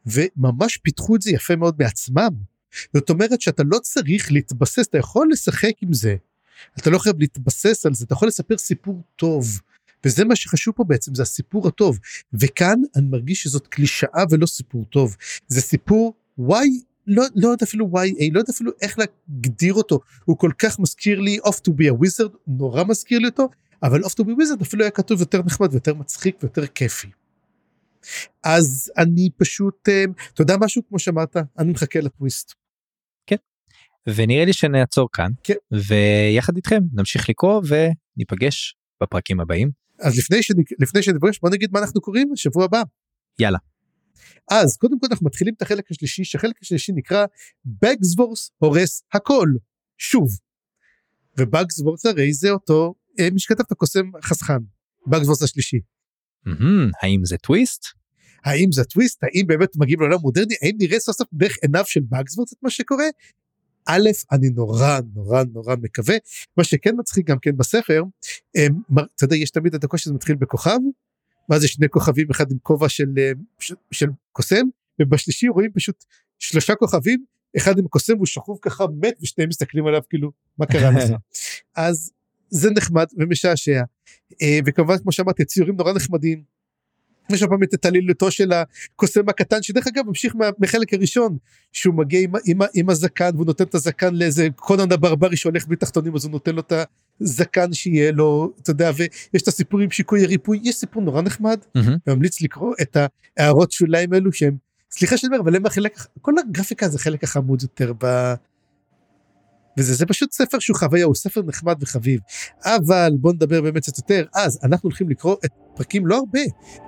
וממש 0.06 0.78
פיתחו 0.78 1.16
את 1.16 1.22
זה 1.22 1.32
יפה 1.32 1.56
מאוד 1.56 1.78
בעצמם. 1.78 2.30
זאת 2.94 3.10
אומרת 3.10 3.42
שאתה 3.42 3.64
לא 3.66 3.80
צריך 3.80 4.32
להתבסס 4.32 4.88
אתה 4.88 4.98
יכול 4.98 5.30
לשחק 5.32 5.74
עם 5.82 5.94
זה 5.94 6.16
אתה 6.80 6.89
לא 6.89 6.99
חייב 6.99 7.20
להתבסס 7.20 7.86
על 7.86 7.93
זה, 7.93 8.05
אתה 8.05 8.14
יכול 8.14 8.28
לספר 8.28 8.57
סיפור 8.57 9.01
טוב. 9.16 9.62
וזה 10.05 10.26
מה 10.26 10.36
שחשוב 10.36 10.74
פה 10.74 10.84
בעצם, 10.84 11.16
זה 11.16 11.22
הסיפור 11.22 11.68
הטוב. 11.68 11.99
וכאן 12.34 12.82
אני 12.95 13.05
מרגיש 13.05 13.43
שזאת 13.43 13.68
קלישאה 13.68 14.24
ולא 14.30 14.45
סיפור 14.45 14.86
טוב. 14.86 15.16
זה 15.47 15.62
סיפור 15.62 16.14
וואי, 16.38 16.70
לא, 17.07 17.24
לא 17.36 17.49
יודע 17.49 17.66
אפילו 17.66 17.89
וואי, 17.89 18.30
לא 18.32 18.39
יודע 18.39 18.53
אפילו 18.53 18.72
איך 18.82 18.97
להגדיר 18.99 19.74
אותו. 19.74 19.99
הוא 20.26 20.38
כל 20.38 20.51
כך 20.57 20.80
מזכיר 20.80 21.20
לי 21.20 21.39
off 21.45 21.57
to 21.70 21.72
be 21.72 21.91
a 21.91 22.03
wizard, 22.03 22.38
נורא 22.47 22.84
מזכיר 22.84 23.20
לי 23.20 23.28
אותו, 23.28 23.49
אבל 23.84 24.03
off 24.03 24.10
to 24.10 24.24
be 24.24 24.28
a 24.28 24.41
wizard 24.41 24.62
אפילו 24.62 24.84
היה 24.84 24.91
כתוב 24.91 25.20
יותר 25.20 25.41
נחמד 25.45 25.68
ויותר 25.72 25.93
מצחיק 25.93 26.38
ויותר 26.43 26.68
כיפי. 26.68 27.07
אז 28.43 28.91
אני 28.97 29.30
פשוט, 29.38 29.89
אה, 29.89 30.03
אתה 30.34 30.41
יודע 30.41 30.55
משהו 30.60 30.82
כמו 30.89 30.99
שאמרת, 30.99 31.38
אני 31.60 31.72
מחכה 31.72 31.99
לטוויסט. 31.99 32.59
ונראה 34.08 34.45
לי 34.45 34.54
שנעצור 34.54 35.10
כאן, 35.14 35.32
כן. 35.43 35.54
ויחד 35.72 36.56
איתכם 36.56 36.80
נמשיך 36.93 37.30
לקרוא 37.30 37.62
וניפגש 37.68 38.76
בפרקים 39.04 39.39
הבאים. 39.39 39.72
אז 40.00 40.18
לפני, 40.18 40.43
שאני, 40.43 40.64
לפני 40.80 41.04
שנפגש 41.04 41.39
בוא 41.39 41.50
נגיד 41.50 41.70
מה 41.72 41.80
אנחנו 41.80 42.02
קוראים 42.02 42.30
בשבוע 42.34 42.66
הבא. 42.66 42.82
יאללה. 43.39 43.58
אז 44.52 44.78
קודם 44.78 45.00
כל 45.00 45.08
אנחנו 45.12 45.26
מתחילים 45.26 45.54
את 45.58 45.62
החלק 45.62 45.91
השלישי 45.91 46.24
שהחלק 46.24 46.56
השלישי 46.62 46.91
נקרא 46.91 47.26
בגסוורס 47.66 48.52
הורס 48.58 49.04
הכל 49.14 49.47
שוב. 49.97 50.30
ובגסוורס 51.38 52.06
הרי 52.06 52.34
זה 52.34 52.50
אותו 52.50 52.93
אה, 53.20 53.30
מי 53.32 53.39
שכתב 53.39 53.64
את 53.68 53.72
הקוסם 53.72 54.06
חסכן 54.24 54.60
בגסוורס 55.08 55.43
השלישי. 55.43 55.80
מהמם, 56.45 56.91
האם 57.02 57.26
זה 57.26 57.38
טוויסט? 57.38 57.86
האם 58.45 58.72
זה 58.72 58.84
טוויסט 58.84 59.24
האם 59.24 59.47
באמת 59.47 59.70
מגיעים 59.76 60.00
לעולם 60.00 60.18
מודרני 60.22 60.56
האם 60.62 60.76
נראה 60.80 61.00
סוף 61.00 61.18
סוף 61.18 61.28
דרך 61.34 61.58
עיניו 61.62 61.84
של 61.86 62.00
בגסוורס 62.10 62.54
את 62.54 62.58
מה 62.62 62.70
שקורה. 62.70 63.06
א' 63.92 64.10
אני 64.32 64.50
נורא 64.50 65.00
נורא 65.16 65.44
נורא 65.54 65.76
מקווה. 65.82 66.16
מה 66.58 66.64
שכן 66.64 66.96
מצחיק 66.98 67.28
גם 67.28 67.38
כן 67.42 67.58
בספר 67.58 68.04
מר- 68.90 69.04
אתה 69.16 69.24
יודע 69.24 69.36
יש 69.36 69.50
תמיד 69.52 69.76
את 69.76 69.84
הקושי 69.84 70.04
שזה 70.04 70.14
מתחיל 70.14 70.36
בכוכב 70.36 70.78
מה 71.50 71.60
זה 71.60 71.68
שני 71.68 71.90
כוכבים 71.90 72.28
אחד 72.32 72.52
עם 72.52 72.58
כובע 72.64 72.90
של, 72.90 73.08
אה, 73.18 73.32
של, 73.60 73.76
של 73.92 74.08
קוסם 74.32 74.66
ובשלישי 75.02 75.48
רואים 75.48 75.72
פשוט 75.72 76.06
שלושה 76.40 76.76
כוכבים 76.76 77.26
אחד 77.58 77.80
עם 77.80 77.88
קוסם 77.88 78.18
הוא 78.18 78.26
שכוב 78.26 78.60
ככה 78.62 78.86
מת 79.02 79.14
ושניהם 79.22 79.50
מסתכלים 79.50 79.88
עליו 79.88 80.02
כאילו 80.10 80.32
מה 80.58 80.66
קרה 80.66 80.92
לך? 80.92 81.04
אז 81.76 82.12
זה 82.50 82.72
נחמד 82.72 83.06
ומשעשע. 83.18 83.82
אה, 84.42 84.60
וכמובן 84.66 84.98
כמו 84.98 85.12
שאמרתי 85.12 85.44
הציורים 85.44 85.76
נורא 85.76 85.94
נחמדים. 85.94 86.44
יש 87.30 87.44
פעם 87.44 87.64
את 87.64 87.74
התעלילותו 87.74 88.32
של 88.32 88.52
הקוסם 88.54 89.30
הקטן 89.30 89.62
שדרך 89.62 89.88
אגב 89.88 90.08
ממשיך 90.08 90.36
מה- 90.36 90.50
מהחלק 90.58 90.94
הראשון 90.94 91.38
שהוא 91.72 91.96
מגיע 91.96 92.20
עם, 92.20 92.32
עם, 92.46 92.60
עם 92.74 92.90
הזקן 92.90 93.30
והוא 93.34 93.46
נותן 93.46 93.64
את 93.64 93.76
הזקן 93.76 94.16
לאיזה 94.16 94.48
קונן 94.56 94.92
הברברי 94.92 95.38
שהולך 95.38 95.68
בלי 95.68 95.76
תחתונים 95.76 96.16
אז 96.16 96.24
הוא 96.26 96.32
נותן 96.32 96.56
לו 96.56 96.62
את 96.62 96.74
הזקן 97.22 97.74
שיהיה 97.74 98.12
לו 98.12 98.54
אתה 98.62 98.72
יודע 98.72 98.92
ויש 98.96 99.42
את 99.44 99.48
הסיפור 99.48 99.80
עם 99.80 99.92
שיקוי 99.92 100.24
הריפוי 100.24 100.60
יש 100.64 100.76
סיפור 100.76 101.04
נורא 101.04 101.22
נחמד. 101.22 101.60
מהמם. 101.76 101.98
ממליץ 102.08 102.42
לקרוא 102.42 102.74
את 102.82 102.98
ההערות 103.38 103.72
שוליים 103.72 104.14
האלו 104.14 104.34
שהם 104.34 104.58
סליחה 104.92 105.18
שאני 105.18 105.28
אומר 105.36 105.44
אבל 105.44 105.56
הם 105.56 105.66
החלק 105.66 106.00
כל 106.22 106.34
הגרפיקה 106.40 106.88
זה 106.90 107.00
חלק 107.00 107.24
החמוד 107.24 107.62
יותר 107.62 107.94
ב... 108.04 108.34
וזה 109.78 109.94
זה 109.94 110.06
פשוט 110.06 110.32
ספר 110.32 110.60
שהוא 110.60 110.78
חוויה 110.78 111.06
הוא 111.06 111.16
ספר 111.16 111.42
נחמד 111.42 111.76
וחביב. 111.82 112.20
אבל 112.66 113.12
בוא 113.20 113.34
נדבר 113.34 113.62
באמת 113.62 113.82
קצת 113.84 113.98
יותר. 113.98 114.26
אז 114.36 114.60
אנחנו 114.64 114.88
הולכים 114.88 115.10
לקרוא 115.10 115.36
את 115.46 115.52
פרקים 115.80 116.08
לא 116.08 116.16
הרבה 116.16 116.40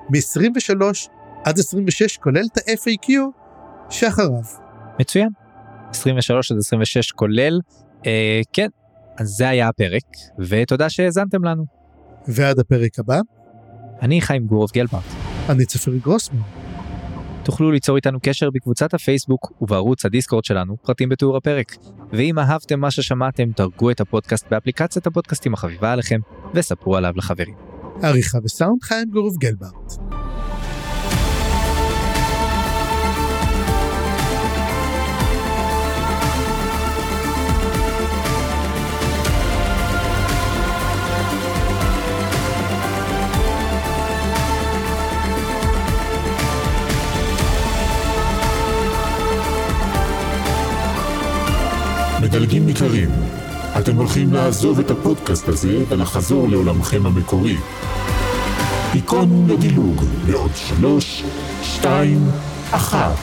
מ-23 0.09 1.09
עד 1.43 1.59
26 1.59 2.17
כולל 2.17 2.43
את 2.53 2.57
ה-FAQ 2.57 3.11
שאחריו. 3.89 4.29
מצוין. 4.99 5.29
23 5.89 6.51
עד 6.51 6.57
26 6.57 7.11
כולל. 7.11 7.59
אה, 8.05 8.41
כן, 8.53 8.67
אז 9.17 9.27
זה 9.27 9.49
היה 9.49 9.67
הפרק, 9.67 10.03
ותודה 10.39 10.89
שהאזנתם 10.89 11.43
לנו. 11.43 11.65
ועד 12.27 12.59
הפרק 12.59 12.99
הבא 12.99 13.19
אני 14.01 14.21
חיים 14.21 14.45
גורוב 14.45 14.69
גלברט. 14.73 15.03
אני 15.49 15.65
צפרי 15.65 15.99
גרוסמן. 15.99 16.39
תוכלו 17.43 17.71
ליצור 17.71 17.95
איתנו 17.95 18.19
קשר 18.23 18.49
בקבוצת 18.49 18.93
הפייסבוק 18.93 19.51
ובערוץ 19.61 20.05
הדיסקורד 20.05 20.45
שלנו, 20.45 20.77
פרטים 20.81 21.09
בתיאור 21.09 21.37
הפרק. 21.37 21.75
ואם 22.13 22.39
אהבתם 22.39 22.79
מה 22.79 22.91
ששמעתם, 22.91 23.49
דרגו 23.57 23.91
את 23.91 24.01
הפודקאסט 24.01 24.47
באפליקציית 24.51 25.07
הפודקאסטים 25.07 25.53
החביבה 25.53 25.91
עליכם, 25.91 26.19
וספרו 26.53 26.95
עליו 26.95 27.13
לחברים. 27.15 27.70
עריכה 28.03 28.37
וסאונד 28.43 28.83
חיים 28.83 29.09
גורוב 29.09 29.37
גלברט. 29.37 29.93
מדלגים 52.21 52.69
יקרים, 52.69 53.09
אתם 53.79 53.95
הולכים 53.95 54.33
לעזוב 54.33 54.79
את 54.79 54.91
הפודקאסט 54.91 55.47
הזה 55.47 55.83
ולחזור 55.89 56.47
לעולמכם 56.49 57.05
המקורי. 57.05 57.57
היכון 58.93 59.47
לדילוג 59.49 60.03
בעוד 60.25 60.51
שלוש, 60.55 61.23
שתיים, 61.63 62.27
אחת. 62.71 63.17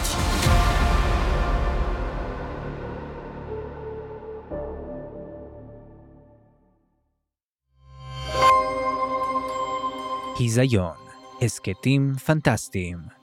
היזיון, 10.39 10.97
הסכתים 11.43 12.15
פנטסטיים. 12.27 13.18